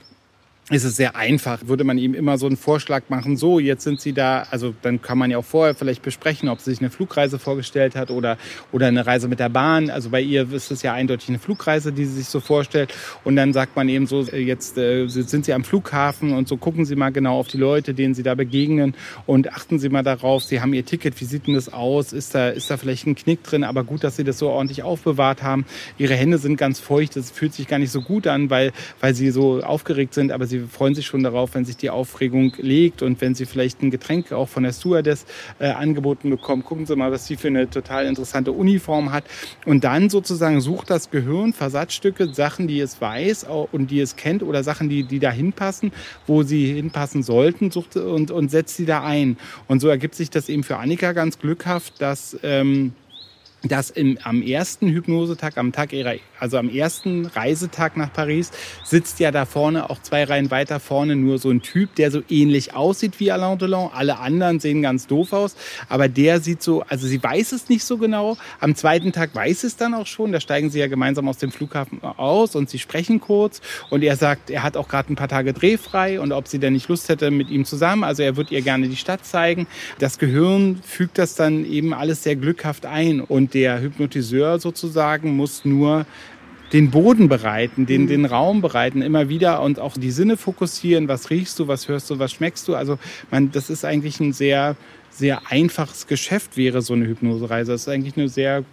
ist 0.69 0.85
es 0.85 0.95
sehr 0.95 1.15
einfach. 1.17 1.59
Würde 1.65 1.83
man 1.83 1.97
ihm 1.97 2.13
immer 2.13 2.37
so 2.37 2.45
einen 2.45 2.55
Vorschlag 2.55 3.03
machen, 3.09 3.35
so, 3.35 3.59
jetzt 3.59 3.83
sind 3.83 3.99
Sie 3.99 4.13
da, 4.13 4.47
also 4.49 4.73
dann 4.81 5.01
kann 5.01 5.17
man 5.17 5.29
ja 5.29 5.37
auch 5.37 5.45
vorher 5.45 5.75
vielleicht 5.75 6.01
besprechen, 6.01 6.47
ob 6.47 6.61
sie 6.61 6.71
sich 6.71 6.79
eine 6.79 6.89
Flugreise 6.89 7.37
vorgestellt 7.37 7.95
hat 7.95 8.11
oder, 8.11 8.37
oder 8.71 8.87
eine 8.87 9.05
Reise 9.05 9.27
mit 9.27 9.39
der 9.39 9.49
Bahn. 9.49 9.89
Also 9.89 10.09
bei 10.09 10.21
ihr 10.21 10.51
ist 10.53 10.71
es 10.71 10.81
ja 10.81 10.93
eindeutig 10.93 11.27
eine 11.29 11.39
Flugreise, 11.39 11.91
die 11.91 12.05
sie 12.05 12.15
sich 12.15 12.27
so 12.27 12.39
vorstellt. 12.39 12.93
Und 13.25 13.35
dann 13.35 13.51
sagt 13.51 13.75
man 13.75 13.89
eben 13.89 14.07
so, 14.07 14.21
jetzt 14.21 14.77
äh, 14.77 15.07
sind 15.07 15.45
Sie 15.45 15.53
am 15.53 15.65
Flughafen 15.65 16.31
und 16.31 16.47
so 16.47 16.55
gucken 16.55 16.85
Sie 16.85 16.95
mal 16.95 17.11
genau 17.11 17.39
auf 17.39 17.49
die 17.49 17.57
Leute, 17.57 17.93
denen 17.93 18.13
Sie 18.13 18.23
da 18.23 18.33
begegnen 18.35 18.95
und 19.25 19.51
achten 19.51 19.79
Sie 19.79 19.89
mal 19.89 20.03
darauf, 20.03 20.43
Sie 20.43 20.61
haben 20.61 20.73
Ihr 20.73 20.85
Ticket, 20.85 21.19
wie 21.19 21.25
sieht 21.25 21.47
denn 21.47 21.55
das 21.55 21.71
aus? 21.71 22.13
Ist 22.13 22.35
da, 22.35 22.49
ist 22.49 22.69
da 22.69 22.77
vielleicht 22.77 23.05
ein 23.05 23.15
Knick 23.15 23.43
drin? 23.43 23.65
Aber 23.65 23.83
gut, 23.83 24.03
dass 24.03 24.15
Sie 24.15 24.23
das 24.23 24.39
so 24.39 24.49
ordentlich 24.49 24.83
aufbewahrt 24.83 25.43
haben. 25.43 25.65
Ihre 25.97 26.15
Hände 26.15 26.37
sind 26.37 26.55
ganz 26.55 26.79
feucht, 26.79 27.17
es 27.17 27.31
fühlt 27.31 27.53
sich 27.53 27.67
gar 27.67 27.79
nicht 27.79 27.91
so 27.91 28.01
gut 28.01 28.27
an, 28.27 28.49
weil, 28.49 28.71
weil 29.01 29.13
Sie 29.13 29.29
so 29.31 29.61
aufgeregt 29.61 30.13
sind, 30.13 30.31
aber 30.31 30.45
Sie 30.45 30.62
freuen 30.63 30.95
sich 30.95 31.05
schon 31.05 31.23
darauf, 31.23 31.55
wenn 31.55 31.65
sich 31.65 31.77
die 31.77 31.89
Aufregung 31.89 32.53
legt 32.57 33.01
und 33.01 33.21
wenn 33.21 33.35
Sie 33.35 33.45
vielleicht 33.45 33.81
ein 33.81 33.91
Getränk 33.91 34.31
auch 34.31 34.49
von 34.49 34.63
der 34.63 34.73
Stewardess 34.73 35.25
äh, 35.59 35.67
angeboten 35.67 36.29
bekommen. 36.29 36.63
Gucken 36.63 36.85
Sie 36.85 36.95
mal, 36.95 37.11
was 37.11 37.27
sie 37.27 37.35
für 37.35 37.47
eine 37.47 37.69
total 37.69 38.05
interessante 38.05 38.51
Uniform 38.51 39.11
hat. 39.11 39.25
Und 39.65 39.83
dann 39.83 40.09
sozusagen 40.09 40.61
sucht 40.61 40.89
das 40.89 41.09
Gehirn 41.09 41.53
Versatzstücke, 41.53 42.33
Sachen, 42.33 42.67
die 42.67 42.79
es 42.79 42.99
weiß 42.99 43.45
und 43.71 43.91
die 43.91 43.99
es 43.99 44.15
kennt 44.15 44.43
oder 44.43 44.63
Sachen, 44.63 44.89
die, 44.89 45.03
die 45.03 45.19
da 45.19 45.31
hinpassen, 45.31 45.91
wo 46.27 46.43
sie 46.43 46.73
hinpassen 46.73 47.23
sollten 47.23 47.71
sucht 47.71 47.95
und, 47.97 48.31
und 48.31 48.49
setzt 48.49 48.75
sie 48.77 48.85
da 48.85 49.03
ein. 49.03 49.37
Und 49.67 49.79
so 49.79 49.87
ergibt 49.87 50.15
sich 50.15 50.29
das 50.29 50.49
eben 50.49 50.63
für 50.63 50.77
Annika 50.77 51.13
ganz 51.13 51.39
glückhaft, 51.39 52.01
dass... 52.01 52.37
Ähm, 52.43 52.93
dass 53.63 53.89
im, 53.89 54.17
am 54.23 54.41
ersten 54.41 54.89
Hypnosetag, 54.89 55.57
am 55.57 55.71
Tag 55.71 55.93
ihrer, 55.93 56.15
also 56.39 56.57
am 56.57 56.69
ersten 56.69 57.25
Reisetag 57.25 57.95
nach 57.95 58.11
Paris, 58.11 58.51
sitzt 58.83 59.19
ja 59.19 59.31
da 59.31 59.45
vorne, 59.45 59.89
auch 59.89 60.01
zwei 60.01 60.25
Reihen 60.25 60.51
weiter 60.51 60.79
vorne, 60.81 61.15
nur 61.15 61.39
so 61.39 61.49
ein 61.49 61.61
Typ, 61.61 61.95
der 61.95 62.11
so 62.11 62.21
ähnlich 62.29 62.75
aussieht 62.75 63.19
wie 63.19 63.31
Alain 63.31 63.57
Delon. 63.57 63.89
Alle 63.93 64.19
anderen 64.19 64.59
sehen 64.59 64.81
ganz 64.81 65.07
doof 65.07 65.31
aus, 65.31 65.55
aber 65.87 66.09
der 66.09 66.41
sieht 66.41 66.61
so, 66.61 66.83
also 66.89 67.07
sie 67.07 67.23
weiß 67.23 67.53
es 67.53 67.69
nicht 67.69 67.85
so 67.85 67.97
genau. 67.97 68.37
Am 68.59 68.75
zweiten 68.75 69.13
Tag 69.13 69.33
weiß 69.33 69.63
es 69.63 69.77
dann 69.77 69.93
auch 69.93 70.07
schon, 70.07 70.33
da 70.33 70.41
steigen 70.41 70.69
sie 70.69 70.79
ja 70.79 70.87
gemeinsam 70.87 71.29
aus 71.29 71.37
dem 71.37 71.51
Flughafen 71.51 72.03
aus 72.03 72.55
und 72.55 72.69
sie 72.69 72.79
sprechen 72.79 73.21
kurz 73.21 73.61
und 73.89 74.03
er 74.03 74.17
sagt, 74.17 74.49
er 74.49 74.63
hat 74.63 74.75
auch 74.75 74.89
gerade 74.89 75.13
ein 75.13 75.15
paar 75.15 75.29
Tage 75.29 75.53
drehfrei 75.53 76.19
und 76.19 76.33
ob 76.33 76.49
sie 76.49 76.59
denn 76.59 76.73
nicht 76.73 76.89
Lust 76.89 77.07
hätte 77.07 77.31
mit 77.31 77.49
ihm 77.49 77.63
zusammen, 77.63 78.03
also 78.03 78.23
er 78.23 78.35
wird 78.35 78.51
ihr 78.51 78.61
gerne 78.61 78.89
die 78.89 78.97
Stadt 78.97 79.25
zeigen. 79.25 79.67
Das 79.99 80.19
Gehirn 80.19 80.81
fügt 80.83 81.17
das 81.17 81.35
dann 81.35 81.65
eben 81.65 81.93
alles 81.93 82.23
sehr 82.23 82.35
glückhaft 82.35 82.85
ein 82.85 83.21
und 83.21 83.52
der 83.53 83.81
Hypnotiseur 83.81 84.59
sozusagen 84.59 85.35
muss 85.35 85.65
nur 85.65 86.05
den 86.73 86.89
Boden 86.89 87.29
bereiten, 87.29 87.85
den, 87.85 88.03
mhm. 88.03 88.07
den 88.07 88.25
Raum 88.25 88.61
bereiten, 88.61 89.01
immer 89.01 89.29
wieder 89.29 89.61
und 89.61 89.79
auch 89.79 89.95
die 89.95 90.11
Sinne 90.11 90.37
fokussieren. 90.37 91.07
Was 91.07 91.29
riechst 91.29 91.59
du, 91.59 91.67
was 91.67 91.87
hörst 91.87 92.09
du, 92.09 92.17
was 92.17 92.31
schmeckst 92.31 92.67
du? 92.67 92.75
Also, 92.75 92.97
man, 93.29 93.51
das 93.51 93.69
ist 93.69 93.85
eigentlich 93.85 94.19
ein 94.19 94.33
sehr, 94.33 94.75
sehr 95.11 95.51
einfaches 95.51 96.07
Geschäft 96.07 96.57
wäre 96.57 96.81
so 96.81 96.93
eine 96.93 97.05
Hypnosereise. 97.05 97.71
Das 97.71 97.81
ist 97.81 97.89
eigentlich 97.89 98.17
eine 98.17 98.27
sehr 98.27 98.63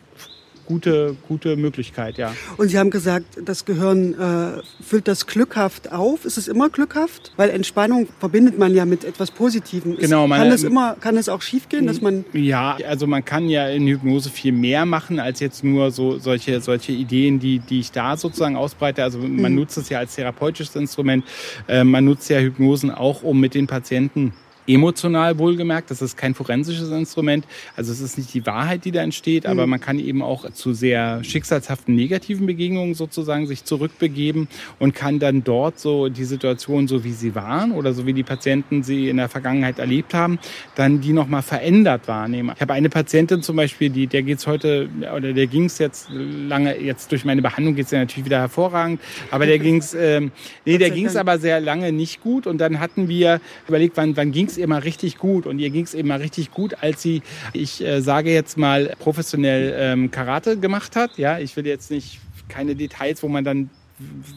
gute, 0.70 1.16
gute 1.26 1.56
Möglichkeit, 1.56 2.16
ja. 2.16 2.32
Und 2.56 2.68
Sie 2.68 2.78
haben 2.78 2.90
gesagt, 2.90 3.26
das 3.44 3.64
Gehirn 3.64 4.14
äh, 4.14 4.62
füllt 4.80 5.08
das 5.08 5.26
glückhaft 5.26 5.90
auf. 5.90 6.24
Ist 6.24 6.38
es 6.38 6.46
immer 6.46 6.68
glückhaft? 6.68 7.32
Weil 7.36 7.50
Entspannung 7.50 8.06
verbindet 8.20 8.56
man 8.56 8.72
ja 8.72 8.84
mit 8.84 9.04
etwas 9.04 9.32
Positivem. 9.32 9.96
Genau. 9.96 10.28
Man, 10.28 10.38
kann 10.38 10.52
es 10.52 10.62
immer, 10.62 10.96
kann 11.00 11.16
es 11.16 11.28
auch 11.28 11.42
schiefgehen, 11.42 11.88
dass 11.88 12.00
man? 12.00 12.24
Ja, 12.32 12.78
also 12.86 13.08
man 13.08 13.24
kann 13.24 13.48
ja 13.48 13.68
in 13.68 13.86
Hypnose 13.88 14.30
viel 14.30 14.52
mehr 14.52 14.86
machen 14.86 15.18
als 15.18 15.40
jetzt 15.40 15.64
nur 15.64 15.90
so 15.90 16.18
solche 16.18 16.60
solche 16.60 16.92
Ideen, 16.92 17.40
die 17.40 17.58
die 17.58 17.80
ich 17.80 17.90
da 17.90 18.16
sozusagen 18.16 18.54
ausbreite. 18.54 19.02
Also 19.02 19.18
man 19.18 19.52
mhm. 19.52 19.58
nutzt 19.58 19.76
es 19.76 19.88
ja 19.88 19.98
als 19.98 20.14
therapeutisches 20.14 20.76
Instrument. 20.76 21.24
Äh, 21.66 21.82
man 21.82 22.04
nutzt 22.04 22.30
ja 22.30 22.38
Hypnosen 22.38 22.92
auch, 22.92 23.24
um 23.24 23.40
mit 23.40 23.54
den 23.54 23.66
Patienten 23.66 24.32
emotional 24.74 25.38
wohlgemerkt. 25.38 25.90
Das 25.90 26.02
ist 26.02 26.16
kein 26.16 26.34
forensisches 26.34 26.90
Instrument. 26.90 27.46
Also 27.76 27.92
es 27.92 28.00
ist 28.00 28.18
nicht 28.18 28.32
die 28.34 28.46
Wahrheit, 28.46 28.84
die 28.84 28.92
da 28.92 29.02
entsteht, 29.02 29.46
aber 29.46 29.66
mhm. 29.66 29.70
man 29.70 29.80
kann 29.80 29.98
eben 29.98 30.22
auch 30.22 30.50
zu 30.50 30.72
sehr 30.72 31.22
schicksalshaften 31.24 31.94
negativen 31.94 32.46
Begegnungen 32.46 32.94
sozusagen 32.94 33.46
sich 33.46 33.64
zurückbegeben 33.64 34.48
und 34.78 34.94
kann 34.94 35.18
dann 35.18 35.44
dort 35.44 35.78
so 35.78 36.08
die 36.08 36.24
Situation, 36.24 36.88
so 36.88 37.04
wie 37.04 37.12
sie 37.12 37.34
waren 37.34 37.72
oder 37.72 37.92
so 37.92 38.06
wie 38.06 38.12
die 38.12 38.22
Patienten 38.22 38.82
sie 38.82 39.08
in 39.08 39.16
der 39.16 39.28
Vergangenheit 39.28 39.78
erlebt 39.78 40.14
haben, 40.14 40.38
dann 40.74 41.00
die 41.00 41.12
nochmal 41.12 41.42
verändert 41.42 42.08
wahrnehmen. 42.08 42.52
Ich 42.54 42.60
habe 42.60 42.72
eine 42.72 42.88
Patientin 42.88 43.42
zum 43.42 43.56
Beispiel, 43.56 43.90
die, 43.90 44.06
der 44.06 44.22
geht's 44.22 44.46
heute, 44.46 44.88
oder 45.16 45.32
der 45.32 45.46
ging's 45.46 45.78
jetzt 45.78 46.08
lange, 46.10 46.78
jetzt 46.80 47.10
durch 47.12 47.24
meine 47.24 47.42
Behandlung 47.42 47.74
geht's 47.74 47.90
ja 47.90 47.98
natürlich 47.98 48.24
wieder 48.24 48.38
hervorragend, 48.38 49.00
aber 49.30 49.46
der 49.46 49.58
ging's, 49.66 49.94
ähm, 49.94 50.30
nee, 50.64 50.78
der 50.78 50.90
ging's 50.90 51.16
aber 51.16 51.38
sehr 51.38 51.60
lange 51.60 51.92
nicht 51.92 52.20
gut 52.20 52.46
und 52.46 52.58
dann 52.58 52.80
hatten 52.80 53.08
wir 53.08 53.40
überlegt, 53.68 53.96
wann, 53.96 54.16
wann 54.16 54.32
ging's 54.32 54.58
immer 54.60 54.84
richtig 54.84 55.18
gut 55.18 55.46
und 55.46 55.58
ihr 55.58 55.70
ging 55.70 55.84
es 55.84 55.94
immer 55.94 56.20
richtig 56.20 56.50
gut, 56.50 56.74
als 56.82 57.02
sie, 57.02 57.22
ich 57.52 57.82
äh, 57.82 58.00
sage 58.00 58.32
jetzt 58.32 58.56
mal, 58.58 58.94
professionell 58.98 59.74
ähm, 59.76 60.10
Karate 60.10 60.58
gemacht 60.58 60.96
hat. 60.96 61.18
Ja, 61.18 61.38
ich 61.38 61.56
will 61.56 61.66
jetzt 61.66 61.90
nicht 61.90 62.20
keine 62.48 62.74
Details, 62.74 63.22
wo 63.22 63.28
man 63.28 63.44
dann 63.44 63.70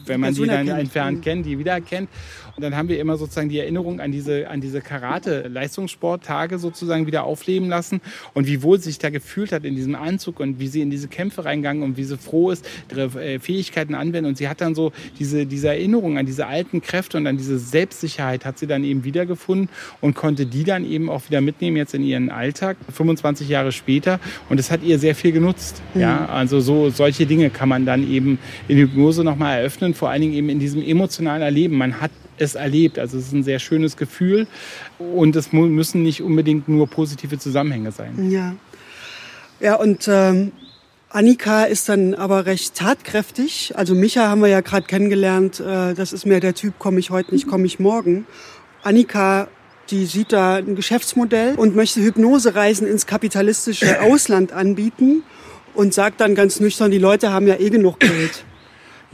wenn 0.06 0.20
man 0.20 0.34
die 0.34 0.46
dann 0.46 0.68
entfernt 0.68 1.22
kennt, 1.22 1.46
die 1.46 1.58
wiedererkennt. 1.58 2.08
Und 2.56 2.62
dann 2.62 2.76
haben 2.76 2.88
wir 2.88 3.00
immer 3.00 3.16
sozusagen 3.16 3.48
die 3.48 3.58
Erinnerung 3.58 4.00
an 4.00 4.12
diese, 4.12 4.48
an 4.48 4.60
diese 4.60 4.80
Karate-Leistungssporttage 4.80 6.58
sozusagen 6.58 7.06
wieder 7.06 7.24
aufleben 7.24 7.68
lassen 7.68 8.00
und 8.32 8.46
wie 8.46 8.62
wohl 8.62 8.78
sie 8.78 8.90
sich 8.90 8.98
da 8.98 9.10
gefühlt 9.10 9.50
hat 9.50 9.64
in 9.64 9.74
diesem 9.74 9.96
Anzug 9.96 10.38
und 10.38 10.60
wie 10.60 10.68
sie 10.68 10.80
in 10.80 10.90
diese 10.90 11.08
Kämpfe 11.08 11.44
reingegangen 11.44 11.82
und 11.82 11.96
wie 11.96 12.04
sie 12.04 12.16
froh 12.16 12.50
ist, 12.50 12.68
ihre 12.90 13.04
äh, 13.20 13.38
Fähigkeiten 13.40 13.94
anwenden. 13.94 14.28
Und 14.28 14.38
sie 14.38 14.48
hat 14.48 14.60
dann 14.60 14.74
so 14.74 14.92
diese, 15.18 15.46
diese 15.46 15.68
Erinnerung 15.68 16.16
an 16.16 16.26
diese 16.26 16.46
alten 16.46 16.80
Kräfte 16.80 17.16
und 17.16 17.26
an 17.26 17.36
diese 17.36 17.58
Selbstsicherheit 17.58 18.44
hat 18.44 18.58
sie 18.58 18.66
dann 18.66 18.84
eben 18.84 19.04
wiedergefunden 19.04 19.68
und 20.00 20.14
konnte 20.14 20.46
die 20.46 20.64
dann 20.64 20.84
eben 20.84 21.10
auch 21.10 21.28
wieder 21.28 21.40
mitnehmen 21.40 21.76
jetzt 21.76 21.94
in 21.94 22.04
ihren 22.04 22.30
Alltag, 22.30 22.76
25 22.92 23.48
Jahre 23.48 23.72
später. 23.72 24.20
Und 24.48 24.58
das 24.58 24.70
hat 24.70 24.82
ihr 24.84 24.98
sehr 24.98 25.14
viel 25.14 25.32
genutzt. 25.32 25.82
Mhm. 25.94 26.00
Ja, 26.00 26.26
also 26.26 26.60
so, 26.60 26.90
solche 26.90 27.26
Dinge 27.26 27.50
kann 27.50 27.68
man 27.68 27.84
dann 27.84 28.08
eben 28.08 28.38
in 28.68 28.78
Hypnose 28.78 29.24
nochmal 29.24 29.53
eröffnen, 29.58 29.94
vor 29.94 30.10
allen 30.10 30.22
Dingen 30.22 30.34
eben 30.34 30.48
in 30.48 30.58
diesem 30.58 30.82
emotionalen 30.82 31.42
Erleben. 31.42 31.76
Man 31.76 32.00
hat 32.00 32.10
es 32.38 32.54
erlebt. 32.54 32.98
Also 32.98 33.18
es 33.18 33.26
ist 33.26 33.32
ein 33.32 33.44
sehr 33.44 33.58
schönes 33.58 33.96
Gefühl 33.96 34.46
und 34.98 35.36
es 35.36 35.52
müssen 35.52 36.02
nicht 36.02 36.22
unbedingt 36.22 36.68
nur 36.68 36.88
positive 36.88 37.38
Zusammenhänge 37.38 37.92
sein. 37.92 38.30
Ja, 38.30 38.54
ja 39.60 39.76
und 39.76 40.08
ähm, 40.08 40.52
Annika 41.10 41.64
ist 41.64 41.88
dann 41.88 42.14
aber 42.14 42.46
recht 42.46 42.74
tatkräftig. 42.74 43.72
Also 43.76 43.94
Micha 43.94 44.28
haben 44.28 44.40
wir 44.40 44.48
ja 44.48 44.60
gerade 44.60 44.86
kennengelernt. 44.86 45.60
Äh, 45.60 45.94
das 45.94 46.12
ist 46.12 46.26
mehr 46.26 46.40
der 46.40 46.54
Typ, 46.54 46.78
komme 46.78 46.98
ich 46.98 47.10
heute 47.10 47.32
nicht, 47.32 47.46
komme 47.46 47.66
ich 47.66 47.78
morgen. 47.78 48.26
Annika 48.82 49.48
die 49.90 50.06
sieht 50.06 50.32
da 50.32 50.56
ein 50.56 50.76
Geschäftsmodell 50.76 51.56
und 51.56 51.76
möchte 51.76 52.00
Hypnosereisen 52.00 52.86
ins 52.86 53.06
kapitalistische 53.06 54.00
Ausland 54.02 54.52
anbieten 54.52 55.22
und 55.74 55.92
sagt 55.92 56.20
dann 56.20 56.34
ganz 56.34 56.60
nüchtern, 56.60 56.90
die 56.90 56.98
Leute 56.98 57.32
haben 57.32 57.46
ja 57.46 57.56
eh 57.56 57.70
genug 57.70 58.00
Geld. 58.00 58.44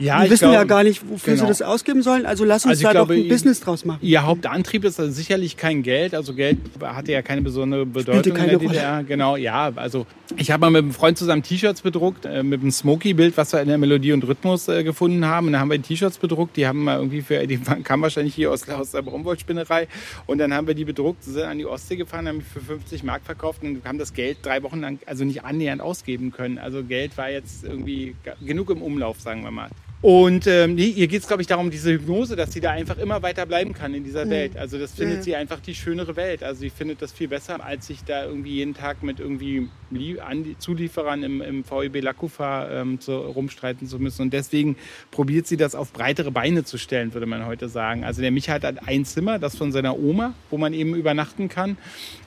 Ja, 0.01 0.23
die 0.23 0.31
wissen 0.31 0.45
glaub, 0.45 0.53
ja 0.53 0.63
gar 0.63 0.83
nicht, 0.83 1.07
wofür 1.07 1.33
genau. 1.33 1.45
sie 1.45 1.49
das 1.49 1.61
ausgeben 1.61 2.01
sollen. 2.01 2.25
Also 2.25 2.43
lass 2.43 2.65
uns 2.65 2.71
also 2.71 2.83
da 2.83 2.91
glaube, 2.91 3.15
doch 3.15 3.23
ein 3.23 3.29
Business 3.29 3.59
draus 3.59 3.85
machen. 3.85 3.99
Ihr 4.01 4.23
Hauptantrieb 4.23 4.83
ist 4.83 4.99
also 4.99 5.11
sicherlich 5.11 5.57
kein 5.57 5.83
Geld. 5.83 6.15
Also 6.15 6.33
Geld 6.33 6.57
hatte 6.81 7.11
ja 7.11 7.21
keine 7.21 7.41
besondere 7.41 7.85
Bedeutung 7.85 8.33
keine 8.33 8.53
in 8.53 8.59
der 8.59 8.67
DDR. 8.67 8.93
Rolle. 8.95 9.03
Genau, 9.05 9.35
ja. 9.35 9.71
Also 9.75 10.07
ich 10.37 10.49
habe 10.49 10.61
mal 10.61 10.71
mit 10.71 10.83
einem 10.83 10.93
Freund 10.93 11.17
zusammen 11.17 11.43
T-Shirts 11.43 11.81
bedruckt, 11.81 12.25
äh, 12.25 12.41
mit 12.41 12.61
einem 12.61 12.71
Smoky-Bild, 12.71 13.37
was 13.37 13.53
wir 13.53 13.61
in 13.61 13.67
der 13.67 13.77
Melodie 13.77 14.13
und 14.13 14.27
Rhythmus 14.27 14.67
äh, 14.67 14.83
gefunden 14.83 15.25
haben. 15.25 15.47
Und 15.47 15.53
dann 15.53 15.61
haben 15.61 15.71
wir 15.71 15.81
T-Shirts 15.81 16.17
bedruckt. 16.17 16.57
Die 16.57 16.65
haben 16.65 16.83
wir 16.85 16.95
irgendwie 16.95 17.21
für, 17.21 17.45
die 17.45 17.57
kamen 17.83 18.01
wahrscheinlich 18.01 18.33
hier 18.33 18.51
aus, 18.51 18.67
aus 18.69 18.91
der 18.91 19.03
Baumwollspinnerei. 19.03 19.87
Und 20.25 20.39
dann 20.39 20.53
haben 20.53 20.65
wir 20.65 20.73
die 20.73 20.85
bedruckt, 20.85 21.23
sind 21.23 21.43
an 21.43 21.59
die 21.59 21.65
Ostsee 21.65 21.95
gefahren, 21.95 22.27
haben 22.27 22.41
für 22.41 22.61
50 22.61 23.03
Mark 23.03 23.21
verkauft 23.23 23.61
und 23.63 23.85
haben 23.85 23.99
das 23.99 24.13
Geld 24.13 24.39
drei 24.41 24.63
Wochen 24.63 24.81
lang 24.81 24.99
also 25.05 25.25
nicht 25.25 25.43
annähernd 25.43 25.81
ausgeben 25.81 26.31
können. 26.31 26.57
Also 26.57 26.83
Geld 26.83 27.17
war 27.17 27.29
jetzt 27.29 27.63
irgendwie 27.63 28.15
genug 28.43 28.71
im 28.71 28.81
Umlauf, 28.81 29.19
sagen 29.19 29.43
wir 29.43 29.51
mal. 29.51 29.69
Und 30.01 30.47
ähm, 30.47 30.73
nee, 30.73 30.87
ihr 30.87 31.07
geht 31.07 31.21
es, 31.21 31.27
glaube 31.27 31.43
ich, 31.43 31.47
darum, 31.47 31.69
diese 31.69 31.91
Hypnose, 31.91 32.35
dass 32.35 32.51
sie 32.51 32.59
da 32.59 32.71
einfach 32.71 32.97
immer 32.97 33.21
weiter 33.21 33.45
bleiben 33.45 33.73
kann 33.73 33.93
in 33.93 34.03
dieser 34.03 34.25
mhm. 34.25 34.31
Welt. 34.31 34.57
Also 34.57 34.79
das 34.79 34.93
findet 34.93 35.17
ja. 35.17 35.23
sie 35.23 35.35
einfach 35.35 35.59
die 35.59 35.75
schönere 35.75 36.15
Welt. 36.15 36.43
Also 36.43 36.61
sie 36.61 36.71
findet 36.71 37.03
das 37.03 37.11
viel 37.11 37.27
besser, 37.27 37.63
als 37.63 37.85
sich 37.85 38.03
da 38.03 38.25
irgendwie 38.25 38.55
jeden 38.55 38.73
Tag 38.73 39.03
mit 39.03 39.19
irgendwie 39.19 39.67
Zulieferern 40.57 41.21
im, 41.21 41.41
im 41.41 41.63
VEB 41.63 42.01
Lakufa 42.01 42.81
ähm, 42.81 42.99
zu, 42.99 43.15
rumstreiten 43.15 43.87
zu 43.87 43.99
müssen. 43.99 44.23
Und 44.23 44.33
deswegen 44.33 44.75
probiert 45.11 45.45
sie 45.45 45.57
das 45.57 45.75
auf 45.75 45.93
breitere 45.93 46.31
Beine 46.31 46.63
zu 46.63 46.79
stellen, 46.79 47.13
würde 47.13 47.27
man 47.27 47.45
heute 47.45 47.69
sagen. 47.69 48.03
Also 48.03 48.23
der 48.23 48.31
Micha 48.31 48.53
hat 48.53 48.87
ein 48.87 49.05
Zimmer, 49.05 49.37
das 49.37 49.55
von 49.55 49.71
seiner 49.71 49.99
Oma, 49.99 50.33
wo 50.49 50.57
man 50.57 50.73
eben 50.73 50.95
übernachten 50.95 51.47
kann. 51.47 51.77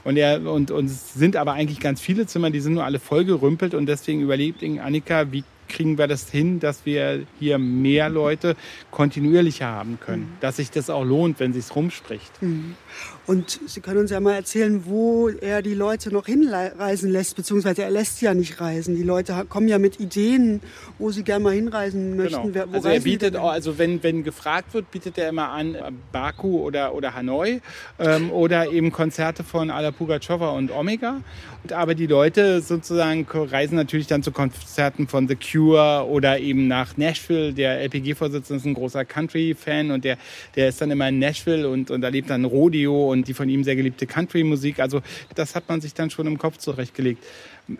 Und, 0.04 0.16
er, 0.16 0.40
und, 0.48 0.70
und 0.70 0.87
es 0.87 1.14
sind 1.14 1.34
aber 1.34 1.54
eigentlich 1.54 1.80
ganz 1.80 2.00
viele 2.00 2.26
Zimmer, 2.26 2.50
die 2.50 2.60
sind 2.60 2.74
nur 2.74 2.84
alle 2.84 3.00
vollgerümpelt. 3.00 3.74
Und 3.74 3.87
deswegen 3.87 4.20
überlegt 4.20 4.62
Annika, 4.62 5.32
wie 5.32 5.42
kriegen 5.68 5.98
wir 5.98 6.07
das 6.07 6.31
hin, 6.31 6.61
dass 6.61 6.87
wir 6.87 7.24
hier 7.38 7.59
mehr 7.59 8.09
Leute 8.09 8.57
kontinuierlicher 8.90 9.66
haben 9.66 9.98
können. 10.00 10.22
Mhm. 10.22 10.40
Dass 10.40 10.57
sich 10.57 10.70
das 10.70 10.90
auch 10.90 11.05
lohnt, 11.05 11.40
wenn 11.40 11.53
sich 11.53 11.74
rumspricht. 11.74 12.42
Mhm. 12.42 12.77
Und 13.26 13.60
Sie 13.66 13.80
können 13.80 14.00
uns 14.00 14.10
ja 14.10 14.20
mal 14.20 14.34
erzählen, 14.34 14.84
wo 14.84 15.28
er 15.28 15.62
die 15.62 15.74
Leute 15.74 16.12
noch 16.12 16.26
hinreisen 16.26 17.10
lässt, 17.10 17.37
beziehungsweise 17.37 17.82
er 17.82 17.90
lässt 17.90 18.20
ja 18.20 18.34
nicht 18.34 18.60
reisen. 18.60 18.96
Die 18.96 19.02
Leute 19.02 19.46
kommen 19.48 19.66
ja 19.68 19.78
mit 19.78 19.98
Ideen, 19.98 20.60
wo 20.99 21.11
sie 21.11 21.22
gerne 21.22 21.44
mal 21.44 21.55
hinreisen 21.55 22.16
möchten. 22.16 22.53
Genau. 22.53 22.66
also 22.72 22.88
er 22.88 23.01
bietet 23.01 23.36
auch, 23.36 23.51
also 23.51 23.78
wenn, 23.78 24.03
wenn 24.03 24.24
gefragt 24.24 24.74
wird, 24.74 24.90
bietet 24.90 25.16
er 25.16 25.30
immer 25.30 25.51
an 25.51 25.76
Baku 26.12 26.61
oder, 26.61 26.94
oder 26.94 27.14
Hanoi 27.14 27.61
ähm, 27.99 28.30
oder 28.30 28.70
eben 28.70 28.92
Konzerte 28.92 29.42
von 29.42 29.70
Ala 29.70 29.90
Pugacheva 29.90 30.51
und 30.51 30.70
Omega. 30.70 31.22
Aber 31.70 31.94
die 31.94 32.07
Leute 32.07 32.61
sozusagen 32.61 33.26
reisen 33.26 33.76
natürlich 33.76 34.07
dann 34.07 34.22
zu 34.22 34.32
Konzerten 34.32 35.09
von 35.09 35.28
The 35.28 35.36
Cure 35.36 36.07
oder 36.07 36.38
eben 36.38 36.68
nach 36.68 36.99
Nashville. 36.99 37.55
Der 37.55 37.80
LPG-Vorsitzende 37.80 38.61
ist 38.61 38.66
ein 38.66 38.74
großer 38.74 39.07
Country-Fan 39.07 39.90
und 39.90 40.05
der, 40.05 40.18
der 40.57 40.68
ist 40.68 40.82
dann 40.82 40.90
immer 40.90 41.09
in 41.09 41.18
Nashville 41.18 41.66
und, 41.66 41.90
und 41.90 42.03
erlebt 42.03 42.28
dann 42.28 42.44
Rodeo 42.44 43.13
und 43.14 43.28
die 43.28 43.34
von 43.34 43.48
ihm 43.48 43.64
sehr 43.64 43.76
geliebte 43.76 44.06
Country-Musik. 44.06 44.80
Also 44.80 45.00
das 45.34 45.54
hat 45.54 45.68
man 45.68 45.80
sich 45.80 45.94
dann 45.94 46.10
schon 46.10 46.26
im 46.26 46.38
Kopf 46.38 46.58
zurechtgelegt. 46.58 47.24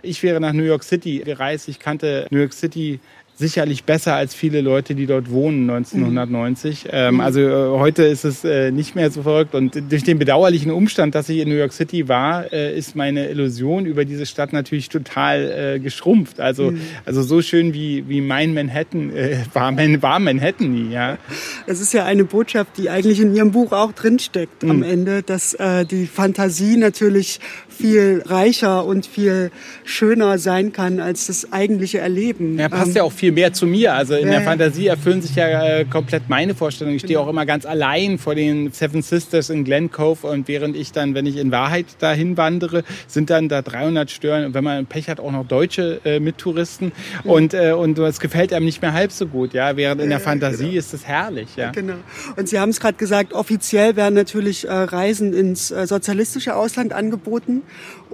Ich 0.01 0.23
wäre 0.23 0.41
nach 0.41 0.55
New 0.55 0.63
York 0.63 0.83
City 0.83 1.19
gereist. 1.19 1.69
Ich 1.69 1.79
kannte 1.79 2.27
New 2.31 2.39
York 2.39 2.55
City 2.55 3.01
sicherlich 3.37 3.85
besser 3.85 4.15
als 4.15 4.35
viele 4.35 4.61
Leute, 4.61 4.95
die 4.95 5.07
dort 5.07 5.31
wohnen 5.31 5.69
1990. 5.69 6.85
Mhm. 6.85 6.91
Ähm, 6.93 7.21
also 7.21 7.41
äh, 7.41 7.79
heute 7.79 8.05
ist 8.05 8.25
es 8.25 8.45
äh, 8.45 8.71
nicht 8.71 8.95
mehr 8.95 9.11
so 9.11 9.23
verrückt 9.23 9.55
und 9.55 9.91
durch 9.91 10.05
den 10.05 10.19
bedauerlichen 10.19 10.71
Umstand, 10.71 11.15
dass 11.15 11.29
ich 11.29 11.39
in 11.39 11.49
New 11.49 11.57
York 11.57 11.73
City 11.73 12.09
war, 12.09 12.53
äh, 12.53 12.77
ist 12.77 12.95
meine 12.95 13.29
Illusion 13.29 13.87
über 13.87 14.05
diese 14.05 14.27
Stadt 14.27 14.53
natürlich 14.53 14.89
total 14.89 15.75
äh, 15.77 15.81
geschrumpft. 15.81 16.39
Also 16.39 16.71
mhm. 16.71 16.81
also 17.05 17.23
so 17.23 17.43
schön 17.43 17.75
wie 17.75 18.05
wie 18.09 18.21
mein 18.21 18.55
Manhattan 18.55 19.11
äh, 19.11 19.39
war, 19.53 19.73
man, 19.73 20.01
war 20.01 20.21
Manhattan 20.21 20.73
nie. 20.73 20.93
Ja. 20.93 21.19
Das 21.67 21.81
ist 21.81 21.93
ja 21.93 22.05
eine 22.05 22.25
Botschaft, 22.25 22.79
die 22.79 22.89
eigentlich 22.89 23.21
in 23.21 23.35
Ihrem 23.35 23.51
Buch 23.51 23.73
auch 23.73 23.93
drinsteckt 23.93 24.63
mhm. 24.63 24.71
am 24.71 24.83
Ende, 24.85 25.23
dass 25.23 25.55
äh, 25.55 25.85
die 25.85 26.07
Fantasie 26.07 26.77
natürlich 26.77 27.41
viel 27.69 28.23
reicher 28.25 28.85
und 28.85 29.07
viel 29.07 29.51
schöner 29.85 30.39
sein 30.39 30.73
kann 30.73 31.01
als 31.01 31.27
das 31.27 31.53
eigentliche 31.53 31.99
Erleben. 31.99 32.59
Ja, 32.59 32.69
passt 32.69 32.91
ähm, 32.91 32.97
ja 32.97 33.03
auch 33.03 33.13
viel 33.13 33.24
mehr 33.31 33.53
zu 33.53 33.67
mir. 33.67 33.95
Also 33.95 34.15
in 34.15 34.27
ja, 34.27 34.35
der 34.35 34.43
Fantasie 34.43 34.87
erfüllen 34.87 35.23
sich 35.23 35.37
ja 35.37 35.65
äh, 35.65 35.85
komplett 35.85 36.29
meine 36.29 36.55
Vorstellungen. 36.55 36.97
Ich 36.97 37.03
stehe 37.03 37.15
genau. 37.15 37.27
auch 37.27 37.31
immer 37.31 37.47
ganz 37.47 37.67
allein 37.67 38.19
vor 38.19 38.35
den 38.35 38.73
Seven 38.73 39.03
Sisters 39.03 39.51
in 39.51 39.65
Glen 39.65 39.91
Cove 39.91 40.27
und 40.27 40.49
während 40.49 40.77
ich 40.77 40.93
dann, 40.93 41.15
wenn 41.15 41.27
ich 41.27 41.37
in 41.37 41.51
Wahrheit 41.51 41.87
dahin 41.99 42.37
wandere, 42.37 42.85
sind 43.07 43.31
dann 43.31 43.49
da 43.49 43.63
300 43.63 44.11
Stören 44.11 44.47
und 44.47 44.55
wenn 44.55 44.65
man 44.65 44.87
Pech 44.87 45.09
hat, 45.09 45.21
auch 45.21 45.33
noch 45.33 45.47
deutsche 45.47 46.01
äh, 46.05 46.21
Mittouristen 46.21 46.93
mhm. 47.25 47.31
und 47.31 47.55
äh, 47.55 47.73
und 47.73 47.99
es 47.99 48.21
gefällt 48.21 48.53
einem 48.53 48.65
nicht 48.65 48.83
mehr 48.83 48.93
halb 48.93 49.13
so 49.13 49.27
gut, 49.27 49.55
ja. 49.55 49.77
Während 49.77 50.01
in 50.01 50.11
der 50.11 50.21
Fantasie 50.21 50.65
genau. 50.65 50.79
ist 50.79 50.95
es 50.95 51.07
herrlich, 51.07 51.57
ja. 51.57 51.71
Genau. 51.71 51.95
Und 52.37 52.49
Sie 52.49 52.59
haben 52.59 52.71
es 52.71 52.81
gerade 52.81 52.97
gesagt, 52.97 53.33
offiziell 53.33 53.97
werden 53.97 54.15
natürlich 54.15 54.67
äh, 54.67 54.73
Reisen 54.73 55.33
ins 55.33 55.71
äh, 55.71 55.87
sozialistische 55.87 56.57
Ausland 56.57 56.93
angeboten 56.93 57.63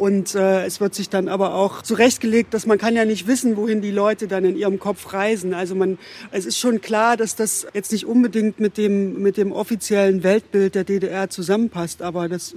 und 0.00 0.34
äh, 0.34 0.64
es 0.64 0.80
wird 0.80 0.94
sich 0.94 1.10
dann 1.10 1.28
aber 1.28 1.54
auch 1.54 1.82
zurechtgelegt, 1.82 2.54
dass 2.54 2.64
man 2.64 2.78
kann 2.78 2.96
ja 2.96 3.04
nicht 3.04 3.26
wissen, 3.26 3.58
wohin 3.58 3.82
die 3.82 3.90
Leute 3.90 4.28
dann 4.28 4.46
in 4.46 4.56
ihrem 4.56 4.78
Kopf 4.78 5.12
reisen. 5.12 5.52
Also 5.52 5.74
man, 5.74 5.98
es 6.30 6.46
ist 6.46 6.58
schon 6.58 6.80
klar, 6.80 7.18
dass 7.18 7.36
das 7.36 7.66
jetzt 7.74 7.92
nicht 7.92 8.06
unbedingt 8.06 8.60
mit 8.60 8.78
dem, 8.78 9.20
mit 9.20 9.36
dem 9.36 9.52
offiziellen 9.52 10.22
Weltbild 10.22 10.74
der 10.74 10.84
DDR 10.84 11.28
zusammenpasst, 11.28 12.00
aber 12.00 12.30
das 12.30 12.54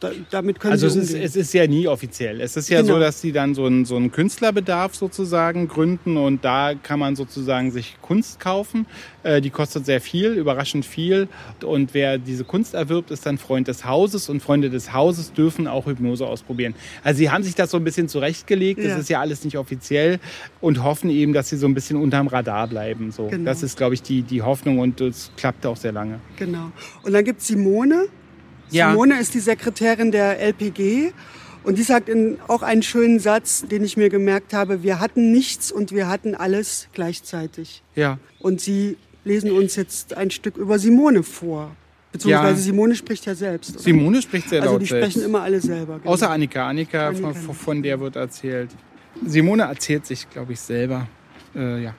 da, 0.00 0.12
damit 0.30 0.60
können 0.60 0.72
also 0.72 0.86
es 0.86 0.96
ist, 0.96 1.14
es 1.14 1.36
ist 1.36 1.52
ja 1.52 1.66
nie 1.66 1.86
offiziell. 1.86 2.40
Es 2.40 2.56
ist 2.56 2.70
ja 2.70 2.80
genau. 2.80 2.94
so, 2.94 3.00
dass 3.00 3.20
sie 3.20 3.32
dann 3.32 3.54
so 3.54 3.66
einen, 3.66 3.84
so 3.84 3.96
einen 3.96 4.10
Künstlerbedarf 4.10 4.94
sozusagen 4.94 5.68
gründen 5.68 6.16
und 6.16 6.42
da 6.44 6.72
kann 6.74 6.98
man 6.98 7.16
sozusagen 7.16 7.70
sich 7.70 7.96
Kunst 8.00 8.40
kaufen. 8.40 8.86
Äh, 9.22 9.42
die 9.42 9.50
kostet 9.50 9.84
sehr 9.84 10.00
viel, 10.00 10.32
überraschend 10.32 10.86
viel. 10.86 11.28
Und 11.62 11.92
wer 11.92 12.16
diese 12.16 12.44
Kunst 12.44 12.72
erwirbt, 12.72 13.10
ist 13.10 13.26
dann 13.26 13.36
Freund 13.36 13.68
des 13.68 13.84
Hauses 13.84 14.30
und 14.30 14.42
Freunde 14.42 14.70
des 14.70 14.94
Hauses 14.94 15.34
dürfen 15.34 15.66
auch 15.66 15.84
Hypnose 15.84 16.26
ausprobieren. 16.26 16.74
Also 17.04 17.18
sie 17.18 17.30
haben 17.30 17.42
sich 17.42 17.54
das 17.54 17.70
so 17.70 17.76
ein 17.76 17.84
bisschen 17.84 18.08
zurechtgelegt. 18.08 18.80
Das 18.80 18.86
ja. 18.86 18.96
ist 18.96 19.10
ja 19.10 19.20
alles 19.20 19.44
nicht 19.44 19.58
offiziell 19.58 20.18
und 20.62 20.82
hoffen 20.82 21.10
eben, 21.10 21.34
dass 21.34 21.50
sie 21.50 21.58
so 21.58 21.66
ein 21.66 21.74
bisschen 21.74 21.98
unterm 21.98 22.26
Radar 22.26 22.68
bleiben. 22.68 23.12
So, 23.12 23.28
genau. 23.28 23.44
das 23.44 23.62
ist, 23.62 23.76
glaube 23.76 23.92
ich, 23.94 24.02
die 24.02 24.22
die 24.22 24.40
Hoffnung 24.40 24.78
und 24.78 25.00
es 25.02 25.30
klappt 25.36 25.66
auch 25.66 25.76
sehr 25.76 25.92
lange. 25.92 26.20
Genau. 26.36 26.72
Und 27.02 27.12
dann 27.12 27.24
gibt 27.24 27.42
es 27.42 27.48
Simone. 27.48 28.06
Ja. 28.70 28.90
Simone 28.90 29.18
ist 29.20 29.34
die 29.34 29.40
Sekretärin 29.40 30.10
der 30.12 30.40
LPG 30.40 31.12
und 31.62 31.78
die 31.78 31.82
sagt 31.82 32.08
in, 32.08 32.38
auch 32.48 32.62
einen 32.62 32.82
schönen 32.82 33.18
Satz, 33.18 33.64
den 33.66 33.84
ich 33.84 33.96
mir 33.96 34.08
gemerkt 34.08 34.52
habe, 34.52 34.82
wir 34.82 35.00
hatten 35.00 35.32
nichts 35.32 35.70
und 35.70 35.92
wir 35.92 36.08
hatten 36.08 36.34
alles 36.34 36.88
gleichzeitig. 36.92 37.82
Ja. 37.94 38.18
Und 38.38 38.60
Sie 38.60 38.96
lesen 39.24 39.50
uns 39.52 39.76
jetzt 39.76 40.16
ein 40.16 40.30
Stück 40.30 40.56
über 40.56 40.78
Simone 40.78 41.22
vor. 41.22 41.76
Beziehungsweise 42.12 42.58
ja. 42.58 42.64
Simone 42.64 42.94
spricht 42.96 43.26
ja 43.26 43.34
selbst. 43.34 43.74
Oder? 43.74 43.80
Simone 43.80 44.22
spricht 44.22 44.48
sehr 44.48 44.62
also 44.62 44.72
laut 44.72 44.82
Also 44.82 44.94
die 44.94 45.00
sprechen 45.00 45.22
immer 45.22 45.42
alle 45.42 45.60
selber. 45.60 45.98
Genau. 45.98 46.10
Außer 46.10 46.30
Annika. 46.30 46.68
Annika, 46.68 47.08
Annika 47.08 47.34
von, 47.34 47.54
von, 47.54 47.82
der 47.82 48.00
wird 48.00 48.16
erzählt. 48.16 48.70
Simone 49.24 49.64
erzählt 49.64 50.06
sich, 50.06 50.28
glaube 50.28 50.54
ich, 50.54 50.60
selber. 50.60 51.06
Äh, 51.54 51.84
ja. 51.84 51.94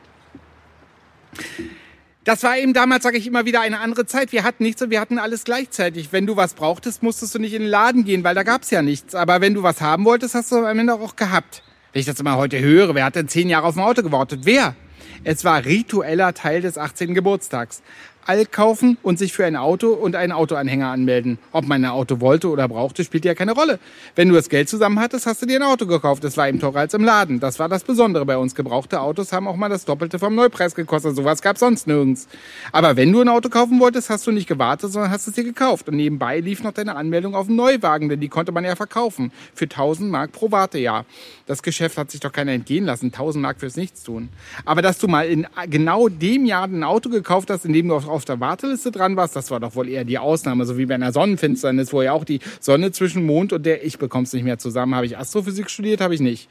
Das 2.24 2.44
war 2.44 2.56
eben 2.56 2.74
damals, 2.74 3.02
sage 3.04 3.18
ich 3.18 3.26
immer 3.26 3.46
wieder, 3.46 3.62
eine 3.62 3.80
andere 3.80 4.06
Zeit. 4.06 4.32
Wir 4.32 4.44
hatten 4.44 4.62
nichts 4.64 4.80
und 4.84 4.92
wir 4.92 5.02
hatten 5.02 5.18
alles 5.18 5.44
gleichzeitig. 5.44 6.10
Wenn 6.12 6.28
du 6.28 6.36
was 6.36 6.54
brauchtest, 6.54 7.02
musstest 7.02 7.34
du 7.34 7.40
nicht 7.40 7.54
in 7.54 7.64
den 7.64 7.70
Laden 7.70 8.06
gehen, 8.06 8.24
weil 8.24 8.36
da 8.36 8.44
gab's 8.44 8.70
ja 8.70 8.84
nichts. 8.84 9.16
Aber 9.16 9.42
wenn 9.42 9.56
du 9.56 9.64
was 9.64 9.82
haben 9.82 10.06
wolltest, 10.06 10.36
hast 10.36 10.52
du 10.52 10.58
am 10.58 10.78
Ende 10.78 10.94
auch 10.94 11.16
gehabt. 11.16 11.64
Wenn 11.94 12.02
ich 12.02 12.06
das 12.06 12.20
immer 12.20 12.38
heute 12.38 12.60
höre, 12.60 12.94
wer 12.94 13.06
hat 13.06 13.16
denn 13.16 13.28
zehn 13.28 13.50
Jahre 13.50 13.66
auf 13.66 13.74
dem 13.74 13.82
Auto 13.82 14.04
gewartet? 14.04 14.42
Wer? 14.44 14.76
Es 15.24 15.44
war 15.44 15.66
ritueller 15.66 16.36
Teil 16.36 16.62
des 16.62 16.78
18. 16.78 17.16
Geburtstags. 17.16 17.82
All 18.26 18.46
kaufen 18.46 18.98
und 19.02 19.18
sich 19.18 19.34
für 19.34 19.46
ein 19.46 19.56
Auto 19.56 19.90
und 19.90 20.16
einen 20.16 20.32
Autoanhänger 20.32 20.88
anmelden. 20.90 21.40
Ob 21.52 21.66
man 21.66 21.84
ein 21.84 21.92
Auto 21.92 22.20
wollte 22.20 22.50
oder 22.50 22.68
brauchte, 22.68 23.04
spielt 23.04 23.26
ja 23.26 23.34
keine 23.34 23.54
Rolle. 23.54 23.80
Wenn 24.16 24.30
du 24.30 24.36
das 24.36 24.48
Geld 24.48 24.70
zusammen 24.70 25.00
hattest, 25.00 25.26
hast 25.26 25.42
du 25.42 25.46
dir 25.46 25.60
ein 25.60 25.64
Auto 25.64 25.86
gekauft. 25.86 26.24
Es 26.24 26.38
war 26.38 26.48
eben 26.48 26.60
teurer 26.60 26.82
als 26.82 26.94
im 26.94 27.04
Laden. 27.04 27.40
Das 27.40 27.58
war 27.60 27.68
das 27.68 27.84
Besondere 27.84 28.26
bei 28.26 28.38
uns. 28.38 28.54
Gebrauchte 28.54 29.02
Autos 29.02 29.34
haben 29.34 29.48
auch 29.48 29.56
mal 29.56 29.70
das 29.70 29.86
Doppelte 29.86 30.20
vom 30.20 30.36
Neupreis 30.36 30.76
gekostet. 30.76 31.16
Sowas 31.16 31.42
gab 31.42 31.58
sonst 31.58 31.88
nirgends. 31.88 32.28
Aber 32.72 32.96
wenn 32.96 33.12
du 33.12 33.22
ein 33.22 33.30
Auto 33.30 33.50
kaufen 33.50 33.80
wolltest, 33.80 34.10
hast 34.10 34.28
du 34.28 34.32
nicht 34.32 34.48
gewartet, 34.48 34.92
sondern 34.92 35.12
hast 35.12 35.28
es 35.28 35.34
dir 35.34 35.44
gekauft. 35.44 35.90
Und 35.90 35.96
nebenbei 35.96 36.40
lief 36.40 36.64
noch 36.64 36.74
deine 36.74 36.96
Anmeldung 36.96 37.36
auf 37.36 37.48
einen 37.48 37.56
Neuwagen, 37.56 38.10
denn 38.10 38.20
die 38.20 38.30
konnte 38.30 38.52
man 38.52 38.64
ja 38.64 38.76
verkaufen. 38.76 39.32
Für 39.56 39.66
1000 39.66 40.12
Mark 40.12 40.32
pro 40.32 40.52
Wartejahr. 40.52 41.06
Das 41.48 41.64
Geschäft 41.64 41.98
hat 41.98 42.12
sich 42.12 42.20
doch 42.20 42.32
keiner 42.32 42.52
entgehen 42.52 42.86
lassen. 42.86 43.08
1000 43.08 43.42
Mark 43.42 43.60
fürs 43.60 43.76
Nichtstun. 43.76 44.30
Aber 44.64 44.82
dass 44.82 45.00
du 45.00 45.08
mal 45.08 45.28
in 45.28 45.48
genau 45.70 46.08
dem 46.08 46.46
Jahr 46.46 46.66
ein 46.66 46.84
Auto 46.84 47.10
gekauft 47.10 47.50
hast, 47.50 47.66
in 47.66 47.74
dem 47.74 47.88
du 47.88 47.96
auf 47.96 48.08
der 48.26 48.40
Warteliste 48.40 48.92
dran 48.92 49.16
warst, 49.16 49.36
das 49.36 49.52
war 49.52 49.60
doch 49.60 49.76
wohl 49.76 49.90
eher 49.90 50.06
die 50.06 50.18
Ausnahme, 50.18 50.66
so 50.66 50.78
wie 50.78 50.86
bei 50.86 50.96
einer 50.96 51.14
Sonnenfinsternis, 51.14 51.94
wo 51.94 52.02
ja 52.02 52.14
auch 52.14 52.24
die 52.24 52.40
Sonne 52.60 52.92
zwischen 52.92 53.26
Mond 53.26 53.54
und 53.54 53.66
der 53.66 53.86
Ich 53.86 53.98
bekomm's 53.98 54.34
nicht 54.34 54.44
mehr 54.44 54.58
zusammen. 54.58 54.96
Habe 54.96 55.06
ich 55.06 55.18
Astrophysik 55.18 55.70
studiert, 55.70 56.02
habe 56.02 56.16
ich 56.16 56.22
nicht. 56.22 56.50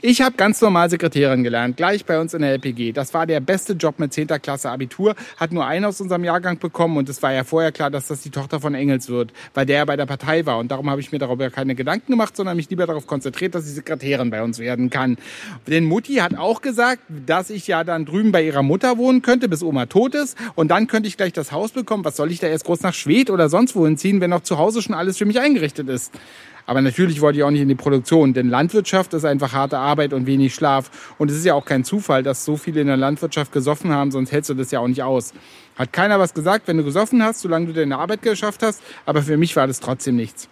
Ich 0.00 0.20
habe 0.22 0.36
ganz 0.36 0.60
normal 0.60 0.88
Sekretärin 0.88 1.42
gelernt, 1.42 1.76
gleich 1.76 2.04
bei 2.04 2.20
uns 2.20 2.32
in 2.32 2.42
der 2.42 2.52
LPG. 2.52 2.92
Das 2.92 3.14
war 3.14 3.26
der 3.26 3.40
beste 3.40 3.72
Job 3.72 3.98
mit 3.98 4.12
10. 4.12 4.28
Klasse 4.40 4.70
Abitur. 4.70 5.16
Hat 5.36 5.50
nur 5.50 5.66
einen 5.66 5.86
aus 5.86 6.00
unserem 6.00 6.22
Jahrgang 6.22 6.60
bekommen 6.60 6.98
und 6.98 7.08
es 7.08 7.20
war 7.20 7.32
ja 7.32 7.42
vorher 7.42 7.72
klar, 7.72 7.90
dass 7.90 8.06
das 8.06 8.20
die 8.20 8.30
Tochter 8.30 8.60
von 8.60 8.76
Engels 8.76 9.08
wird, 9.08 9.32
weil 9.54 9.66
der 9.66 9.78
ja 9.78 9.84
bei 9.84 9.96
der 9.96 10.06
Partei 10.06 10.46
war. 10.46 10.58
Und 10.58 10.70
darum 10.70 10.88
habe 10.88 11.00
ich 11.00 11.10
mir 11.10 11.18
darüber 11.18 11.50
keine 11.50 11.74
Gedanken 11.74 12.12
gemacht, 12.12 12.36
sondern 12.36 12.56
mich 12.56 12.70
lieber 12.70 12.86
darauf 12.86 13.08
konzentriert, 13.08 13.56
dass 13.56 13.64
sie 13.64 13.72
Sekretärin 13.72 14.30
bei 14.30 14.40
uns 14.40 14.60
werden 14.60 14.88
kann. 14.88 15.16
Denn 15.66 15.84
Mutti 15.84 16.14
hat 16.14 16.36
auch 16.36 16.62
gesagt, 16.62 17.02
dass 17.26 17.50
ich 17.50 17.66
ja 17.66 17.82
dann 17.82 18.04
drüben 18.04 18.30
bei 18.30 18.44
ihrer 18.44 18.62
Mutter 18.62 18.98
wohnen 18.98 19.20
könnte, 19.22 19.48
bis 19.48 19.64
Oma 19.64 19.86
tot 19.86 20.14
ist. 20.14 20.38
Und 20.54 20.68
dann 20.68 20.86
könnte 20.86 21.08
ich 21.08 21.16
gleich 21.16 21.32
das 21.32 21.50
Haus 21.50 21.72
bekommen. 21.72 22.04
Was 22.04 22.14
soll 22.14 22.30
ich 22.30 22.38
da 22.38 22.46
erst 22.46 22.66
groß 22.66 22.82
nach 22.82 22.94
Schwed 22.94 23.30
oder 23.30 23.48
sonst 23.48 23.74
wohin 23.74 23.96
ziehen, 23.96 24.20
wenn 24.20 24.30
noch 24.30 24.42
zu 24.42 24.58
Hause 24.58 24.80
schon 24.80 24.94
alles 24.94 25.18
für 25.18 25.26
mich 25.26 25.40
eingerichtet 25.40 25.88
ist? 25.88 26.12
Aber 26.68 26.82
natürlich 26.82 27.22
wollte 27.22 27.38
ich 27.38 27.44
auch 27.44 27.50
nicht 27.50 27.62
in 27.62 27.68
die 27.68 27.74
Produktion, 27.74 28.34
denn 28.34 28.50
Landwirtschaft 28.50 29.14
ist 29.14 29.24
einfach 29.24 29.54
harte 29.54 29.78
Arbeit 29.78 30.12
und 30.12 30.26
wenig 30.26 30.54
Schlaf. 30.54 31.14
Und 31.16 31.30
es 31.30 31.38
ist 31.38 31.46
ja 31.46 31.54
auch 31.54 31.64
kein 31.64 31.82
Zufall, 31.82 32.22
dass 32.22 32.44
so 32.44 32.58
viele 32.58 32.82
in 32.82 32.88
der 32.88 32.98
Landwirtschaft 32.98 33.52
gesoffen 33.52 33.90
haben, 33.90 34.10
sonst 34.10 34.32
hältst 34.32 34.50
du 34.50 34.54
das 34.54 34.70
ja 34.70 34.80
auch 34.80 34.86
nicht 34.86 35.02
aus. 35.02 35.32
Hat 35.78 35.94
keiner 35.94 36.18
was 36.18 36.34
gesagt, 36.34 36.68
wenn 36.68 36.76
du 36.76 36.84
gesoffen 36.84 37.22
hast, 37.22 37.40
solange 37.40 37.68
du 37.68 37.72
deine 37.72 37.96
Arbeit 37.96 38.20
geschafft 38.20 38.62
hast. 38.62 38.82
Aber 39.06 39.22
für 39.22 39.38
mich 39.38 39.56
war 39.56 39.66
das 39.66 39.80
trotzdem 39.80 40.16
nichts. 40.16 40.50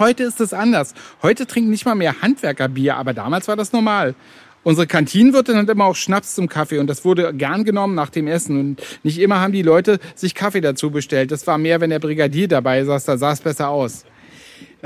Heute 0.00 0.24
ist 0.24 0.40
es 0.40 0.52
anders. 0.52 0.94
Heute 1.22 1.46
trinken 1.46 1.70
nicht 1.70 1.86
mal 1.86 1.94
mehr 1.94 2.20
Handwerkerbier, 2.22 2.96
aber 2.96 3.14
damals 3.14 3.46
war 3.46 3.54
das 3.54 3.72
normal. 3.72 4.16
Unsere 4.64 4.88
Kantinenwirtin 4.88 5.54
hat 5.58 5.68
immer 5.68 5.84
auch 5.84 5.94
Schnaps 5.94 6.34
zum 6.34 6.48
Kaffee 6.48 6.80
und 6.80 6.88
das 6.88 7.04
wurde 7.04 7.32
gern 7.32 7.62
genommen 7.62 7.94
nach 7.94 8.10
dem 8.10 8.26
Essen. 8.26 8.58
Und 8.58 8.82
nicht 9.04 9.20
immer 9.20 9.38
haben 9.38 9.52
die 9.52 9.62
Leute 9.62 10.00
sich 10.16 10.34
Kaffee 10.34 10.60
dazu 10.60 10.90
bestellt. 10.90 11.30
Das 11.30 11.46
war 11.46 11.56
mehr, 11.56 11.80
wenn 11.80 11.90
der 11.90 12.00
Brigadier 12.00 12.48
dabei 12.48 12.82
saß, 12.82 13.04
da 13.04 13.16
sah 13.16 13.30
es 13.30 13.40
besser 13.40 13.68
aus. 13.68 14.04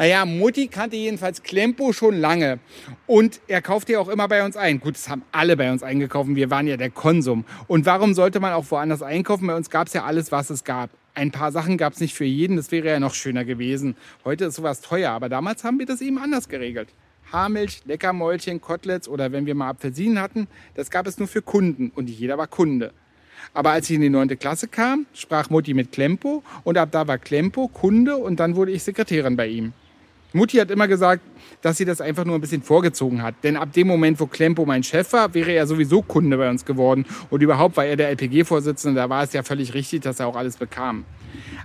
Naja, 0.01 0.24
Mutti 0.24 0.68
kannte 0.68 0.96
jedenfalls 0.96 1.42
Klempo 1.42 1.92
schon 1.92 2.18
lange. 2.18 2.59
Und 3.07 3.42
er 3.48 3.61
kaufte 3.61 3.92
ja 3.92 3.98
auch 3.98 4.09
immer 4.09 4.28
bei 4.28 4.42
uns 4.42 4.57
ein. 4.57 4.80
Gut, 4.80 4.94
das 4.94 5.11
haben 5.11 5.20
alle 5.30 5.59
bei 5.59 5.70
uns 5.70 5.82
eingekauft. 5.82 6.34
Wir 6.34 6.48
waren 6.48 6.66
ja 6.66 6.78
der 6.78 6.88
Konsum. 6.88 7.44
Und 7.66 7.84
warum 7.84 8.14
sollte 8.14 8.40
man 8.40 8.55
auch 8.55 8.64
woanders 8.70 9.03
einkaufen? 9.03 9.46
Bei 9.46 9.55
uns 9.55 9.68
gab 9.68 9.88
es 9.88 9.92
ja 9.92 10.05
alles, 10.05 10.32
was 10.32 10.48
es 10.48 10.64
gab. 10.64 10.88
Ein 11.12 11.32
paar 11.32 11.53
Sachen 11.53 11.76
gab 11.76 11.92
es 11.92 12.01
nicht 12.01 12.14
für 12.14 12.24
jeden. 12.24 12.57
Das 12.57 12.72
wäre 12.72 12.88
ja 12.88 12.98
noch 12.98 13.12
schöner 13.12 13.44
gewesen. 13.44 13.94
Heute 14.24 14.46
ist 14.46 14.55
sowas 14.55 14.80
teuer. 14.80 15.11
Aber 15.11 15.28
damals 15.28 15.64
haben 15.64 15.78
wir 15.78 15.84
das 15.84 16.01
eben 16.01 16.16
anders 16.16 16.48
geregelt. 16.48 16.88
Haarmilch, 17.30 17.82
Leckermäulchen, 17.84 18.62
Koteletts 18.62 19.07
oder 19.07 19.32
wenn 19.32 19.44
wir 19.44 19.55
mal 19.55 19.68
Apfelsinen 19.68 20.18
hatten, 20.18 20.46
das 20.76 20.90
gab 20.90 21.07
es 21.09 21.18
nur 21.18 21.28
für 21.28 21.42
Kunden 21.42 21.92
und 21.94 22.07
nicht 22.07 22.18
jeder 22.18 22.38
war 22.38 22.46
Kunde. 22.46 22.94
Aber 23.53 23.72
als 23.72 23.90
ich 23.90 23.96
in 23.96 24.01
die 24.01 24.09
neunte 24.09 24.38
Klasse 24.38 24.66
kam, 24.66 25.05
sprach 25.12 25.51
Mutti 25.51 25.74
mit 25.74 25.92
Klempo 25.92 26.42
und 26.64 26.78
ab 26.78 26.88
da 26.90 27.07
war 27.07 27.18
Klempo 27.18 27.68
Kunde 27.68 28.16
und 28.16 28.40
dann 28.40 28.57
wurde 28.57 28.72
ich 28.72 28.82
Sekretärin 28.82 29.36
bei 29.36 29.48
ihm. 29.48 29.74
Mutti 30.33 30.59
hat 30.59 30.70
immer 30.70 30.87
gesagt, 30.87 31.22
dass 31.62 31.76
sie 31.76 31.85
das 31.85 32.01
einfach 32.01 32.24
nur 32.24 32.37
ein 32.37 32.41
bisschen 32.41 32.62
vorgezogen 32.62 33.22
hat. 33.22 33.35
Denn 33.43 33.57
ab 33.57 33.72
dem 33.72 33.87
Moment, 33.87 34.20
wo 34.20 34.26
Klempo 34.26 34.64
mein 34.64 34.83
Chef 34.83 35.12
war, 35.12 35.35
wäre 35.35 35.53
er 35.53 35.66
sowieso 35.66 36.03
Kunde 36.03 36.37
bei 36.37 36.49
uns 36.49 36.64
geworden. 36.64 37.05
Und 37.31 37.43
überhaupt 37.43 37.76
war 37.76 37.85
er 37.85 37.97
der 37.97 38.09
LPG-Vorsitzende, 38.11 39.01
da 39.01 39.09
war 39.09 39.24
es 39.24 39.33
ja 39.33 39.43
völlig 39.43 39.74
richtig, 39.74 40.03
dass 40.03 40.20
er 40.20 40.26
auch 40.26 40.37
alles 40.37 40.57
bekam. 40.57 41.05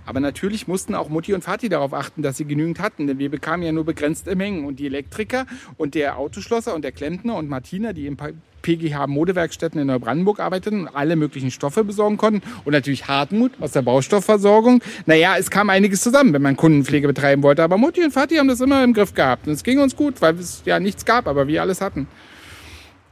Aber 0.06 0.20
natürlich 0.20 0.68
mussten 0.68 0.96
auch 0.96 1.10
Mutti 1.10 1.34
und 1.34 1.44
Vati 1.44 1.70
darauf 1.70 1.94
achten, 1.94 2.22
dass 2.22 2.38
sie 2.38 2.46
genügend 2.46 2.80
hatten, 2.80 3.08
denn 3.08 3.20
wir 3.20 3.30
bekamen 3.30 3.66
ja 3.66 3.72
nur 3.72 3.86
begrenzte 3.86 4.36
Mengen. 4.36 4.66
Und 4.66 4.80
die 4.80 4.86
Elektriker 4.86 5.46
und 5.78 5.96
der 5.96 6.18
Autoschlosser 6.18 6.76
und 6.76 6.84
der 6.84 6.92
Klempner 6.92 7.36
und 7.36 7.50
Martina, 7.50 7.94
die 7.94 8.08
im 8.08 8.18
PGH 8.66 9.06
Modewerkstätten 9.08 9.80
in 9.80 9.88
Neubrandenburg 9.88 10.40
arbeiteten 10.40 10.82
und 10.82 10.96
alle 10.96 11.16
möglichen 11.16 11.52
Stoffe 11.52 11.84
besorgen 11.84 12.18
konnten. 12.18 12.42
Und 12.66 12.74
natürlich 12.74 13.08
Hartmut 13.08 13.52
aus 13.60 13.74
der 13.74 13.84
Baustoffversorgung. 13.84 14.82
Naja, 15.06 15.36
es 15.38 15.52
kam 15.52 15.70
einiges 15.70 16.02
zusammen, 16.02 16.34
wenn 16.34 16.42
man 16.42 16.58
Kundenpflege 16.58 17.08
betreiben 17.08 17.44
wollte. 17.44 17.62
Aber 17.62 17.78
Mutti 17.78 18.04
und 18.04 18.16
Vati 18.16 18.38
haben 18.38 18.48
das 18.48 18.62
immer 18.62 18.84
im 18.84 18.94
Griff 18.94 19.14
gehabt. 19.14 19.48
Und 19.48 19.54
es 19.54 19.64
ging 19.64 19.80
uns 19.80 19.96
gut, 19.96 20.20
weil 20.22 20.36
es 20.40 20.64
ja 20.66 20.80
nichts 20.80 21.06
gab, 21.06 21.28
aber 21.28 21.48
wir 21.48 21.62
alles 21.62 21.80
hatten. 21.80 22.08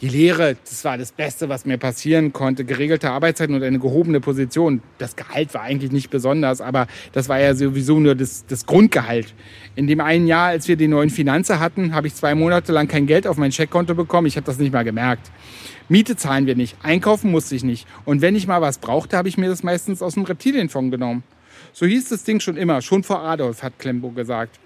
Die 0.03 0.09
Lehre, 0.09 0.57
das 0.69 0.83
war 0.83 0.97
das 0.97 1.13
Beste, 1.13 1.47
was 1.47 1.63
mir 1.63 1.77
passieren 1.77 2.33
konnte. 2.33 2.65
Geregelte 2.65 3.09
Arbeitszeiten 3.09 3.55
und 3.55 3.63
eine 3.63 3.79
gehobene 3.79 4.19
Position. 4.19 4.81
Das 4.97 5.15
Gehalt 5.15 5.53
war 5.53 5.61
eigentlich 5.61 5.93
nicht 5.93 6.09
besonders, 6.09 6.59
aber 6.59 6.87
das 7.13 7.29
war 7.29 7.39
ja 7.39 7.55
sowieso 7.55 8.01
nur 8.01 8.13
das, 8.13 8.45
das 8.45 8.65
Grundgehalt. 8.65 9.33
In 9.77 9.87
dem 9.87 10.01
einen 10.01 10.27
Jahr, 10.27 10.47
als 10.47 10.67
wir 10.67 10.75
die 10.75 10.89
neuen 10.89 11.09
Finanzen 11.09 11.61
hatten, 11.61 11.95
habe 11.95 12.07
ich 12.07 12.15
zwei 12.15 12.35
Monate 12.35 12.73
lang 12.73 12.89
kein 12.89 13.07
Geld 13.07 13.25
auf 13.25 13.37
mein 13.37 13.51
Checkkonto 13.51 13.95
bekommen. 13.95 14.27
Ich 14.27 14.35
habe 14.35 14.45
das 14.45 14.57
nicht 14.57 14.73
mal 14.73 14.83
gemerkt. 14.83 15.31
Miete 15.87 16.17
zahlen 16.17 16.47
wir 16.47 16.57
nicht, 16.57 16.75
einkaufen 16.83 17.31
musste 17.31 17.55
ich 17.55 17.63
nicht. 17.63 17.87
Und 18.03 18.19
wenn 18.21 18.35
ich 18.35 18.45
mal 18.45 18.59
was 18.59 18.79
brauchte, 18.79 19.15
habe 19.15 19.29
ich 19.29 19.37
mir 19.37 19.47
das 19.47 19.63
meistens 19.63 20.01
aus 20.01 20.15
dem 20.15 20.23
Reptilienfonds 20.23 20.91
genommen. 20.91 21.23
So 21.71 21.85
hieß 21.85 22.09
das 22.09 22.25
Ding 22.25 22.41
schon 22.41 22.57
immer, 22.57 22.81
schon 22.81 23.03
vor 23.03 23.21
Adolf, 23.21 23.63
hat 23.63 23.79
Klembo 23.79 24.09
gesagt. 24.09 24.59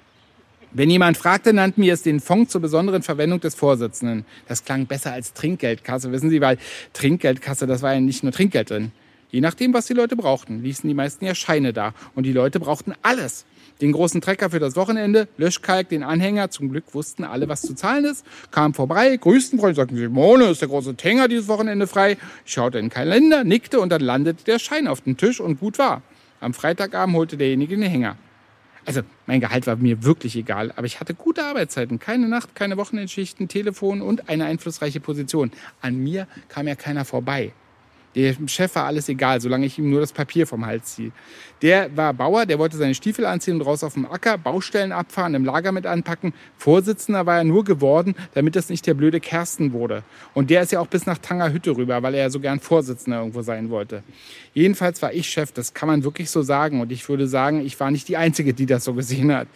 Wenn 0.74 0.90
jemand 0.90 1.18
fragte, 1.18 1.54
nannten 1.54 1.82
wir 1.82 1.94
es 1.94 2.04
den 2.04 2.20
Fonds 2.20 2.52
zur 2.52 2.62
besonderen 2.62 3.02
Verwendung 3.02 3.40
des 3.40 3.56
Vorsitzenden. 3.56 4.26
Das 4.48 4.66
klang 4.66 4.86
besser 4.86 5.14
als 5.14 5.34
Trinkgeldkasse, 5.34 6.12
wissen 6.12 6.30
Sie, 6.30 6.42
weil 6.42 6.58
Trinkgeldkasse, 6.94 7.68
das 7.68 7.82
war 7.82 7.94
ja 7.94 8.02
nicht 8.02 8.24
nur 8.24 8.34
Trinkgeld 8.34 8.70
drin. 8.70 8.92
Je 9.30 9.42
nachdem, 9.42 9.74
was 9.74 9.88
die 9.88 9.94
Leute 9.94 10.16
brauchten, 10.16 10.64
ließen 10.64 10.88
die 10.88 10.94
meisten 10.94 11.26
ja 11.26 11.36
Scheine 11.36 11.74
da. 11.74 11.94
Und 12.16 12.24
die 12.24 12.32
Leute 12.32 12.60
brauchten 12.60 12.94
alles. 13.02 13.46
Den 13.82 13.92
großen 13.92 14.22
Trecker 14.22 14.50
für 14.50 14.60
das 14.60 14.76
Wochenende, 14.76 15.28
Löschkalk, 15.38 15.90
den 15.90 16.04
Anhänger. 16.04 16.50
Zum 16.50 16.70
Glück 16.70 16.86
wussten 16.94 17.24
alle, 17.24 17.48
was 17.48 17.62
zu 17.62 17.76
zahlen 17.76 18.06
ist. 18.06 18.26
Kamen 18.52 18.74
vorbei, 18.74 19.16
grüßten 19.18 19.60
Freunde, 19.60 19.76
sagten, 19.76 19.98
Simone, 19.98 20.46
ist 20.46 20.62
der 20.62 20.70
große 20.70 20.96
Tänger 20.96 21.28
dieses 21.28 21.48
Wochenende 21.48 21.88
frei. 21.88 22.18
Ich 22.46 22.54
schaute 22.54 22.80
in 22.80 22.86
den 22.86 22.92
Kalender, 22.92 23.44
nickte 23.44 23.80
und 23.80 23.90
dann 23.90 24.02
landete 24.02 24.44
der 24.46 24.60
Schein 24.60 24.88
auf 24.88 25.02
dem 25.02 25.18
Tisch 25.18 25.40
und 25.40 25.60
gut 25.60 25.78
war. 25.78 26.02
Am 26.40 26.54
Freitagabend 26.54 27.16
holte 27.16 27.38
derjenige 27.38 27.76
den 27.76 27.90
Hänger. 27.90 28.18
Also 28.88 29.02
mein 29.26 29.42
Gehalt 29.42 29.68
war 29.68 29.76
mir 29.76 30.04
wirklich 30.06 30.38
egal, 30.38 30.72
aber 30.78 30.86
ich 30.86 31.02
hatte 31.02 31.14
gute 31.14 31.44
Arbeitszeiten, 31.44 32.00
keine 32.00 32.30
Nacht, 32.30 32.56
keine 32.56 32.78
Wochenendschichten, 32.78 33.50
Telefon 33.50 34.02
und 34.02 34.30
eine 34.30 34.46
einflussreiche 34.46 35.02
Position. 35.02 35.52
An 35.82 35.98
mir 35.98 36.26
kam 36.48 36.70
ja 36.70 36.76
keiner 36.76 37.04
vorbei. 37.04 37.52
Dem 38.18 38.48
Chef 38.48 38.74
war 38.74 38.86
alles 38.86 39.08
egal, 39.10 39.40
solange 39.40 39.68
ich 39.68 39.78
ihm 39.78 39.92
nur 39.92 40.00
das 40.00 40.12
Papier 40.12 40.48
vom 40.48 40.66
Hals 40.66 40.96
ziehe. 40.96 41.12
Der 41.62 41.96
war 41.96 42.16
Bauer, 42.16 42.48
der 42.48 42.58
wollte 42.58 42.76
seine 42.76 42.96
Stiefel 42.96 43.28
anziehen 43.28 43.56
und 43.56 43.62
raus 43.62 43.84
auf 43.84 43.94
dem 43.94 44.08
Acker, 44.08 44.40
Baustellen 44.40 44.92
abfahren, 44.92 45.36
im 45.36 45.46
Lager 45.46 45.72
mit 45.72 45.86
anpacken. 45.86 46.34
Vorsitzender 46.58 47.28
war 47.28 47.38
er 47.38 47.44
nur 47.44 47.64
geworden, 47.64 48.16
damit 48.34 48.56
das 48.56 48.70
nicht 48.70 48.88
der 48.88 48.96
blöde 48.96 49.20
Kersten 49.20 49.72
wurde. 49.72 50.02
Und 50.34 50.50
der 50.50 50.64
ist 50.64 50.72
ja 50.72 50.80
auch 50.80 50.88
bis 50.88 51.06
nach 51.06 51.20
Tangerhütte 51.20 51.78
rüber, 51.78 52.02
weil 52.02 52.16
er 52.16 52.22
ja 52.22 52.30
so 52.32 52.40
gern 52.40 52.60
Vorsitzender 52.60 53.20
irgendwo 53.20 53.44
sein 53.44 53.70
wollte. 53.70 54.02
Jedenfalls 54.56 55.00
war 55.04 55.14
ich 55.14 55.30
Chef, 55.30 55.52
das 55.52 55.76
kann 55.76 55.88
man 55.88 56.04
wirklich 56.04 56.32
so 56.32 56.42
sagen. 56.42 56.82
Und 56.82 56.92
ich 56.92 57.08
würde 57.10 57.28
sagen, 57.28 57.64
ich 57.64 57.80
war 57.80 57.92
nicht 57.92 58.08
die 58.08 58.18
Einzige, 58.18 58.56
die 58.56 58.66
das 58.66 58.84
so 58.84 58.96
gesehen 58.96 59.32
hat. 59.32 59.48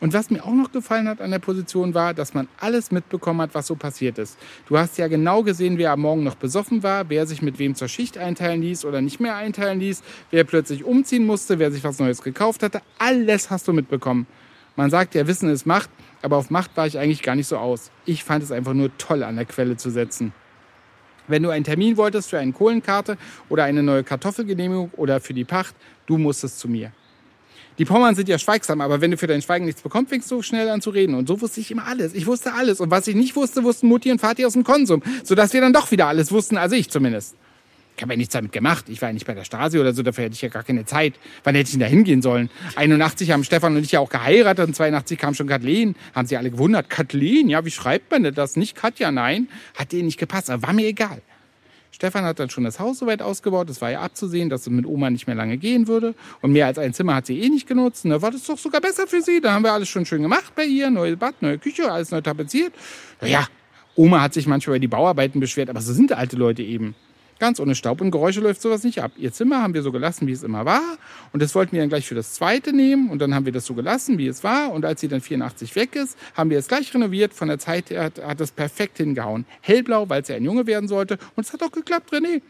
Und 0.00 0.12
was 0.12 0.28
mir 0.28 0.44
auch 0.44 0.52
noch 0.52 0.72
gefallen 0.72 1.08
hat 1.08 1.20
an 1.20 1.30
der 1.30 1.38
Position 1.38 1.94
war, 1.94 2.14
dass 2.14 2.34
man 2.34 2.48
alles 2.58 2.90
mitbekommen 2.90 3.40
hat, 3.40 3.54
was 3.54 3.66
so 3.66 3.76
passiert 3.76 4.18
ist. 4.18 4.38
Du 4.66 4.76
hast 4.76 4.98
ja 4.98 5.08
genau 5.08 5.42
gesehen, 5.42 5.78
wer 5.78 5.92
am 5.92 6.00
Morgen 6.00 6.24
noch 6.24 6.34
besoffen 6.34 6.82
war, 6.82 7.08
wer 7.08 7.26
sich 7.26 7.42
mit 7.42 7.58
wem 7.58 7.74
zur 7.74 7.88
Schicht 7.88 8.18
einteilen 8.18 8.60
ließ 8.60 8.84
oder 8.84 9.00
nicht 9.00 9.20
mehr 9.20 9.36
einteilen 9.36 9.80
ließ, 9.80 10.02
wer 10.30 10.44
plötzlich 10.44 10.84
umziehen 10.84 11.24
musste, 11.24 11.58
wer 11.58 11.70
sich 11.70 11.84
was 11.84 11.98
Neues 11.98 12.22
gekauft 12.22 12.62
hatte. 12.62 12.82
Alles 12.98 13.50
hast 13.50 13.68
du 13.68 13.72
mitbekommen. 13.72 14.26
Man 14.76 14.90
sagt 14.90 15.14
ja, 15.14 15.26
Wissen 15.26 15.48
ist 15.48 15.66
Macht, 15.66 15.88
aber 16.20 16.36
auf 16.36 16.50
Macht 16.50 16.76
war 16.76 16.86
ich 16.86 16.98
eigentlich 16.98 17.22
gar 17.22 17.36
nicht 17.36 17.46
so 17.46 17.56
aus. 17.56 17.90
Ich 18.04 18.24
fand 18.24 18.42
es 18.42 18.50
einfach 18.50 18.74
nur 18.74 18.96
toll, 18.98 19.22
an 19.22 19.36
der 19.36 19.44
Quelle 19.44 19.76
zu 19.76 19.90
setzen. 19.90 20.32
Wenn 21.28 21.42
du 21.42 21.50
einen 21.50 21.64
Termin 21.64 21.96
wolltest 21.96 22.30
für 22.30 22.38
eine 22.38 22.52
Kohlenkarte 22.52 23.16
oder 23.48 23.64
eine 23.64 23.82
neue 23.82 24.04
Kartoffelgenehmigung 24.04 24.90
oder 24.96 25.20
für 25.20 25.32
die 25.32 25.44
Pacht, 25.44 25.74
du 26.06 26.18
musstest 26.18 26.58
zu 26.58 26.68
mir. 26.68 26.92
Die 27.78 27.84
Pommern 27.84 28.14
sind 28.14 28.28
ja 28.28 28.38
schweigsam, 28.38 28.80
aber 28.80 29.00
wenn 29.00 29.10
du 29.10 29.16
für 29.16 29.26
dein 29.26 29.42
Schweigen 29.42 29.64
nichts 29.64 29.82
bekommst, 29.82 30.10
fängst 30.10 30.30
du 30.30 30.42
schnell 30.42 30.68
an 30.68 30.80
zu 30.80 30.90
reden. 30.90 31.14
Und 31.14 31.26
so 31.26 31.40
wusste 31.40 31.60
ich 31.60 31.70
immer 31.72 31.86
alles. 31.86 32.14
Ich 32.14 32.26
wusste 32.26 32.52
alles. 32.54 32.80
Und 32.80 32.90
was 32.90 33.08
ich 33.08 33.16
nicht 33.16 33.34
wusste, 33.34 33.64
wussten 33.64 33.88
Mutti 33.88 34.12
und 34.12 34.20
Vati 34.20 34.44
aus 34.44 34.52
dem 34.52 34.62
Konsum. 34.62 35.02
Sodass 35.24 35.52
wir 35.52 35.60
dann 35.60 35.72
doch 35.72 35.90
wieder 35.90 36.06
alles 36.06 36.30
wussten, 36.30 36.56
also 36.56 36.76
ich 36.76 36.88
zumindest. 36.88 37.34
Ich 37.96 38.02
habe 38.02 38.12
ja 38.12 38.16
nichts 38.16 38.32
damit 38.32 38.52
gemacht. 38.52 38.86
Ich 38.88 39.00
war 39.02 39.08
ja 39.08 39.12
nicht 39.12 39.26
bei 39.26 39.34
der 39.34 39.44
Stasi 39.44 39.78
oder 39.78 39.92
so, 39.92 40.02
dafür 40.02 40.24
hätte 40.24 40.34
ich 40.34 40.42
ja 40.42 40.48
gar 40.48 40.64
keine 40.64 40.84
Zeit. 40.84 41.14
Wann 41.44 41.54
hätte 41.54 41.66
ich 41.66 41.70
denn 41.72 41.80
da 41.80 41.86
hingehen 41.86 42.22
sollen? 42.22 42.50
81 42.76 43.30
haben 43.30 43.44
Stefan 43.44 43.76
und 43.76 43.84
ich 43.84 43.92
ja 43.92 44.00
auch 44.00 44.08
geheiratet 44.08 44.66
und 44.66 44.74
82 44.74 45.18
kam 45.18 45.34
schon 45.34 45.46
Kathleen. 45.46 45.94
Haben 46.14 46.26
sie 46.26 46.36
alle 46.36 46.50
gewundert. 46.50 46.90
Kathleen, 46.90 47.48
ja, 47.48 47.64
wie 47.64 47.70
schreibt 47.70 48.10
man 48.10 48.24
denn 48.24 48.34
das? 48.34 48.56
Nicht 48.56 48.76
Katja, 48.76 49.12
nein. 49.12 49.48
Hat 49.76 49.92
denen 49.92 50.06
nicht 50.06 50.18
gepasst, 50.18 50.50
aber 50.50 50.62
war 50.62 50.72
mir 50.72 50.86
egal. 50.86 51.22
Stefan 51.94 52.24
hat 52.24 52.40
dann 52.40 52.50
schon 52.50 52.64
das 52.64 52.80
Haus 52.80 52.98
soweit 52.98 53.22
ausgebaut. 53.22 53.70
Es 53.70 53.80
war 53.80 53.88
ja 53.88 54.00
abzusehen, 54.00 54.48
dass 54.48 54.62
es 54.62 54.68
mit 54.68 54.84
Oma 54.84 55.10
nicht 55.10 55.28
mehr 55.28 55.36
lange 55.36 55.58
gehen 55.58 55.86
würde. 55.86 56.16
Und 56.42 56.50
mehr 56.50 56.66
als 56.66 56.76
ein 56.76 56.92
Zimmer 56.92 57.14
hat 57.14 57.26
sie 57.26 57.40
eh 57.40 57.48
nicht 57.48 57.68
genutzt. 57.68 58.04
Und 58.04 58.10
da 58.10 58.20
war 58.20 58.32
das 58.32 58.42
doch 58.42 58.58
sogar 58.58 58.80
besser 58.80 59.06
für 59.06 59.22
sie. 59.22 59.40
Da 59.40 59.52
haben 59.52 59.62
wir 59.62 59.72
alles 59.72 59.88
schon 59.88 60.04
schön 60.04 60.20
gemacht 60.20 60.56
bei 60.56 60.64
ihr. 60.64 60.90
Neues 60.90 61.16
Bad, 61.16 61.40
neue 61.40 61.56
Küche, 61.56 61.88
alles 61.92 62.10
neu 62.10 62.20
tapeziert. 62.20 62.72
Naja, 63.20 63.46
Oma 63.94 64.22
hat 64.22 64.34
sich 64.34 64.48
manchmal 64.48 64.74
über 64.74 64.80
die 64.80 64.88
Bauarbeiten 64.88 65.38
beschwert, 65.38 65.70
aber 65.70 65.80
so 65.80 65.92
sind 65.92 66.12
alte 66.12 66.34
Leute 66.34 66.64
eben. 66.64 66.96
Ganz 67.40 67.58
ohne 67.58 67.74
Staub 67.74 68.00
und 68.00 68.10
Geräusche 68.10 68.40
läuft 68.40 68.62
sowas 68.62 68.84
nicht 68.84 69.02
ab. 69.02 69.12
Ihr 69.16 69.32
Zimmer 69.32 69.60
haben 69.60 69.74
wir 69.74 69.82
so 69.82 69.90
gelassen, 69.90 70.26
wie 70.26 70.32
es 70.32 70.42
immer 70.42 70.64
war. 70.64 70.82
Und 71.32 71.42
das 71.42 71.54
wollten 71.54 71.72
wir 71.72 71.80
dann 71.80 71.88
gleich 71.88 72.06
für 72.06 72.14
das 72.14 72.34
zweite 72.34 72.72
nehmen. 72.72 73.10
Und 73.10 73.18
dann 73.18 73.34
haben 73.34 73.44
wir 73.44 73.52
das 73.52 73.66
so 73.66 73.74
gelassen, 73.74 74.18
wie 74.18 74.28
es 74.28 74.44
war. 74.44 74.72
Und 74.72 74.84
als 74.84 75.00
sie 75.00 75.08
dann 75.08 75.20
84 75.20 75.74
weg 75.74 75.96
ist, 75.96 76.16
haben 76.34 76.50
wir 76.50 76.58
es 76.58 76.68
gleich 76.68 76.94
renoviert. 76.94 77.34
Von 77.34 77.48
der 77.48 77.58
Zeit 77.58 77.90
her 77.90 78.12
hat, 78.22 78.40
das 78.40 78.52
perfekt 78.52 78.98
hingehauen. 78.98 79.46
Hellblau, 79.62 80.08
weil 80.08 80.22
es 80.22 80.28
ja 80.28 80.36
ein 80.36 80.44
Junge 80.44 80.66
werden 80.66 80.88
sollte. 80.88 81.18
Und 81.34 81.44
es 81.44 81.52
hat 81.52 81.62
auch 81.62 81.72
geklappt, 81.72 82.12
René. 82.12 82.40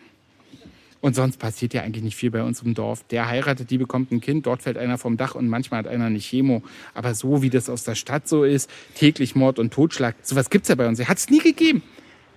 Und 1.04 1.14
sonst 1.14 1.38
passiert 1.38 1.74
ja 1.74 1.82
eigentlich 1.82 2.02
nicht 2.02 2.16
viel 2.16 2.30
bei 2.30 2.42
uns 2.42 2.62
im 2.62 2.72
Dorf. 2.72 3.04
Der 3.10 3.28
heiratet, 3.28 3.70
die 3.70 3.76
bekommt 3.76 4.10
ein 4.10 4.22
Kind, 4.22 4.46
dort 4.46 4.62
fällt 4.62 4.78
einer 4.78 4.96
vom 4.96 5.18
Dach 5.18 5.34
und 5.34 5.48
manchmal 5.48 5.80
hat 5.80 5.86
einer 5.86 6.06
eine 6.06 6.18
Chemo. 6.18 6.62
Aber 6.94 7.14
so 7.14 7.42
wie 7.42 7.50
das 7.50 7.68
aus 7.68 7.84
der 7.84 7.94
Stadt 7.94 8.26
so 8.26 8.42
ist, 8.42 8.70
täglich 8.94 9.34
Mord 9.34 9.58
und 9.58 9.70
Totschlag, 9.70 10.16
sowas 10.22 10.48
gibt 10.48 10.64
es 10.64 10.70
ja 10.70 10.76
bei 10.76 10.88
uns. 10.88 11.06
Hat 11.06 11.18
es 11.18 11.28
nie 11.28 11.40
gegeben. 11.40 11.82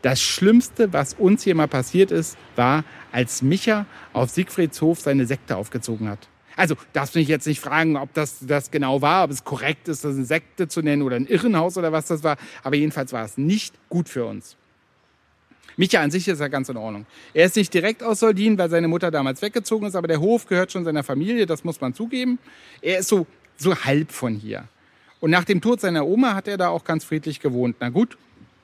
Das 0.02 0.22
Schlimmste, 0.22 0.94
was 0.94 1.14
uns 1.16 1.44
hier 1.44 1.56
mal 1.56 1.68
passiert 1.68 2.12
ist, 2.12 2.38
war, 2.56 2.84
als 3.12 3.42
Micha 3.42 3.86
auf 4.14 4.30
Siegfriedshof 4.30 5.00
seine 5.00 5.26
Sekte 5.26 5.58
aufgezogen 5.58 6.08
hat. 6.08 6.28
Also 6.56 6.76
darfst 6.94 7.14
du 7.14 7.20
mich 7.20 7.28
jetzt 7.28 7.46
nicht 7.46 7.60
fragen, 7.60 7.98
ob 7.98 8.14
das, 8.14 8.40
das 8.42 8.72
genau 8.72 9.02
war, 9.02 9.24
ob 9.24 9.32
es 9.32 9.44
korrekt 9.44 9.88
ist, 9.88 10.04
das 10.04 10.16
eine 10.16 10.26
Sekte 10.26 10.68
zu 10.68 10.82
nennen 10.82 11.04
oder 11.04 11.16
ein 11.16 11.28
Irrenhaus 11.28 11.78
oder 11.78 11.92
was 11.92 12.08
das 12.08 12.24
war. 12.24 12.38
Aber 12.64 12.76
jedenfalls 12.76 13.14
war 13.14 13.24
es 13.24 13.38
nicht 13.38 13.76
gut 13.90 14.10
für 14.10 14.26
uns. 14.26 14.58
Micha 15.78 16.02
an 16.02 16.10
sich 16.10 16.28
ist 16.28 16.40
ja 16.40 16.48
ganz 16.48 16.70
in 16.70 16.78
Ordnung. 16.78 17.06
Er 17.36 17.46
ist 17.46 17.56
nicht 17.56 17.72
direkt 17.72 18.02
aus 18.02 18.20
Soldin, 18.22 18.58
weil 18.58 18.72
seine 18.72 18.88
Mutter 18.88 19.12
damals 19.12 19.44
weggezogen 19.44 19.88
ist, 19.88 19.96
aber 19.96 20.08
der 20.08 20.20
Hof 20.20 20.48
gehört 20.48 20.72
schon 20.72 20.84
seiner 20.84 21.04
Familie, 21.04 21.46
das 21.46 21.64
muss 21.64 21.80
man 21.80 21.94
zugeben. 21.94 22.40
Er 22.82 23.00
ist 23.00 23.10
so, 23.10 23.28
so 23.58 23.76
halb 23.76 24.12
von 24.12 24.34
hier. 24.34 24.68
Und 25.20 25.30
nach 25.30 25.44
dem 25.44 25.62
Tod 25.62 25.80
seiner 25.80 26.08
Oma 26.08 26.34
hat 26.34 26.48
er 26.48 26.58
da 26.58 26.70
auch 26.70 26.84
ganz 26.84 27.04
friedlich 27.04 27.40
gewohnt. 27.40 27.76
Na 27.80 27.90
gut, 27.90 28.18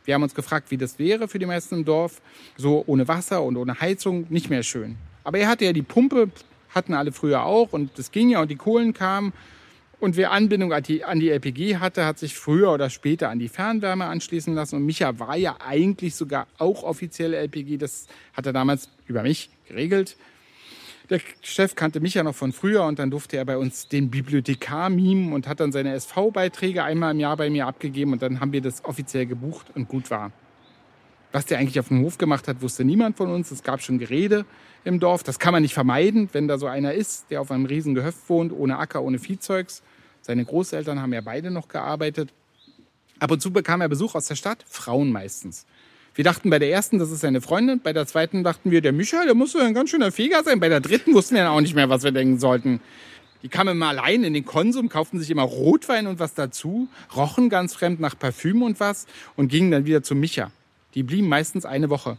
wir 0.06 0.14
haben 0.14 0.24
uns 0.24 0.36
gefragt, 0.36 0.72
wie 0.72 0.78
das 0.78 1.00
wäre 1.00 1.28
für 1.28 1.40
die 1.40 1.46
meisten 1.46 1.76
im 1.76 1.86
Dorf. 1.86 2.22
So 2.58 2.84
ohne 2.88 3.08
Wasser 3.08 3.44
und 3.44 3.58
ohne 3.58 3.80
Heizung, 3.80 4.28
nicht 4.30 4.50
mehr 4.50 4.64
schön. 4.64 4.98
Aber 5.24 5.38
er 5.38 5.48
hatte 5.48 5.66
ja 5.66 5.74
die 5.74 5.82
Pumpe, 5.82 6.30
hatten 6.70 6.94
alle 6.94 7.12
früher 7.12 7.44
auch 7.44 7.74
und 7.74 7.98
das 7.98 8.12
ging 8.12 8.30
ja 8.30 8.42
und 8.42 8.52
die 8.52 8.56
Kohlen 8.56 8.94
kamen. 8.94 9.34
Und 10.00 10.18
wer 10.18 10.32
Anbindung 10.32 10.74
an 10.74 10.84
die, 10.84 11.30
LPG 11.30 11.78
hatte, 11.78 12.06
hat 12.06 12.20
sich 12.20 12.36
früher 12.36 12.74
oder 12.74 12.90
später 12.90 13.30
an 13.30 13.40
die 13.40 13.48
Fernwärme 13.48 14.04
anschließen 14.04 14.54
lassen. 14.54 14.76
Und 14.76 14.86
Micha 14.86 15.18
war 15.18 15.38
ja 15.38 15.56
eigentlich 15.66 16.16
sogar 16.16 16.48
auch 16.58 16.84
offiziell 16.84 17.34
LPG. 17.34 17.78
Das 17.78 18.08
hat 18.34 18.46
er 18.46 18.52
damals 18.52 18.90
über 19.08 19.24
mich 19.24 19.50
geregelt. 19.66 20.18
Der 21.10 21.20
Chef 21.42 21.76
kannte 21.76 22.00
mich 22.00 22.14
ja 22.14 22.24
noch 22.24 22.36
von 22.36 22.54
früher 22.54 22.86
und 22.86 22.98
dann 22.98 23.12
durfte 23.12 23.36
er 23.36 23.44
bei 23.46 23.58
uns 23.58 23.90
den 23.90 24.10
Bibliothekar 24.10 24.90
mimen 24.90 25.34
und 25.34 25.48
hat 25.48 25.60
dann 25.60 25.72
seine 25.72 25.94
SV-Beiträge 25.94 26.84
einmal 26.84 27.12
im 27.12 27.20
Jahr 27.20 27.36
bei 27.36 27.50
mir 27.50 27.68
abgegeben 27.68 28.14
und 28.14 28.22
dann 28.22 28.40
haben 28.40 28.54
wir 28.54 28.62
das 28.62 28.86
offiziell 28.86 29.26
gebucht 29.26 29.68
und 29.76 29.90
gut 29.90 30.10
war. 30.10 30.32
Was 31.34 31.46
der 31.46 31.58
eigentlich 31.58 31.80
auf 31.80 31.90
dem 31.90 32.02
Hof 32.04 32.18
gemacht 32.18 32.48
hat, 32.48 32.62
wusste 32.62 32.86
niemand 32.86 33.18
von 33.18 33.30
uns. 33.30 33.52
Es 33.52 33.64
gab 33.64 33.82
schon 33.82 33.98
Gerede 33.98 34.46
im 34.86 35.00
Dorf. 35.00 35.24
Das 35.24 35.40
kann 35.40 35.52
man 35.52 35.64
nicht 35.64 35.74
vermeiden, 35.74 36.30
wenn 36.32 36.48
da 36.48 36.58
so 36.58 36.68
einer 36.68 36.94
ist, 36.94 37.32
der 37.32 37.42
auf 37.42 37.52
einem 37.52 37.66
riesen 37.66 37.96
Gehöft 37.96 38.30
wohnt, 38.30 38.54
ohne 38.54 38.78
Acker, 38.78 39.02
ohne 39.02 39.18
Viehzeugs. 39.20 39.82
Seine 40.22 40.46
Großeltern 40.46 41.02
haben 41.02 41.12
ja 41.12 41.22
beide 41.22 41.52
noch 41.52 41.68
gearbeitet. 41.68 42.32
Ab 43.20 43.32
und 43.32 43.42
zu 43.42 43.52
bekam 43.52 43.82
er 43.82 43.90
Besuch 43.90 44.16
aus 44.16 44.28
der 44.28 44.36
Stadt, 44.36 44.64
Frauen 44.68 45.12
meistens. 45.12 45.66
Wir 46.16 46.24
dachten 46.24 46.50
bei 46.52 46.60
der 46.60 46.70
ersten, 46.70 47.00
das 47.00 47.10
ist 47.10 47.22
seine 47.22 47.42
Freundin. 47.42 47.80
Bei 47.82 47.92
der 47.92 48.06
zweiten 48.06 48.44
dachten 48.44 48.70
wir, 48.70 48.82
der 48.82 48.94
Micha, 48.94 49.26
der 49.26 49.34
muss 49.34 49.54
ja 49.54 49.62
ein 49.62 49.74
ganz 49.74 49.90
schöner 49.90 50.12
Feger 50.12 50.44
sein. 50.44 50.60
Bei 50.60 50.70
der 50.70 50.80
dritten 50.80 51.14
wussten 51.14 51.36
wir 51.36 51.44
dann 51.44 51.54
auch 51.54 51.62
nicht 51.62 51.74
mehr, 51.74 51.90
was 51.90 52.04
wir 52.04 52.12
denken 52.12 52.40
sollten. 52.40 52.82
Die 53.42 53.50
kamen 53.50 53.72
immer 53.72 53.88
allein 53.88 54.24
in 54.24 54.34
den 54.34 54.46
Konsum, 54.46 54.90
kauften 54.90 55.20
sich 55.20 55.32
immer 55.32 55.42
Rotwein 55.42 56.08
und 56.08 56.20
was 56.20 56.34
dazu, 56.34 56.88
rochen 57.16 57.50
ganz 57.50 57.74
fremd 57.74 58.00
nach 58.00 58.18
Parfüm 58.18 58.62
und 58.62 58.80
was 58.80 59.06
und 59.36 59.50
gingen 59.50 59.72
dann 59.72 59.86
wieder 59.86 60.04
zu 60.04 60.16
Micha. 60.16 60.52
Die 60.94 61.04
blieben 61.04 61.28
meistens 61.28 61.66
eine 61.66 61.90
Woche. 61.90 62.18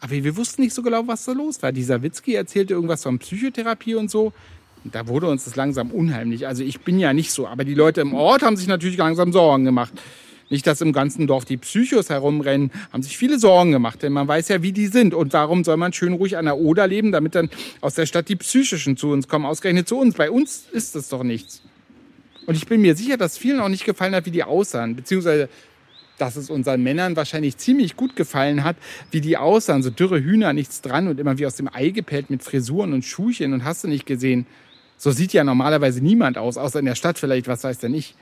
Aber 0.00 0.12
wir 0.12 0.36
wussten 0.36 0.62
nicht 0.62 0.74
so 0.74 0.82
genau, 0.82 1.06
was 1.06 1.24
da 1.24 1.32
los 1.32 1.62
war. 1.62 1.72
Dieser 1.72 2.02
Witzki 2.02 2.34
erzählte 2.34 2.74
irgendwas 2.74 3.02
von 3.02 3.18
Psychotherapie 3.18 3.96
und 3.96 4.10
so. 4.10 4.32
Und 4.84 4.94
da 4.94 5.08
wurde 5.08 5.28
uns 5.28 5.44
das 5.44 5.56
langsam 5.56 5.90
unheimlich. 5.90 6.46
Also 6.46 6.62
ich 6.62 6.80
bin 6.80 6.98
ja 6.98 7.12
nicht 7.12 7.32
so, 7.32 7.48
aber 7.48 7.64
die 7.64 7.74
Leute 7.74 8.02
im 8.02 8.14
Ort 8.14 8.42
haben 8.42 8.56
sich 8.56 8.66
natürlich 8.66 8.96
langsam 8.96 9.32
Sorgen 9.32 9.64
gemacht. 9.64 9.92
Nicht, 10.54 10.68
dass 10.68 10.80
im 10.80 10.92
ganzen 10.92 11.26
Dorf 11.26 11.44
die 11.44 11.56
Psychos 11.56 12.10
herumrennen, 12.10 12.70
haben 12.92 13.02
sich 13.02 13.18
viele 13.18 13.40
Sorgen 13.40 13.72
gemacht, 13.72 14.04
denn 14.04 14.12
man 14.12 14.28
weiß 14.28 14.46
ja, 14.50 14.62
wie 14.62 14.70
die 14.70 14.86
sind. 14.86 15.12
Und 15.12 15.32
warum 15.32 15.64
soll 15.64 15.76
man 15.76 15.92
schön 15.92 16.12
ruhig 16.12 16.36
an 16.36 16.44
der 16.44 16.58
Oder 16.58 16.86
leben, 16.86 17.10
damit 17.10 17.34
dann 17.34 17.50
aus 17.80 17.94
der 17.94 18.06
Stadt 18.06 18.28
die 18.28 18.36
Psychischen 18.36 18.96
zu 18.96 19.08
uns 19.10 19.26
kommen, 19.26 19.46
ausgerechnet 19.46 19.88
zu 19.88 19.98
uns. 19.98 20.14
Bei 20.14 20.30
uns 20.30 20.66
ist 20.70 20.94
das 20.94 21.08
doch 21.08 21.24
nichts. 21.24 21.60
Und 22.46 22.54
ich 22.54 22.68
bin 22.68 22.82
mir 22.82 22.94
sicher, 22.94 23.16
dass 23.16 23.36
vielen 23.36 23.58
auch 23.58 23.68
nicht 23.68 23.84
gefallen 23.84 24.14
hat, 24.14 24.26
wie 24.26 24.30
die 24.30 24.44
aussahen, 24.44 24.94
beziehungsweise 24.94 25.48
dass 26.18 26.36
es 26.36 26.50
unseren 26.50 26.84
Männern 26.84 27.16
wahrscheinlich 27.16 27.56
ziemlich 27.56 27.96
gut 27.96 28.14
gefallen 28.14 28.62
hat, 28.62 28.76
wie 29.10 29.20
die 29.20 29.36
aussahen. 29.36 29.82
So 29.82 29.90
dürre 29.90 30.22
Hühner, 30.22 30.52
nichts 30.52 30.82
dran 30.82 31.08
und 31.08 31.18
immer 31.18 31.36
wie 31.36 31.46
aus 31.46 31.56
dem 31.56 31.68
Ei 31.74 31.88
gepellt 31.88 32.30
mit 32.30 32.44
Frisuren 32.44 32.92
und 32.92 33.04
Schuhchen 33.04 33.54
und 33.54 33.64
hast 33.64 33.82
du 33.82 33.88
nicht 33.88 34.06
gesehen. 34.06 34.46
So 34.98 35.10
sieht 35.10 35.32
ja 35.32 35.42
normalerweise 35.42 36.00
niemand 36.00 36.38
aus, 36.38 36.58
außer 36.58 36.78
in 36.78 36.84
der 36.84 36.94
Stadt 36.94 37.18
vielleicht, 37.18 37.48
was 37.48 37.64
weiß 37.64 37.78
denn 37.78 37.92
ich 37.92 38.14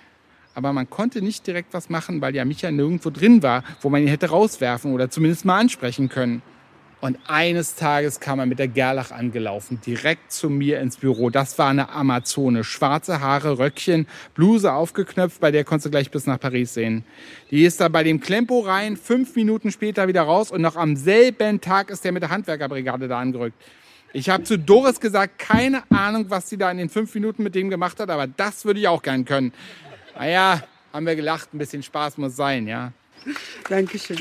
aber 0.55 0.73
man 0.73 0.89
konnte 0.91 1.23
nicht 1.23 1.47
direkt 1.47 1.75
was 1.75 1.91
machen, 1.91 2.21
weil 2.21 2.35
ja 2.35 2.45
Micha 2.45 2.71
nirgendwo 2.71 3.11
drin 3.11 3.43
war, 3.43 3.65
wo 3.81 3.89
man 3.89 4.03
ihn 4.03 4.09
hätte 4.09 4.31
rauswerfen 4.31 4.93
oder 4.93 5.11
zumindest 5.11 5.45
mal 5.45 5.59
ansprechen 5.59 6.09
können. 6.09 6.43
Und 7.03 7.19
eines 7.27 7.75
Tages 7.75 8.21
kam 8.21 8.39
er 8.39 8.47
mit 8.47 8.61
der 8.61 8.69
Gerlach 8.69 9.11
angelaufen, 9.11 9.81
direkt 9.85 10.31
zu 10.31 10.49
mir 10.49 10.79
ins 10.79 10.99
Büro. 10.99 11.31
Das 11.31 11.59
war 11.59 11.69
eine 11.69 11.89
Amazone. 11.89 12.63
Schwarze 12.63 13.21
Haare, 13.21 13.59
Röckchen, 13.59 14.07
Bluse 14.35 14.73
aufgeknöpft, 14.73 15.41
bei 15.41 15.51
der 15.51 15.65
konntest 15.65 15.87
du 15.87 15.91
gleich 15.91 16.13
bis 16.13 16.27
nach 16.27 16.39
Paris 16.39 16.75
sehen. 16.75 17.05
Die 17.51 17.65
ist 17.65 17.81
da 17.81 17.89
bei 17.89 18.05
dem 18.05 18.21
Klempo 18.21 18.61
rein, 18.61 18.97
fünf 18.97 19.35
Minuten 19.35 19.73
später 19.73 20.07
wieder 20.07 20.23
raus 20.23 20.53
und 20.53 20.61
noch 20.61 20.77
am 20.77 20.95
selben 20.95 21.61
Tag 21.61 21.91
ist 21.91 22.07
er 22.07 22.13
mit 22.13 22.23
der 22.23 22.31
Handwerkerbrigade 22.31 23.09
da 23.09 23.19
angerückt. 23.19 23.61
Ich 24.13 24.29
habe 24.29 24.45
zu 24.45 24.57
Doris 24.57 25.01
gesagt, 25.01 25.41
keine 25.41 25.83
Ahnung, 25.91 26.27
was 26.29 26.49
sie 26.49 26.57
da 26.57 26.71
in 26.71 26.79
den 26.79 26.89
fünf 26.89 27.13
Minuten 27.17 27.43
mit 27.43 27.57
dem 27.57 27.69
gemacht 27.69 27.99
hat, 27.99 28.11
aber 28.11 28.29
das 28.29 28.65
würde 28.65 28.79
ich 28.79 28.87
auch 28.87 29.03
gern 29.03 29.25
können. 29.25 29.53
Naja, 30.17 30.63
haben 30.93 31.07
wir 31.07 31.17
gelacht, 31.17 31.55
ein 31.55 31.59
bisschen 31.59 31.83
Spaß 31.83 32.19
muss 32.19 32.37
sein, 32.37 32.67
ja. 32.67 32.93
Dankeschön. 33.69 34.19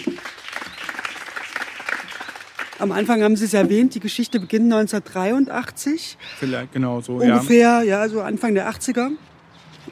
Am 2.80 2.92
Anfang 2.92 3.22
haben 3.22 3.36
Sie 3.36 3.46
es 3.46 3.54
erwähnt, 3.54 3.94
die 3.94 4.00
Geschichte 4.00 4.40
beginnt 4.40 4.74
1983. 4.74 6.18
Vielleicht, 6.40 6.74
genau 6.74 7.02
so, 7.02 7.18
Ungefähr, 7.18 7.84
ja, 7.84 8.02
ja 8.02 8.10
so 8.10 8.22
Anfang 8.22 8.56
der 8.56 8.72
80er. 8.72 9.12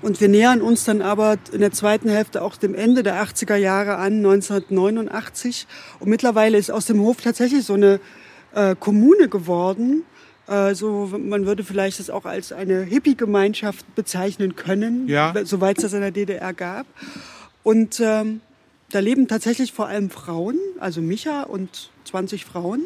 Und 0.02 0.22
wir 0.22 0.30
nähern 0.30 0.62
uns 0.62 0.86
dann 0.86 1.02
aber 1.02 1.38
in 1.52 1.60
der 1.60 1.72
zweiten 1.72 2.10
Hälfte 2.10 2.42
auch 2.42 2.56
dem 2.56 2.74
Ende 2.74 3.04
der 3.04 3.22
80er 3.22 3.56
Jahre 3.56 3.98
an, 3.98 4.18
1989. 4.18 5.68
Und 6.00 6.10
mittlerweile 6.10 6.58
ist 6.58 6.72
aus 6.72 6.86
dem 6.86 7.00
Hof 7.02 7.22
tatsächlich 7.22 7.66
so 7.66 7.74
eine 7.74 8.00
äh, 8.54 8.76
Kommune 8.80 9.28
geworden, 9.28 10.04
also 10.50 11.12
man 11.16 11.46
würde 11.46 11.64
vielleicht 11.64 12.00
das 12.00 12.10
auch 12.10 12.26
als 12.26 12.52
eine 12.52 12.82
Hippie-Gemeinschaft 12.82 13.96
bezeichnen 13.96 14.56
können, 14.56 15.08
ja. 15.08 15.34
soweit 15.44 15.78
es 15.78 15.84
das 15.84 15.94
in 15.94 16.02
der 16.02 16.12
DDR 16.12 16.54
gab. 16.54 16.88
Und 17.62 18.00
ähm, 18.00 18.42
da 18.90 19.00
leben 19.00 19.28
tatsächlich 19.28 19.74
vor 19.74 19.88
allem 19.88 20.10
Frauen, 20.10 20.58
also 20.80 21.02
Micha 21.02 21.44
und 21.44 21.92
20 22.06 22.46
Frauen. 22.46 22.82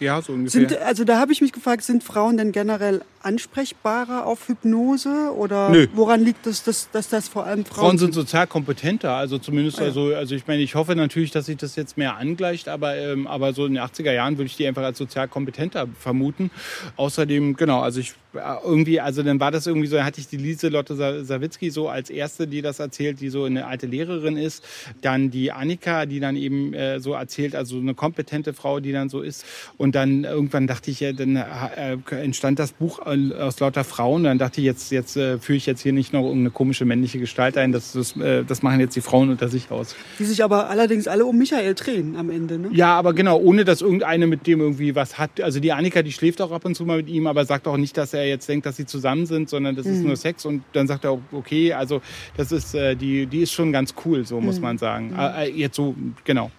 Ja, 0.00 0.20
so 0.20 0.34
ungefähr. 0.34 0.68
Sind, 0.68 0.78
also 0.82 1.04
da 1.04 1.18
habe 1.18 1.32
ich 1.32 1.40
mich 1.40 1.52
gefragt, 1.52 1.82
sind 1.82 2.04
Frauen 2.04 2.36
denn 2.36 2.52
generell 2.52 3.00
ansprechbarer 3.24 4.26
auf 4.26 4.48
Hypnose 4.48 5.32
oder 5.36 5.70
Nö. 5.70 5.86
woran 5.94 6.22
liegt 6.22 6.46
es, 6.46 6.62
dass, 6.62 6.90
dass 6.90 7.08
das 7.08 7.28
vor 7.28 7.46
allem 7.46 7.64
Frauen, 7.64 7.86
Frauen 7.86 7.98
sind 7.98 8.14
sozial 8.14 8.46
kompetenter, 8.46 9.12
also 9.12 9.38
zumindest 9.38 9.78
ah, 9.78 9.82
ja. 9.82 9.88
also 9.88 10.14
also 10.14 10.34
ich 10.34 10.46
meine, 10.46 10.62
ich 10.62 10.74
hoffe 10.74 10.94
natürlich, 10.94 11.30
dass 11.30 11.46
sich 11.46 11.56
das 11.56 11.76
jetzt 11.76 11.96
mehr 11.96 12.16
angleicht, 12.16 12.68
aber 12.68 12.96
ähm, 12.96 13.26
aber 13.26 13.52
so 13.52 13.66
in 13.66 13.74
den 13.74 13.82
80er 13.82 14.12
Jahren 14.12 14.36
würde 14.36 14.46
ich 14.46 14.56
die 14.56 14.66
einfach 14.66 14.82
als 14.82 14.98
sozial 14.98 15.28
kompetenter 15.28 15.86
vermuten. 15.98 16.50
Außerdem 16.96 17.56
genau, 17.56 17.80
also 17.80 18.00
ich 18.00 18.14
äh, 18.34 18.40
irgendwie 18.64 19.00
also 19.00 19.22
dann 19.22 19.40
war 19.40 19.50
das 19.50 19.66
irgendwie 19.66 19.86
so, 19.86 19.96
dann 19.96 20.04
hatte 20.04 20.20
ich 20.20 20.28
die 20.28 20.36
Lise 20.36 20.68
Lotte 20.68 21.24
Sawitzki 21.24 21.70
so 21.70 21.88
als 21.88 22.10
erste, 22.10 22.46
die 22.46 22.62
das 22.62 22.78
erzählt, 22.78 23.20
die 23.20 23.30
so 23.30 23.44
eine 23.44 23.66
alte 23.66 23.86
Lehrerin 23.86 24.36
ist, 24.36 24.64
dann 25.00 25.30
die 25.30 25.52
Annika, 25.52 26.06
die 26.06 26.20
dann 26.20 26.36
eben 26.36 26.74
äh, 26.74 27.00
so 27.00 27.14
erzählt, 27.14 27.54
also 27.54 27.78
eine 27.78 27.94
kompetente 27.94 28.52
Frau, 28.52 28.80
die 28.80 28.92
dann 28.92 29.08
so 29.08 29.22
ist 29.22 29.44
und 29.78 29.94
dann 29.94 30.24
irgendwann 30.24 30.66
dachte 30.66 30.90
ich 30.90 31.00
ja, 31.00 31.12
dann 31.12 31.36
äh, 31.36 31.96
entstand 32.10 32.58
das 32.58 32.72
Buch 32.72 33.00
aus 33.38 33.60
lauter 33.60 33.84
Frauen. 33.84 34.24
Dann 34.24 34.38
dachte 34.38 34.60
ich, 34.60 34.64
jetzt, 34.64 34.90
jetzt 34.92 35.16
äh, 35.16 35.38
führe 35.38 35.56
ich 35.56 35.66
jetzt 35.66 35.80
hier 35.80 35.92
nicht 35.92 36.12
noch 36.12 36.22
irgendeine 36.22 36.50
komische 36.50 36.84
männliche 36.84 37.18
Gestalt 37.18 37.56
ein. 37.56 37.72
Das, 37.72 37.92
das, 37.92 38.16
äh, 38.16 38.44
das 38.44 38.62
machen 38.62 38.80
jetzt 38.80 38.96
die 38.96 39.00
Frauen 39.00 39.30
unter 39.30 39.48
sich 39.48 39.70
aus. 39.70 39.94
Die 40.18 40.24
sich 40.24 40.42
aber 40.44 40.70
allerdings 40.70 41.08
alle 41.08 41.24
um 41.26 41.36
Michael 41.38 41.74
drehen 41.74 42.16
am 42.16 42.30
Ende, 42.30 42.58
ne? 42.58 42.68
Ja, 42.72 42.96
aber 42.96 43.14
genau, 43.14 43.38
ohne 43.38 43.64
dass 43.64 43.82
irgendeine 43.82 44.26
mit 44.26 44.46
dem 44.46 44.60
irgendwie 44.60 44.94
was 44.94 45.18
hat. 45.18 45.40
Also 45.40 45.60
die 45.60 45.72
Annika, 45.72 46.02
die 46.02 46.12
schläft 46.12 46.40
auch 46.40 46.52
ab 46.52 46.64
und 46.64 46.74
zu 46.74 46.84
mal 46.84 46.98
mit 46.98 47.08
ihm, 47.08 47.26
aber 47.26 47.44
sagt 47.44 47.66
auch 47.66 47.76
nicht, 47.76 47.96
dass 47.96 48.14
er 48.14 48.26
jetzt 48.26 48.48
denkt, 48.48 48.66
dass 48.66 48.76
sie 48.76 48.86
zusammen 48.86 49.26
sind, 49.26 49.48
sondern 49.48 49.76
das 49.76 49.86
mhm. 49.86 49.92
ist 49.94 50.02
nur 50.02 50.16
Sex. 50.16 50.44
Und 50.44 50.62
dann 50.72 50.86
sagt 50.86 51.04
er, 51.04 51.18
okay, 51.32 51.72
also 51.72 52.00
das 52.36 52.52
ist, 52.52 52.74
äh, 52.74 52.94
die, 52.94 53.26
die 53.26 53.42
ist 53.42 53.52
schon 53.52 53.72
ganz 53.72 53.94
cool, 54.04 54.26
so 54.26 54.40
muss 54.40 54.56
mhm. 54.56 54.62
man 54.62 54.78
sagen. 54.78 55.10
Mhm. 55.10 55.18
Äh, 55.18 55.48
jetzt 55.50 55.76
so, 55.76 55.94
genau. 56.24 56.50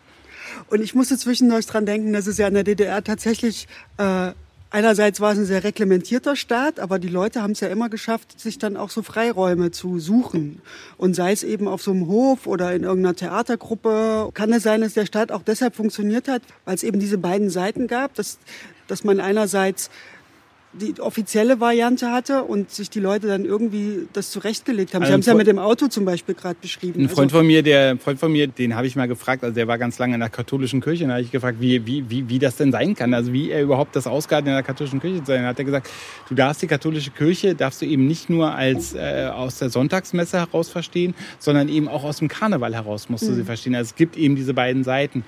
Und 0.70 0.82
ich 0.82 0.96
musste 0.96 1.18
zwischendurch 1.18 1.66
dran 1.66 1.86
denken, 1.86 2.14
dass 2.14 2.28
es 2.28 2.38
ja 2.38 2.48
in 2.48 2.54
der 2.54 2.64
DDR 2.64 3.04
tatsächlich 3.04 3.68
äh, 3.98 4.32
Einerseits 4.76 5.22
war 5.22 5.32
es 5.32 5.38
ein 5.38 5.46
sehr 5.46 5.64
reglementierter 5.64 6.36
Staat, 6.36 6.82
aber 6.82 7.00
die 7.00 7.08
Leute 7.08 7.42
haben 7.42 7.52
es 7.52 7.62
ja 7.62 7.70
immer 7.70 7.88
geschafft, 7.88 8.38
sich 8.38 8.60
dann 8.60 8.76
auch 8.76 8.90
so 8.90 9.04
Freiräume 9.04 9.72
zu 9.72 10.00
suchen. 10.00 10.62
Und 10.98 11.16
sei 11.16 11.32
es 11.32 11.44
eben 11.44 11.70
auf 11.70 11.82
so 11.82 11.92
einem 11.92 12.08
Hof 12.08 12.46
oder 12.46 12.76
in 12.76 12.84
irgendeiner 12.84 13.16
Theatergruppe, 13.16 14.32
kann 14.34 14.52
es 14.52 14.64
sein, 14.64 14.82
dass 14.82 14.94
der 14.94 15.06
Staat 15.06 15.32
auch 15.32 15.44
deshalb 15.44 15.78
funktioniert 15.78 16.28
hat, 16.28 16.42
weil 16.66 16.76
es 16.76 16.84
eben 16.84 17.00
diese 17.00 17.18
beiden 17.18 17.50
Seiten 17.50 17.88
gab, 17.88 18.16
dass, 18.16 18.38
dass 18.90 19.06
man 19.06 19.22
einerseits 19.22 19.90
die 20.82 21.00
offizielle 21.00 21.60
Variante 21.60 22.12
hatte 22.12 22.44
und 22.44 22.72
sich 22.72 22.90
die 22.90 23.00
Leute 23.00 23.28
dann 23.28 23.46
irgendwie 23.46 24.08
das 24.14 24.32
zurechtgelegt 24.32 24.94
haben. 24.94 25.02
Sie 25.02 25.06
also 25.06 25.14
haben 25.14 25.20
es 25.22 25.26
ja 25.26 25.34
mit 25.34 25.48
dem 25.48 25.60
Auto 25.60 25.88
zum 25.88 26.06
Beispiel 26.06 26.36
gerade 26.36 26.58
beschrieben. 26.62 27.02
Ein 27.02 27.10
Freund 27.10 27.32
also 27.32 27.40
von 27.40 27.48
mir, 27.48 27.64
der 27.64 27.92
ein 27.92 28.00
Freund 28.00 28.20
von 28.20 28.32
mir, 28.32 28.48
den 28.48 28.76
habe 28.76 28.88
ich 28.88 28.96
mal 28.96 29.08
gefragt, 29.08 29.44
also 29.44 29.56
der 29.56 29.68
war 29.68 29.78
ganz 29.78 29.98
lange 30.00 30.16
in 30.16 30.20
der 30.20 30.30
katholischen 30.30 30.82
Kirche, 30.82 31.04
und 31.04 31.10
da 31.10 31.16
habe 31.16 31.24
ich 31.24 31.32
gefragt, 31.32 31.58
wie, 31.60 31.86
wie, 31.86 32.10
wie, 32.10 32.28
wie 32.30 32.40
das 32.40 32.58
denn 32.58 32.72
sein 32.72 32.96
kann, 32.96 33.14
also 33.14 33.32
wie 33.32 33.52
er 33.52 33.62
überhaupt 33.62 33.96
das 33.96 34.08
ausgehalten 34.08 34.50
in 34.50 34.56
der 34.56 34.64
katholischen 34.64 35.00
Kirche 35.00 35.20
zu 35.20 35.28
sein. 35.28 35.44
Da 35.44 35.50
hat 35.50 35.60
er 35.60 35.66
gesagt, 35.66 35.90
du 36.30 36.36
darfst 36.36 36.62
die 36.62 36.68
katholische 36.68 37.12
Kirche, 37.12 37.56
darfst 37.56 37.82
du 37.82 37.86
eben 37.86 38.08
nicht 38.08 38.30
nur 38.30 38.54
als 38.54 38.94
äh, 38.94 39.30
aus 39.34 39.60
der 39.60 39.70
Sonntagsmesse 39.70 40.40
heraus 40.40 40.70
verstehen, 40.70 41.16
sondern 41.40 41.70
eben 41.70 41.88
auch 41.88 42.04
aus 42.04 42.18
dem 42.18 42.28
Karneval 42.28 42.74
heraus 42.74 43.10
musst 43.10 43.28
du 43.28 43.32
mhm. 43.32 43.36
sie 43.36 43.44
verstehen. 43.44 43.76
Also 43.76 43.90
es 43.90 43.96
gibt 43.96 44.18
eben 44.18 44.36
diese 44.36 44.54
beiden 44.54 44.84
Seiten. 44.84 45.24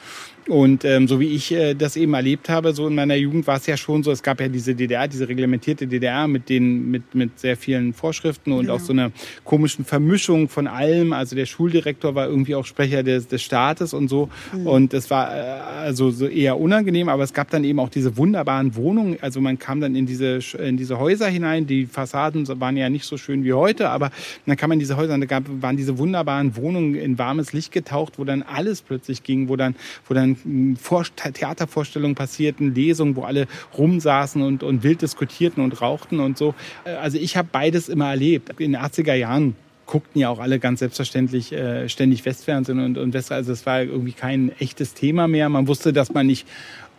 Und 0.48 0.86
ähm, 0.86 1.08
so 1.08 1.20
wie 1.20 1.28
ich 1.28 1.52
äh, 1.52 1.74
das 1.74 1.98
eben 1.98 2.14
erlebt 2.14 2.50
habe, 2.50 2.74
so 2.74 2.88
in 2.88 2.96
meiner 2.96 3.16
Jugend 3.16 3.48
war 3.48 3.58
es 3.58 3.68
ja 3.68 3.76
schon 3.76 4.04
so, 4.04 4.12
es 4.12 4.24
gab 4.24 4.40
ja 4.40 4.48
diese 4.48 4.76
DDR, 4.76 5.08
diese 5.08 5.28
reglementierte 5.28 5.88
DDR 5.88 6.28
mit 6.28 6.50
den 6.50 6.90
mit 6.90 7.14
mit 7.14 7.40
sehr 7.40 7.58
vielen 7.58 7.94
Vorschriften 7.94 8.54
und 8.54 8.68
ja. 8.68 8.74
auch 8.74 8.80
so 8.80 8.94
einer 8.94 9.12
komischen 9.44 9.84
Vermischung 9.84 10.48
von 10.48 10.68
allem. 10.68 11.12
Also 11.12 11.36
der 11.36 11.46
Schuldirektor 11.46 12.16
war 12.16 12.28
irgendwie 12.28 12.56
auch 12.56 12.66
Sprecher 12.66 13.04
des, 13.04 13.28
des 13.28 13.42
Staates 13.42 13.94
und 13.94 14.08
so. 14.08 14.30
Mhm. 14.54 14.68
Und 14.68 14.94
es 14.94 15.10
war 15.10 15.36
äh, 15.36 15.40
also 15.82 16.12
so 16.12 16.28
eher 16.28 16.58
unangenehm, 16.60 17.10
aber 17.10 17.24
es 17.24 17.34
gab 17.34 17.50
dann 17.50 17.64
eben 17.64 17.80
auch 17.80 17.90
diese 17.90 18.16
wunderbaren 18.16 18.76
Wohnungen. 18.76 19.18
Also 19.22 19.42
man 19.42 19.60
kam 19.60 19.82
dann 19.82 19.96
in 19.96 20.06
diese 20.06 20.40
in 20.58 20.78
diese 20.78 20.98
Häuser 20.98 21.28
hinein. 21.28 21.68
Die 21.68 21.86
Fassaden 21.86 22.48
waren 22.62 22.78
ja 22.78 22.90
nicht 22.90 23.06
so 23.06 23.18
schön 23.18 23.44
wie 23.44 23.54
heute, 23.54 23.90
aber 23.90 24.12
dann 24.46 24.56
kam 24.56 24.70
man 24.70 24.78
in 24.78 24.80
diese 24.80 24.96
Häuser, 24.96 25.18
da 25.18 25.26
gab, 25.26 25.44
waren 25.62 25.76
diese 25.76 25.98
wunderbaren 25.98 26.56
Wohnungen 26.56 26.96
in 26.96 27.18
warmes 27.18 27.52
Licht 27.52 27.74
getaucht, 27.74 28.14
wo 28.18 28.24
dann 28.24 28.44
alles 28.44 28.82
plötzlich 28.82 29.24
ging, 29.24 29.50
wo 29.50 29.58
dann 29.58 29.76
wo 30.08 30.14
dann 30.14 30.37
vor 30.80 31.06
Theatervorstellungen 31.16 32.16
passierten, 32.16 32.74
Lesungen, 32.74 33.16
wo 33.16 33.24
alle 33.24 33.48
rumsaßen 33.78 34.42
und, 34.42 34.64
und 34.64 34.84
wild 34.84 35.02
diskutierten 35.02 35.64
und 35.64 35.82
rauchten 35.82 36.20
und 36.20 36.38
so. 36.38 36.56
Äh, 36.86 36.92
also 36.92 37.18
ich 37.18 37.38
habe 37.38 37.50
beides 37.52 37.90
immer 37.90 38.10
erlebt. 38.10 38.50
In 38.60 38.74
den 38.74 38.82
80er 38.82 39.14
Jahren 39.14 39.56
guckten 39.88 40.20
ja 40.20 40.30
auch 40.30 40.40
alle 40.40 40.60
ganz 40.60 40.80
selbstverständlich 40.80 41.52
äh, 41.54 41.90
ständig 41.90 42.26
Westfernsehen 42.26 42.80
und, 42.80 42.98
und 42.98 43.14
West, 43.14 43.32
also 43.32 43.54
es 43.54 43.66
war 43.66 43.82
irgendwie 43.82 44.12
kein 44.12 44.52
echtes 44.60 44.94
Thema 44.94 45.28
mehr. 45.28 45.50
Man 45.50 45.68
wusste, 45.68 45.94
dass 45.94 46.14
man 46.14 46.28
nicht 46.28 46.46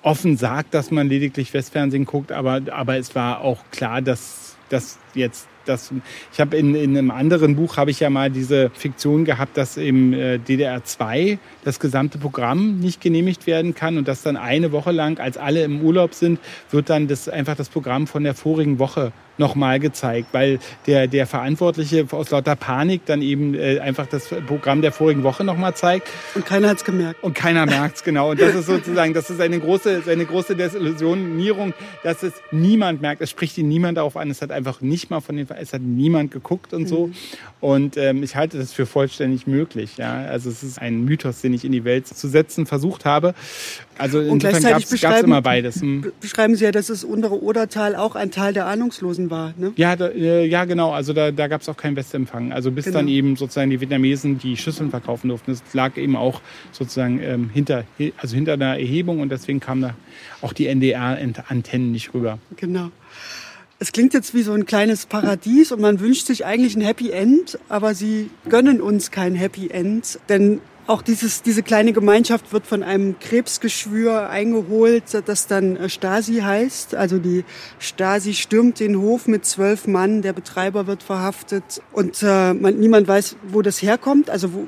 offen 0.02 0.36
sagt, 0.36 0.74
dass 0.74 0.90
man 0.90 1.08
lediglich 1.08 1.52
Westfernsehen 1.54 2.04
guckt, 2.04 2.32
aber, 2.32 2.62
aber 2.70 2.96
es 2.96 3.14
war 3.14 3.42
auch 3.42 3.58
klar, 3.70 4.00
dass, 4.00 4.56
dass 4.68 4.98
jetzt 5.14 5.48
das, 5.68 5.92
ich 6.32 6.40
habe 6.40 6.56
in, 6.56 6.74
in 6.74 6.96
einem 6.96 7.10
anderen 7.10 7.56
Buch 7.56 7.76
habe 7.76 7.90
ich 7.90 8.00
ja 8.00 8.10
mal 8.10 8.30
diese 8.30 8.70
Fiktion 8.70 9.24
gehabt, 9.24 9.56
dass 9.56 9.76
im 9.76 10.12
äh, 10.12 10.38
DDR 10.38 10.82
2 10.82 11.38
das 11.64 11.78
gesamte 11.78 12.18
Programm 12.18 12.78
nicht 12.80 13.00
genehmigt 13.00 13.46
werden 13.46 13.74
kann 13.74 13.98
und 13.98 14.08
dass 14.08 14.22
dann 14.22 14.36
eine 14.36 14.72
Woche 14.72 14.92
lang, 14.92 15.18
als 15.20 15.36
alle 15.36 15.62
im 15.62 15.82
Urlaub 15.82 16.14
sind, 16.14 16.40
wird 16.70 16.88
dann 16.88 17.06
das 17.06 17.28
einfach 17.28 17.56
das 17.56 17.68
Programm 17.68 18.06
von 18.06 18.24
der 18.24 18.34
vorigen 18.34 18.78
Woche 18.78 19.12
nochmal 19.38 19.78
gezeigt, 19.78 20.28
weil 20.32 20.58
der, 20.86 21.06
der 21.06 21.26
Verantwortliche 21.26 22.06
aus 22.10 22.30
lauter 22.30 22.56
Panik 22.56 23.02
dann 23.06 23.22
eben 23.22 23.54
äh, 23.54 23.78
einfach 23.78 24.06
das 24.06 24.28
Programm 24.46 24.82
der 24.82 24.92
vorigen 24.92 25.22
Woche 25.22 25.44
nochmal 25.44 25.74
zeigt. 25.74 26.08
Und 26.34 26.44
keiner 26.44 26.68
hat's 26.68 26.84
gemerkt. 26.84 27.22
Und 27.22 27.34
keiner 27.34 27.64
merkt's 27.66 28.02
genau. 28.02 28.30
Und 28.30 28.40
das 28.40 28.54
ist 28.54 28.66
sozusagen, 28.66 29.14
das 29.14 29.30
ist 29.30 29.40
eine 29.40 29.58
große, 29.60 30.02
eine 30.08 30.24
große 30.24 30.56
Desillusionierung, 30.56 31.72
dass 32.02 32.22
es 32.22 32.32
niemand 32.50 33.00
merkt. 33.00 33.22
Es 33.22 33.30
spricht 33.30 33.56
ihn 33.58 33.68
niemand 33.68 33.98
darauf 33.98 34.16
an. 34.16 34.30
Es 34.30 34.42
hat 34.42 34.50
einfach 34.58 34.82
nicht 34.82 35.08
mal 35.10 35.20
von 35.20 35.36
den, 35.36 35.48
es 35.58 35.72
hat 35.72 35.80
niemand 35.80 36.30
geguckt 36.30 36.74
und 36.74 36.86
so. 36.86 37.06
Mhm. 37.06 37.14
Und 37.60 37.96
ähm, 37.96 38.22
ich 38.22 38.36
halte 38.36 38.58
das 38.58 38.72
für 38.72 38.86
vollständig 38.86 39.46
möglich. 39.46 39.96
Ja, 39.96 40.24
also 40.24 40.50
es 40.50 40.62
ist 40.62 40.78
ein 40.80 41.04
Mythos, 41.04 41.40
den 41.40 41.54
ich 41.54 41.64
in 41.64 41.72
die 41.72 41.84
Welt 41.84 42.06
zu 42.06 42.28
setzen 42.28 42.66
versucht 42.66 43.04
habe. 43.04 43.34
Also 43.96 44.20
insofern 44.20 44.62
gab 44.62 44.80
es 44.80 45.22
immer 45.22 45.42
beides. 45.42 45.80
Hm. 45.80 46.12
Beschreiben 46.20 46.54
Sie 46.54 46.64
ja, 46.64 46.70
dass 46.70 46.86
das 46.86 47.02
untere 47.02 47.42
Odertal 47.42 47.96
auch 47.96 48.14
ein 48.14 48.30
Teil 48.30 48.52
der 48.52 48.66
Ahnungslosen 48.66 49.30
war. 49.30 49.54
Ne? 49.56 49.72
Ja, 49.76 49.96
da, 49.96 50.08
äh, 50.08 50.46
ja, 50.46 50.66
genau. 50.66 50.92
Also 50.92 51.12
da, 51.12 51.32
da 51.32 51.48
gab 51.48 51.62
es 51.62 51.68
auch 51.68 51.76
keinen 51.76 51.96
Westempfang. 51.96 52.52
Also 52.52 52.70
bis 52.70 52.84
genau. 52.84 52.98
dann 52.98 53.08
eben 53.08 53.34
sozusagen 53.34 53.70
die 53.70 53.80
Vietnamesen 53.80 54.38
die 54.38 54.56
Schüsseln 54.56 54.90
verkaufen 54.90 55.28
durften. 55.28 55.50
Das 55.50 55.62
lag 55.74 55.96
eben 55.96 56.14
auch 56.14 56.40
sozusagen 56.70 57.20
ähm, 57.20 57.50
hinter, 57.52 57.84
also 58.18 58.36
hinter 58.36 58.52
einer 58.52 58.78
Erhebung 58.78 59.20
und 59.20 59.30
deswegen 59.30 59.58
kamen 59.58 59.82
da 59.82 59.94
auch 60.42 60.52
die 60.52 60.66
NDR-Antennen 60.66 61.90
nicht 61.90 62.14
rüber. 62.14 62.38
Genau. 62.56 62.90
Es 63.80 63.92
klingt 63.92 64.12
jetzt 64.12 64.34
wie 64.34 64.42
so 64.42 64.52
ein 64.52 64.66
kleines 64.66 65.06
Paradies 65.06 65.70
und 65.70 65.80
man 65.80 66.00
wünscht 66.00 66.26
sich 66.26 66.44
eigentlich 66.44 66.74
ein 66.74 66.80
Happy 66.80 67.12
End, 67.12 67.60
aber 67.68 67.94
sie 67.94 68.28
gönnen 68.48 68.80
uns 68.80 69.12
kein 69.12 69.36
Happy 69.36 69.68
End, 69.70 70.18
denn 70.28 70.60
auch 70.88 71.00
dieses, 71.00 71.42
diese 71.42 71.62
kleine 71.62 71.92
Gemeinschaft 71.92 72.52
wird 72.52 72.66
von 72.66 72.82
einem 72.82 73.20
Krebsgeschwür 73.20 74.30
eingeholt, 74.30 75.04
das 75.26 75.46
dann 75.46 75.76
äh, 75.76 75.88
Stasi 75.88 76.40
heißt. 76.40 76.96
Also 76.96 77.18
die 77.18 77.44
Stasi 77.78 78.34
stürmt 78.34 78.80
den 78.80 78.98
Hof 78.98 79.28
mit 79.28 79.44
zwölf 79.44 79.86
Mann, 79.86 80.22
der 80.22 80.32
Betreiber 80.32 80.88
wird 80.88 81.04
verhaftet 81.04 81.82
und 81.92 82.20
äh, 82.22 82.54
man, 82.54 82.80
niemand 82.80 83.06
weiß, 83.06 83.36
wo 83.48 83.62
das 83.62 83.80
herkommt, 83.82 84.28
also 84.30 84.54
wo, 84.54 84.66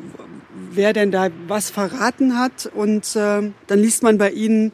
wer 0.70 0.92
denn 0.92 1.10
da 1.10 1.30
was 1.48 1.70
verraten 1.70 2.38
hat. 2.38 2.70
Und 2.74 3.16
äh, 3.16 3.50
dann 3.66 3.78
liest 3.78 4.02
man 4.02 4.18
bei 4.18 4.30
ihnen 4.30 4.72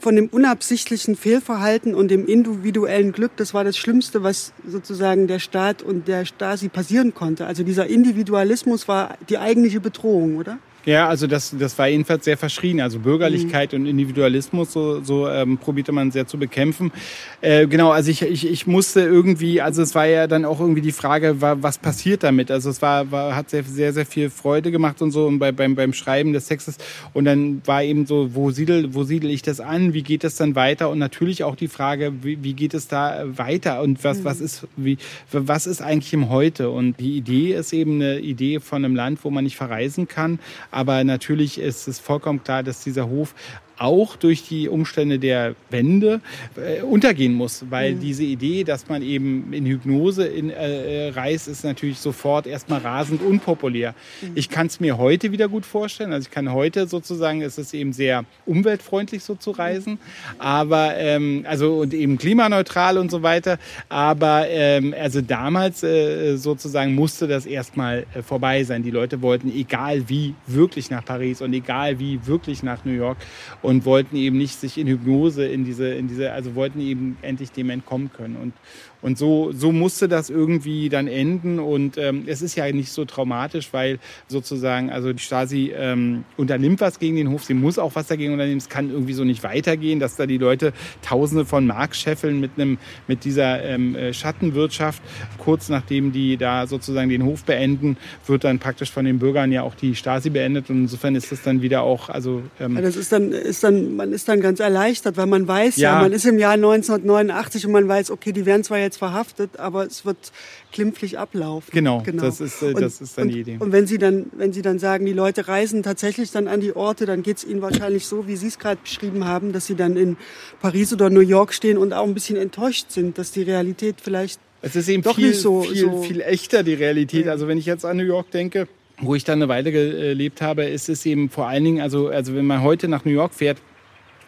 von 0.00 0.16
dem 0.16 0.28
unabsichtlichen 0.28 1.16
Fehlverhalten 1.16 1.94
und 1.94 2.10
dem 2.10 2.26
individuellen 2.26 3.12
Glück, 3.12 3.32
das 3.36 3.54
war 3.54 3.64
das 3.64 3.76
Schlimmste, 3.76 4.22
was 4.22 4.52
sozusagen 4.66 5.26
der 5.26 5.38
Staat 5.38 5.82
und 5.82 6.08
der 6.08 6.24
Stasi 6.24 6.68
passieren 6.68 7.14
konnte. 7.14 7.46
Also 7.46 7.62
dieser 7.62 7.86
Individualismus 7.86 8.88
war 8.88 9.16
die 9.28 9.38
eigentliche 9.38 9.80
Bedrohung, 9.80 10.36
oder? 10.36 10.58
Ja, 10.84 11.08
also 11.08 11.26
das, 11.26 11.54
das 11.58 11.78
war 11.78 11.88
jedenfalls 11.88 12.24
sehr 12.24 12.38
verschrien. 12.38 12.80
Also 12.80 12.98
Bürgerlichkeit 12.98 13.72
mhm. 13.72 13.80
und 13.80 13.86
Individualismus, 13.86 14.72
so, 14.72 15.02
so 15.02 15.28
ähm, 15.28 15.58
probierte 15.58 15.92
man 15.92 16.10
sehr 16.10 16.26
zu 16.26 16.38
bekämpfen. 16.38 16.92
Äh, 17.40 17.66
genau, 17.66 17.90
also 17.90 18.10
ich, 18.10 18.22
ich, 18.22 18.48
ich 18.48 18.66
musste 18.66 19.00
irgendwie, 19.00 19.60
also 19.60 19.82
es 19.82 19.94
war 19.94 20.06
ja 20.06 20.26
dann 20.26 20.44
auch 20.44 20.60
irgendwie 20.60 20.80
die 20.80 20.92
Frage, 20.92 21.40
war, 21.40 21.62
was 21.62 21.78
passiert 21.78 22.22
damit? 22.22 22.50
Also 22.50 22.70
es 22.70 22.80
war, 22.80 23.10
war 23.10 23.36
hat 23.36 23.50
sehr, 23.50 23.64
sehr, 23.64 23.92
sehr 23.92 24.06
viel 24.06 24.30
Freude 24.30 24.70
gemacht 24.70 25.02
und 25.02 25.10
so 25.10 25.26
und 25.26 25.38
bei, 25.38 25.52
beim, 25.52 25.74
beim 25.74 25.92
Schreiben 25.92 26.32
des 26.32 26.46
Textes. 26.46 26.78
Und 27.12 27.24
dann 27.24 27.60
war 27.66 27.82
eben 27.82 28.06
so, 28.06 28.34
wo 28.34 28.50
siedel, 28.50 28.94
wo 28.94 29.02
siedel 29.02 29.30
ich 29.30 29.42
das 29.42 29.60
an? 29.60 29.92
Wie 29.94 30.02
geht 30.02 30.24
das 30.24 30.36
dann 30.36 30.54
weiter? 30.54 30.90
Und 30.90 30.98
natürlich 30.98 31.44
auch 31.44 31.56
die 31.56 31.68
Frage, 31.68 32.12
wie, 32.22 32.42
wie 32.42 32.54
geht 32.54 32.72
es 32.72 32.88
da 32.88 33.24
weiter? 33.26 33.82
Und 33.82 34.04
was, 34.04 34.20
mhm. 34.20 34.24
was 34.24 34.40
ist, 34.40 34.66
wie, 34.76 34.96
was 35.32 35.66
ist 35.66 35.82
eigentlich 35.82 36.12
im 36.12 36.30
Heute? 36.30 36.70
Und 36.70 37.00
die 37.00 37.16
Idee 37.16 37.54
ist 37.54 37.72
eben 37.72 37.96
eine 37.96 38.20
Idee 38.20 38.60
von 38.60 38.84
einem 38.84 38.94
Land, 38.94 39.18
wo 39.22 39.30
man 39.30 39.44
nicht 39.44 39.56
verreisen 39.56 40.08
kann 40.08 40.38
aber 40.70 41.04
natürlich 41.04 41.58
ist 41.58 41.88
es 41.88 41.98
vollkommen 41.98 42.42
klar, 42.42 42.62
dass 42.62 42.84
dieser 42.84 43.08
Hof 43.08 43.34
auch 43.78 44.16
durch 44.16 44.42
die 44.42 44.68
Umstände 44.68 45.18
der 45.18 45.54
Wende 45.70 46.20
äh, 46.56 46.82
untergehen 46.82 47.34
muss, 47.34 47.64
weil 47.70 47.94
mhm. 47.94 48.00
diese 48.00 48.24
Idee, 48.24 48.64
dass 48.64 48.88
man 48.88 49.02
eben 49.02 49.52
in 49.52 49.66
Hypnose 49.66 50.26
in, 50.26 50.50
äh, 50.50 51.08
reist, 51.10 51.48
ist 51.48 51.64
natürlich 51.64 51.98
sofort 51.98 52.46
erstmal 52.46 52.80
rasend 52.80 53.22
unpopulär. 53.22 53.94
Mhm. 54.20 54.32
Ich 54.34 54.48
kann 54.48 54.66
es 54.66 54.80
mir 54.80 54.98
heute 54.98 55.32
wieder 55.32 55.48
gut 55.48 55.64
vorstellen. 55.64 56.12
Also 56.12 56.26
ich 56.26 56.30
kann 56.30 56.52
heute 56.52 56.88
sozusagen, 56.88 57.42
es 57.42 57.58
ist 57.58 57.74
eben 57.74 57.92
sehr 57.92 58.24
umweltfreundlich 58.46 59.22
so 59.22 59.34
zu 59.34 59.52
reisen, 59.52 59.92
mhm. 59.92 59.98
aber 60.38 60.96
ähm, 60.96 61.44
also 61.48 61.78
und 61.78 61.94
eben 61.94 62.18
klimaneutral 62.18 62.98
und 62.98 63.10
so 63.10 63.22
weiter. 63.22 63.58
Aber 63.88 64.48
ähm, 64.48 64.94
also 64.98 65.20
damals 65.20 65.82
äh, 65.82 66.36
sozusagen 66.36 66.94
musste 66.94 67.28
das 67.28 67.46
erstmal 67.46 68.06
äh, 68.14 68.22
vorbei 68.22 68.64
sein. 68.64 68.82
Die 68.82 68.90
Leute 68.90 69.22
wollten 69.22 69.52
egal 69.54 70.08
wie 70.08 70.34
wirklich 70.46 70.90
nach 70.90 71.04
Paris 71.04 71.40
und 71.42 71.52
egal 71.52 71.98
wie 71.98 72.26
wirklich 72.26 72.62
nach 72.62 72.84
New 72.84 72.92
York 72.92 73.18
und 73.62 73.67
wollten 73.84 74.16
eben 74.16 74.38
nicht 74.38 74.58
sich 74.58 74.78
in 74.78 74.86
Hypnose 74.86 75.46
in 75.46 75.64
diese, 75.64 75.88
in 75.88 76.08
diese, 76.08 76.32
also 76.32 76.54
wollten 76.54 76.80
eben 76.80 77.16
endlich 77.22 77.52
dem 77.52 77.70
entkommen 77.70 78.10
können. 78.12 78.36
Und 78.36 78.52
und 79.00 79.16
so, 79.16 79.52
so 79.52 79.70
musste 79.70 80.08
das 80.08 80.28
irgendwie 80.28 80.88
dann 80.88 81.06
enden. 81.06 81.58
Und 81.60 81.98
ähm, 81.98 82.24
es 82.26 82.42
ist 82.42 82.56
ja 82.56 82.70
nicht 82.72 82.90
so 82.90 83.04
traumatisch, 83.04 83.68
weil 83.72 83.98
sozusagen, 84.26 84.90
also 84.90 85.12
die 85.12 85.22
Stasi 85.22 85.72
ähm, 85.76 86.24
unternimmt 86.36 86.80
was 86.80 86.98
gegen 86.98 87.16
den 87.16 87.30
Hof, 87.30 87.44
sie 87.44 87.54
muss 87.54 87.78
auch 87.78 87.94
was 87.94 88.08
dagegen 88.08 88.32
unternehmen. 88.32 88.58
Es 88.58 88.68
kann 88.68 88.90
irgendwie 88.90 89.12
so 89.12 89.24
nicht 89.24 89.42
weitergehen, 89.44 90.00
dass 90.00 90.16
da 90.16 90.26
die 90.26 90.38
Leute 90.38 90.72
Tausende 91.02 91.44
von 91.44 91.66
Mark 91.66 91.94
scheffeln 91.94 92.40
mit 92.40 92.52
einem, 92.56 92.78
mit 93.06 93.24
dieser 93.24 93.62
ähm, 93.62 93.94
äh, 93.94 94.12
Schattenwirtschaft. 94.12 95.02
Kurz 95.38 95.68
nachdem 95.68 96.12
die 96.12 96.36
da 96.36 96.66
sozusagen 96.66 97.08
den 97.08 97.24
Hof 97.24 97.44
beenden, 97.44 97.96
wird 98.26 98.44
dann 98.44 98.58
praktisch 98.58 98.90
von 98.90 99.04
den 99.04 99.18
Bürgern 99.18 99.52
ja 99.52 99.62
auch 99.62 99.74
die 99.74 99.94
Stasi 99.94 100.30
beendet. 100.30 100.70
Und 100.70 100.82
insofern 100.82 101.14
ist 101.14 101.30
das 101.30 101.42
dann 101.42 101.62
wieder 101.62 101.82
auch, 101.82 102.08
also 102.08 102.42
ähm, 102.58 102.74
ja, 102.74 102.82
das 102.82 102.96
ist 102.96 103.12
dann, 103.12 103.30
ist 103.30 103.62
dann, 103.62 103.94
man 103.94 104.12
ist 104.12 104.28
dann 104.28 104.40
ganz 104.40 104.58
erleichtert, 104.58 105.16
weil 105.16 105.26
man 105.26 105.46
weiß 105.46 105.76
ja, 105.76 105.94
ja 105.94 106.02
man 106.02 106.12
ist 106.12 106.26
im 106.26 106.38
Jahr 106.38 106.54
1989 106.54 107.66
und 107.66 107.72
man 107.72 107.86
weiß, 107.86 108.10
okay, 108.10 108.32
die 108.32 108.44
werden 108.44 108.64
zwar 108.64 108.78
jetzt 108.78 108.87
jetzt 108.88 108.98
verhaftet, 108.98 109.58
aber 109.58 109.86
es 109.86 110.04
wird 110.04 110.32
klimpflich 110.72 111.18
ablaufen. 111.18 111.70
Genau, 111.72 112.02
genau. 112.02 112.22
Das, 112.22 112.40
ist, 112.40 112.62
äh, 112.62 112.74
das 112.74 113.00
ist 113.00 113.16
dann 113.16 113.28
die 113.28 113.40
Idee. 113.40 113.56
Und 113.58 113.72
wenn 113.72 113.86
Sie 113.86 113.98
dann, 113.98 114.26
wenn 114.36 114.52
Sie 114.52 114.62
dann 114.62 114.78
sagen, 114.78 115.06
die 115.06 115.12
Leute 115.12 115.48
reisen 115.48 115.82
tatsächlich 115.82 116.30
dann 116.30 116.48
an 116.48 116.60
die 116.60 116.74
Orte, 116.74 117.06
dann 117.06 117.22
geht 117.22 117.38
es 117.38 117.44
Ihnen 117.44 117.62
wahrscheinlich 117.62 118.06
so, 118.06 118.26
wie 118.26 118.36
Sie 118.36 118.48
es 118.48 118.58
gerade 118.58 118.80
beschrieben 118.82 119.24
haben, 119.24 119.52
dass 119.52 119.66
Sie 119.66 119.74
dann 119.74 119.96
in 119.96 120.16
Paris 120.60 120.92
oder 120.92 121.10
New 121.10 121.20
York 121.20 121.54
stehen 121.54 121.78
und 121.78 121.92
auch 121.92 122.06
ein 122.06 122.14
bisschen 122.14 122.36
enttäuscht 122.36 122.90
sind, 122.90 123.18
dass 123.18 123.32
die 123.32 123.42
Realität 123.42 123.96
vielleicht 124.02 124.40
es 124.60 124.74
ist 124.74 124.88
eben 124.88 125.02
doch 125.02 125.14
viel, 125.14 125.28
nicht 125.28 125.40
so 125.40 125.62
viel, 125.62 125.76
so 125.76 126.02
viel 126.02 126.20
echter 126.20 126.64
die 126.64 126.74
Realität. 126.74 127.26
Ja. 127.26 127.32
Also 127.32 127.46
wenn 127.46 127.58
ich 127.58 127.66
jetzt 127.66 127.84
an 127.84 127.96
New 127.96 128.02
York 128.02 128.30
denke, 128.32 128.66
wo 129.00 129.14
ich 129.14 129.22
dann 129.24 129.38
eine 129.38 129.48
Weile 129.48 129.70
gelebt 129.70 130.42
habe, 130.42 130.64
ist 130.64 130.88
es 130.88 131.06
eben 131.06 131.30
vor 131.30 131.46
allen 131.46 131.62
Dingen, 131.62 131.80
also, 131.80 132.08
also 132.08 132.34
wenn 132.34 132.46
man 132.46 132.62
heute 132.62 132.88
nach 132.88 133.04
New 133.04 133.12
York 133.12 133.34
fährt, 133.34 133.58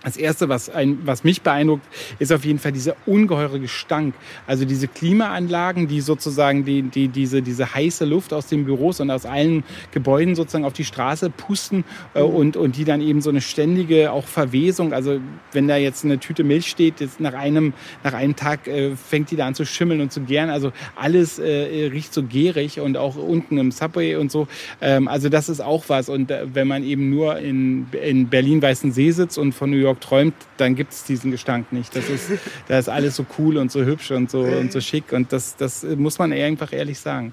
das 0.03 0.16
erste, 0.16 0.48
was, 0.48 0.70
ein, 0.70 0.98
was 1.05 1.24
mich 1.24 1.42
beeindruckt, 1.42 1.84
ist 2.18 2.32
auf 2.32 2.44
jeden 2.44 2.59
Fall 2.59 2.72
dieser 2.72 2.96
ungeheure 3.05 3.61
Gestank. 3.61 4.14
Also 4.46 4.64
diese 4.64 4.88
Klimaanlagen, 4.88 5.88
die 5.88 6.01
sozusagen 6.01 6.64
die, 6.64 6.82
die, 6.82 7.09
diese, 7.09 7.42
diese 7.42 7.74
heiße 7.74 8.07
Luft 8.07 8.32
aus 8.32 8.46
den 8.46 8.64
Büros 8.64 9.01
und 9.01 9.11
aus 9.11 9.26
allen 9.26 9.62
Gebäuden 9.92 10.34
sozusagen 10.34 10.64
auf 10.64 10.72
die 10.72 10.84
Straße 10.84 11.28
pusten 11.28 11.84
äh, 12.14 12.22
mhm. 12.22 12.34
und, 12.34 12.57
und 12.57 12.76
die 12.76 12.84
dann 12.84 13.03
eben 13.03 13.20
so 13.20 13.28
eine 13.28 13.42
ständige 13.42 14.12
auch 14.12 14.26
Verwesung. 14.26 14.94
Also 14.94 15.20
wenn 15.53 15.68
da 15.68 15.76
jetzt 15.76 16.05
eine 16.05 16.18
Tüte 16.18 16.44
Milch 16.44 16.68
steht, 16.68 16.94
nach 17.20 17.34
einem, 17.34 17.74
nach 18.03 18.14
einem 18.14 18.36
Tag 18.36 18.66
äh, 18.68 18.96
fängt 18.96 19.30
die 19.30 19.36
da 19.36 19.46
an 19.46 19.55
zu 19.55 19.66
schimmeln 19.66 20.01
und 20.01 20.12
zu 20.12 20.22
gären. 20.22 20.48
Also 20.48 20.72
alles 20.96 21.38
äh, 21.38 21.90
riecht 21.92 22.14
so 22.14 22.22
gärig 22.22 22.80
und 22.80 22.96
auch 22.96 23.16
unten 23.16 23.59
im 23.59 23.70
Subway 23.70 24.16
und 24.16 24.30
so. 24.30 24.48
Ähm, 24.80 25.09
also 25.09 25.28
das 25.28 25.51
ist 25.51 25.61
auch 25.61 25.84
was. 25.88 26.09
Und 26.09 26.30
äh, 26.30 26.46
wenn 26.55 26.68
man 26.68 26.84
eben 26.84 27.11
nur 27.11 27.38
in, 27.38 27.86
in 28.03 28.28
Berlin-Weißensee 28.28 29.11
sitzt 29.11 29.36
und 29.36 29.53
von 29.53 29.70
New 29.70 29.76
York 29.76 29.89
York 29.91 30.01
träumt, 30.01 30.34
dann 30.57 30.74
gibt 30.74 30.93
es 30.93 31.05
diesen 31.05 31.30
Gestank 31.30 31.72
nicht. 31.72 31.95
Das 31.95 32.09
ist, 32.09 32.30
da 32.68 32.78
ist 32.78 32.88
alles 32.88 33.16
so 33.16 33.26
cool 33.38 33.57
und 33.57 33.70
so 33.70 33.84
hübsch 33.84 34.11
und 34.11 34.30
so, 34.30 34.41
und 34.41 34.72
so 34.72 34.80
schick. 34.80 35.12
Und 35.12 35.32
das, 35.32 35.57
das 35.57 35.82
muss 35.82 36.18
man 36.18 36.32
einfach 36.32 36.72
ehrlich 36.72 36.99
sagen. 36.99 37.32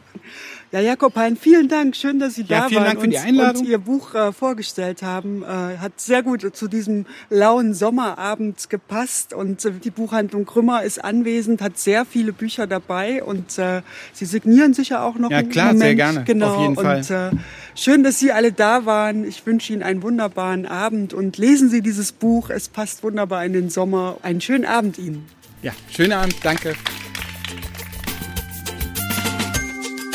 Ja, 0.72 0.82
Jakob 0.82 1.16
Hein, 1.16 1.38
vielen 1.40 1.70
Dank. 1.70 1.96
Schön, 1.96 2.20
dass 2.20 2.36
Sie 2.36 2.42
ja, 2.42 2.62
da 2.62 2.68
vielen 2.68 2.82
waren 2.82 2.88
Dank 2.88 3.02
für 3.02 3.08
die 3.08 3.18
Einladung. 3.18 3.62
und 3.64 3.70
Ihr 3.70 3.78
Buch 3.78 4.14
äh, 4.14 4.34
vorgestellt 4.34 5.02
haben. 5.02 5.42
Äh, 5.44 5.78
hat 5.78 5.94
sehr 5.96 6.24
gut 6.24 6.46
zu 6.56 6.68
diesem 6.68 7.06
lauen 7.30 7.74
Sommerabend 7.74 8.70
gepasst. 8.70 9.34
Und 9.34 9.64
äh, 9.64 9.72
die 9.72 9.92
Buchhandlung 9.92 10.46
Krümmer 10.46 10.84
ist 10.84 11.02
anwesend, 11.04 11.62
hat 11.62 11.78
sehr 11.78 12.04
viele 12.04 12.34
Bücher 12.34 12.68
dabei. 12.68 13.24
Und 13.24 13.58
äh, 13.58 13.82
Sie 14.12 14.26
signieren 14.26 14.74
sicher 14.74 15.04
auch 15.04 15.16
noch 15.16 15.32
Ja, 15.32 15.42
klar, 15.44 15.68
Moment. 15.68 15.82
sehr 15.82 15.96
gerne. 15.96 16.24
Genau. 16.26 16.56
Auf 16.56 16.62
jeden 16.62 16.76
Fall. 16.76 16.98
Und 16.98 17.12
äh, 17.12 17.32
schön, 17.74 18.04
dass 18.04 18.20
Sie 18.20 18.34
alle 18.34 18.52
da 18.52 18.86
waren. 18.86 19.24
Ich 19.24 19.46
wünsche 19.46 19.72
Ihnen 19.72 19.84
einen 19.84 20.04
wunderbaren 20.04 20.66
Abend 20.66 21.14
und 21.14 21.38
lesen 21.38 21.70
Sie 21.70 21.82
dieses 21.82 22.12
Buch. 22.12 22.50
Es 22.50 22.68
passt 22.68 23.04
wunderbar 23.04 23.46
in 23.46 23.54
den 23.54 23.70
Sommer. 23.70 24.18
Einen 24.22 24.42
schönen 24.42 24.66
Abend 24.66 24.98
Ihnen. 24.98 25.26
Ja, 25.62 25.72
schönen 25.90 26.12
Abend. 26.12 26.36
Danke. 26.44 26.74